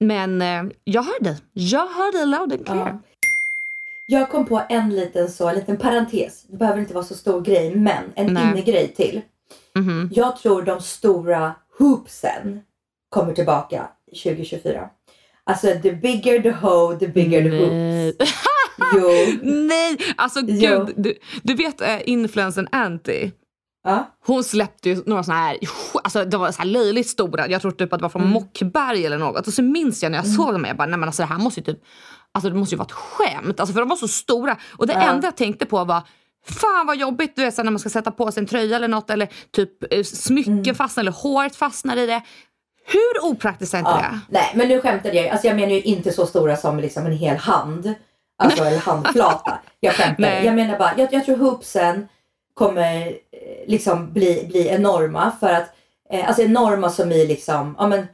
Men 0.00 0.42
eh, 0.42 0.62
jag 0.84 1.02
hör 1.02 1.24
dig. 1.24 1.36
Jag 1.52 1.86
hör 1.86 2.12
dig 2.12 2.26
loud 2.26 2.52
and 2.52 2.66
clear. 2.66 2.88
Ja. 2.88 2.98
Jag 4.06 4.30
kom 4.30 4.46
på 4.46 4.62
en 4.68 4.90
liten 4.90 5.28
så, 5.30 5.48
en 5.48 5.54
liten 5.54 5.76
parentes. 5.76 6.44
Det 6.48 6.56
behöver 6.56 6.80
inte 6.80 6.94
vara 6.94 7.04
så 7.04 7.14
stor 7.14 7.40
grej 7.40 7.74
men 7.76 8.04
en 8.14 8.28
innegrej 8.28 8.88
till. 8.88 9.20
Mm 9.76 9.88
-hmm. 9.88 10.08
Jag 10.12 10.36
tror 10.36 10.62
de 10.62 10.80
stora 10.80 11.54
hoopsen 11.78 12.60
kommer 13.08 13.32
tillbaka 13.32 13.88
2024. 14.24 14.90
Alltså 15.44 15.66
the 15.82 15.92
bigger 15.92 16.42
the 16.42 16.50
hoe, 16.50 16.98
the 16.98 17.08
bigger 17.08 17.42
the 17.42 17.56
hoops. 17.56 18.32
jo. 18.94 19.38
Nej, 19.42 19.96
alltså 20.16 20.40
jo. 20.40 20.84
gud. 20.84 20.94
Du, 20.96 21.14
du 21.42 21.54
vet 21.54 21.80
äh, 21.80 22.00
influensen 22.04 22.68
Anty? 22.72 23.30
Ja. 23.84 24.16
Hon 24.26 24.44
släppte 24.44 24.88
ju 24.88 25.02
några 25.06 25.22
såna 25.22 25.38
här, 25.38 25.58
alltså 26.04 26.24
de 26.24 26.40
var 26.40 26.52
så 26.52 26.58
här 26.58 26.68
löjligt 26.68 27.08
stora. 27.08 27.48
Jag 27.48 27.62
tror 27.62 27.70
typ 27.72 27.92
att 27.92 27.98
det 27.98 28.02
var 28.02 28.08
från 28.08 28.22
mm. 28.22 28.34
Mockberg 28.34 29.06
eller 29.06 29.18
något. 29.18 29.46
Och 29.46 29.52
så 29.52 29.62
minns 29.62 30.02
jag 30.02 30.12
när 30.12 30.18
jag 30.18 30.24
mm. 30.24 30.36
såg 30.36 30.52
dem, 30.52 30.64
jag 30.64 30.76
bara, 30.76 30.86
nej 30.86 30.98
men 30.98 31.08
alltså 31.08 31.22
det 31.22 31.26
här 31.26 31.38
måste 31.38 31.60
ju 31.60 31.64
typ, 31.64 31.78
alltså 32.32 32.50
det 32.50 32.56
måste 32.56 32.74
ju 32.74 32.78
vara 32.78 32.86
ett 32.86 32.92
skämt. 32.92 33.60
Alltså 33.60 33.72
för 33.72 33.80
de 33.80 33.88
var 33.88 33.96
så 33.96 34.08
stora. 34.08 34.56
Och 34.76 34.86
det 34.86 34.92
ja. 34.92 35.02
enda 35.02 35.26
jag 35.26 35.36
tänkte 35.36 35.66
på 35.66 35.84
var, 35.84 36.02
Fan 36.46 36.86
vad 36.86 36.96
jobbigt 36.96 37.36
du 37.36 37.44
vet, 37.44 37.56
när 37.56 37.64
man 37.64 37.78
ska 37.78 37.90
sätta 37.90 38.10
på 38.10 38.32
sig 38.32 38.40
en 38.40 38.46
tröja 38.46 38.76
eller 38.76 38.88
något 38.88 39.10
eller 39.10 39.28
typ 39.50 39.92
eh, 39.92 40.02
smycken 40.02 40.58
mm. 40.58 40.74
fastnar 40.74 41.02
eller 41.02 41.12
håret 41.12 41.56
fastnar 41.56 41.96
i 41.96 42.06
det. 42.06 42.22
Hur 42.84 43.30
opraktiskt 43.30 43.74
är 43.74 43.78
inte 43.78 43.90
ja. 43.90 43.96
det? 43.96 44.20
Nej 44.28 44.52
men 44.54 44.68
nu 44.68 44.80
skämtade 44.80 45.16
jag 45.16 45.28
Alltså 45.28 45.46
jag 45.46 45.56
menar 45.56 45.72
ju 45.72 45.82
inte 45.82 46.12
så 46.12 46.26
stora 46.26 46.56
som 46.56 46.78
liksom 46.78 47.06
en 47.06 47.12
hel 47.12 47.36
hand. 47.36 47.94
Alltså 48.38 48.64
eller 48.64 48.78
handflata. 48.78 49.58
Jag 49.80 49.94
skämtar. 49.94 50.30
Jag 50.30 50.54
menar 50.54 50.78
bara, 50.78 50.94
jag, 50.96 51.12
jag 51.12 51.24
tror 51.24 51.36
hoopsen 51.36 52.08
kommer 52.54 53.06
eh, 53.06 53.66
liksom 53.66 54.12
bli, 54.12 54.46
bli 54.48 54.68
enorma 54.68 55.32
för 55.40 55.52
att, 55.52 55.74
eh, 56.10 56.28
alltså 56.28 56.42
enorma 56.42 56.90
som 56.90 57.12
i 57.12 57.26
liksom, 57.26 57.76
ja 57.78 57.86
men, 57.86 58.06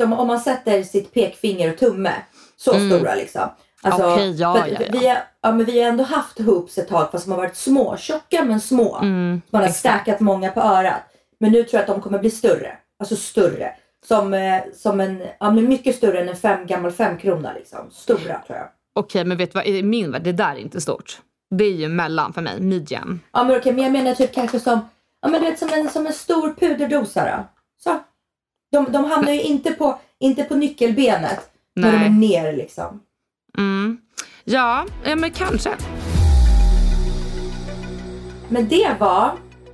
om, 0.00 0.12
om 0.12 0.26
man 0.26 0.40
sätter 0.40 0.82
sitt 0.82 1.14
pekfinger 1.14 1.72
och 1.72 1.78
tumme 1.78 2.12
så 2.56 2.72
mm. 2.72 2.90
stora 2.90 3.14
liksom. 3.14 3.48
Alltså, 3.82 4.12
okay, 4.12 4.30
ja, 4.30 4.68
ja, 4.68 4.78
ja. 4.80 4.86
Vi, 4.92 5.06
har, 5.06 5.18
ja, 5.40 5.52
men 5.52 5.66
vi 5.66 5.82
har 5.82 5.88
ändå 5.88 6.04
haft 6.04 6.38
hoops 6.38 6.78
ett 6.78 6.88
tag 6.88 7.10
fast 7.10 7.24
de 7.24 7.30
har 7.30 7.38
varit 7.38 7.56
små, 7.56 7.96
tjocka 7.96 8.44
men 8.44 8.60
små. 8.60 8.96
Mm, 8.96 9.42
man 9.50 9.62
har 9.62 9.68
stackat 9.68 10.20
många 10.20 10.50
på 10.50 10.60
örat. 10.60 11.02
Men 11.40 11.52
nu 11.52 11.62
tror 11.62 11.74
jag 11.74 11.80
att 11.80 11.86
de 11.86 12.00
kommer 12.00 12.18
bli 12.18 12.30
större. 12.30 12.78
Alltså 12.98 13.16
större. 13.16 13.72
Som, 14.06 14.34
eh, 14.34 14.62
som 14.74 15.00
en, 15.00 15.22
ja 15.40 15.50
men 15.50 15.68
mycket 15.68 15.96
större 15.96 16.20
än 16.20 16.28
en 16.28 16.36
fem, 16.36 16.66
gammal 16.66 16.92
femkrona 16.92 17.52
liksom. 17.52 17.78
Stora 17.90 18.18
tror 18.18 18.58
jag. 18.58 18.68
Okej, 18.94 19.20
okay, 19.20 19.24
men 19.24 19.36
vet 19.36 19.52
du 19.52 19.58
vad? 19.58 19.66
I 19.66 19.82
min 19.82 20.10
värld, 20.12 20.22
det 20.22 20.32
där 20.32 20.52
är 20.52 20.58
inte 20.58 20.80
stort. 20.80 21.20
Det 21.50 21.64
är 21.64 21.72
ju 21.72 21.88
mellan 21.88 22.32
för 22.32 22.42
mig, 22.42 22.60
medium. 22.60 23.20
Ja 23.32 23.44
men 23.44 23.50
okej, 23.50 23.58
okay, 23.58 23.72
men 23.72 23.84
jag 23.84 23.92
menar 23.92 24.14
typ 24.14 24.34
kanske 24.34 24.60
som, 24.60 24.80
ja 25.22 25.28
men 25.28 25.40
du 25.40 25.50
vet 25.50 25.58
som 25.58 25.68
en, 25.72 25.90
som 25.90 26.06
en 26.06 26.12
stor 26.12 26.54
puderdosa 26.60 27.24
då. 27.24 27.44
Så. 27.82 27.98
De, 28.72 28.92
de 28.92 29.04
hamnar 29.04 29.32
ju 29.32 29.42
inte 29.42 29.72
på, 29.72 29.98
inte 30.18 30.44
på 30.44 30.54
nyckelbenet. 30.54 31.50
När 31.74 31.92
de 31.92 31.98
är 31.98 32.10
ner 32.10 32.52
liksom. 32.52 33.00
Mm. 33.58 33.98
Ja, 34.44 34.86
men 35.04 35.30
kanske. 35.30 35.76
Men 38.48 38.68
det 38.68 38.96
var 39.00 39.32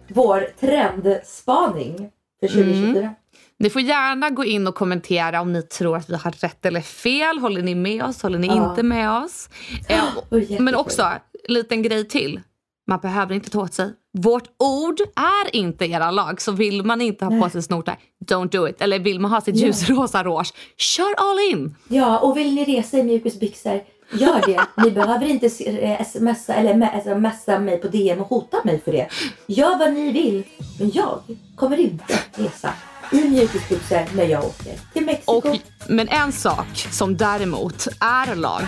vår 0.09 0.47
trendspaning 0.61 2.11
för 2.41 2.49
2024. 2.49 2.99
Mm. 2.99 3.14
Ni 3.59 3.70
får 3.70 3.82
gärna 3.82 4.30
gå 4.30 4.45
in 4.45 4.66
och 4.66 4.74
kommentera 4.74 5.41
om 5.41 5.53
ni 5.53 5.62
tror 5.62 5.97
att 5.97 6.11
vi 6.11 6.16
har 6.16 6.30
rätt 6.30 6.66
eller 6.66 6.80
fel. 6.80 7.39
Håller 7.39 7.62
ni 7.62 7.74
med 7.74 8.05
oss? 8.05 8.22
Håller 8.22 8.39
ni 8.39 8.47
ja. 8.47 8.70
inte 8.70 8.82
med 8.82 9.11
oss? 9.11 9.49
Oh, 9.89 10.61
men 10.61 10.74
också, 10.74 11.12
liten 11.49 11.82
grej 11.82 12.09
till. 12.09 12.41
Man 12.87 12.99
behöver 12.99 13.35
inte 13.35 13.51
ta 13.51 13.61
åt 13.61 13.74
sig. 13.74 13.93
Vårt 14.17 14.49
ord 14.59 15.01
är 15.17 15.57
inte 15.57 15.85
era 15.85 16.11
lag. 16.11 16.41
Så 16.41 16.53
vill 16.53 16.83
man 16.83 17.01
inte 17.01 17.25
ha 17.25 17.41
på 17.41 17.51
sig 17.51 17.62
snortar, 17.62 17.97
don't 18.27 18.51
do 18.51 18.69
it. 18.69 18.81
Eller 18.81 18.99
vill 18.99 19.21
man 19.21 19.31
ha 19.31 19.41
sitt 19.41 19.57
ljusrosa 19.57 20.19
ja. 20.19 20.25
rouge, 20.25 20.53
kör 20.77 21.15
all 21.17 21.53
in! 21.53 21.77
Ja, 21.89 22.19
och 22.19 22.37
vill 22.37 22.55
ni 22.55 22.65
resa 22.65 22.99
i 22.99 23.03
mjukisbyxor, 23.03 23.81
gör 24.12 24.47
det. 24.47 24.61
Ni 24.85 24.91
behöver 24.91 25.27
inte 25.27 25.47
eh, 25.47 26.07
smsa 26.07 26.55
eller 26.55 27.15
messa 27.21 27.59
mig 27.59 27.81
på 27.81 27.89
DM 27.89 28.21
och 28.21 28.29
hota 28.29 28.57
mig 28.65 28.81
för 28.85 28.93
det. 28.93 29.09
Gör 29.47 29.79
vad 29.79 29.93
ni 29.93 30.12
vill, 30.12 30.45
men 30.79 30.91
jag 30.95 31.21
kommer 31.57 31.81
inte 31.81 32.19
resa 32.35 32.73
i 33.12 33.29
mjukisbyxor 33.29 34.17
när 34.17 34.25
jag 34.25 34.45
åker 34.45 34.73
till 34.93 35.05
Mexiko. 35.05 35.33
Och, 35.33 35.59
men 35.89 36.09
en 36.09 36.33
sak 36.33 36.89
som 36.91 37.17
däremot 37.17 37.89
är 38.01 38.35
lag 38.35 38.62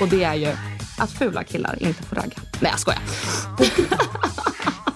och 0.00 0.08
det 0.08 0.24
är 0.24 0.34
ju 0.34 0.75
att 0.98 1.10
fula 1.10 1.44
killar 1.44 1.82
inte 1.82 2.02
får 2.02 2.16
ragga. 2.16 2.38
Nej 2.60 2.70
jag 2.70 2.80
skojar. 2.80 3.00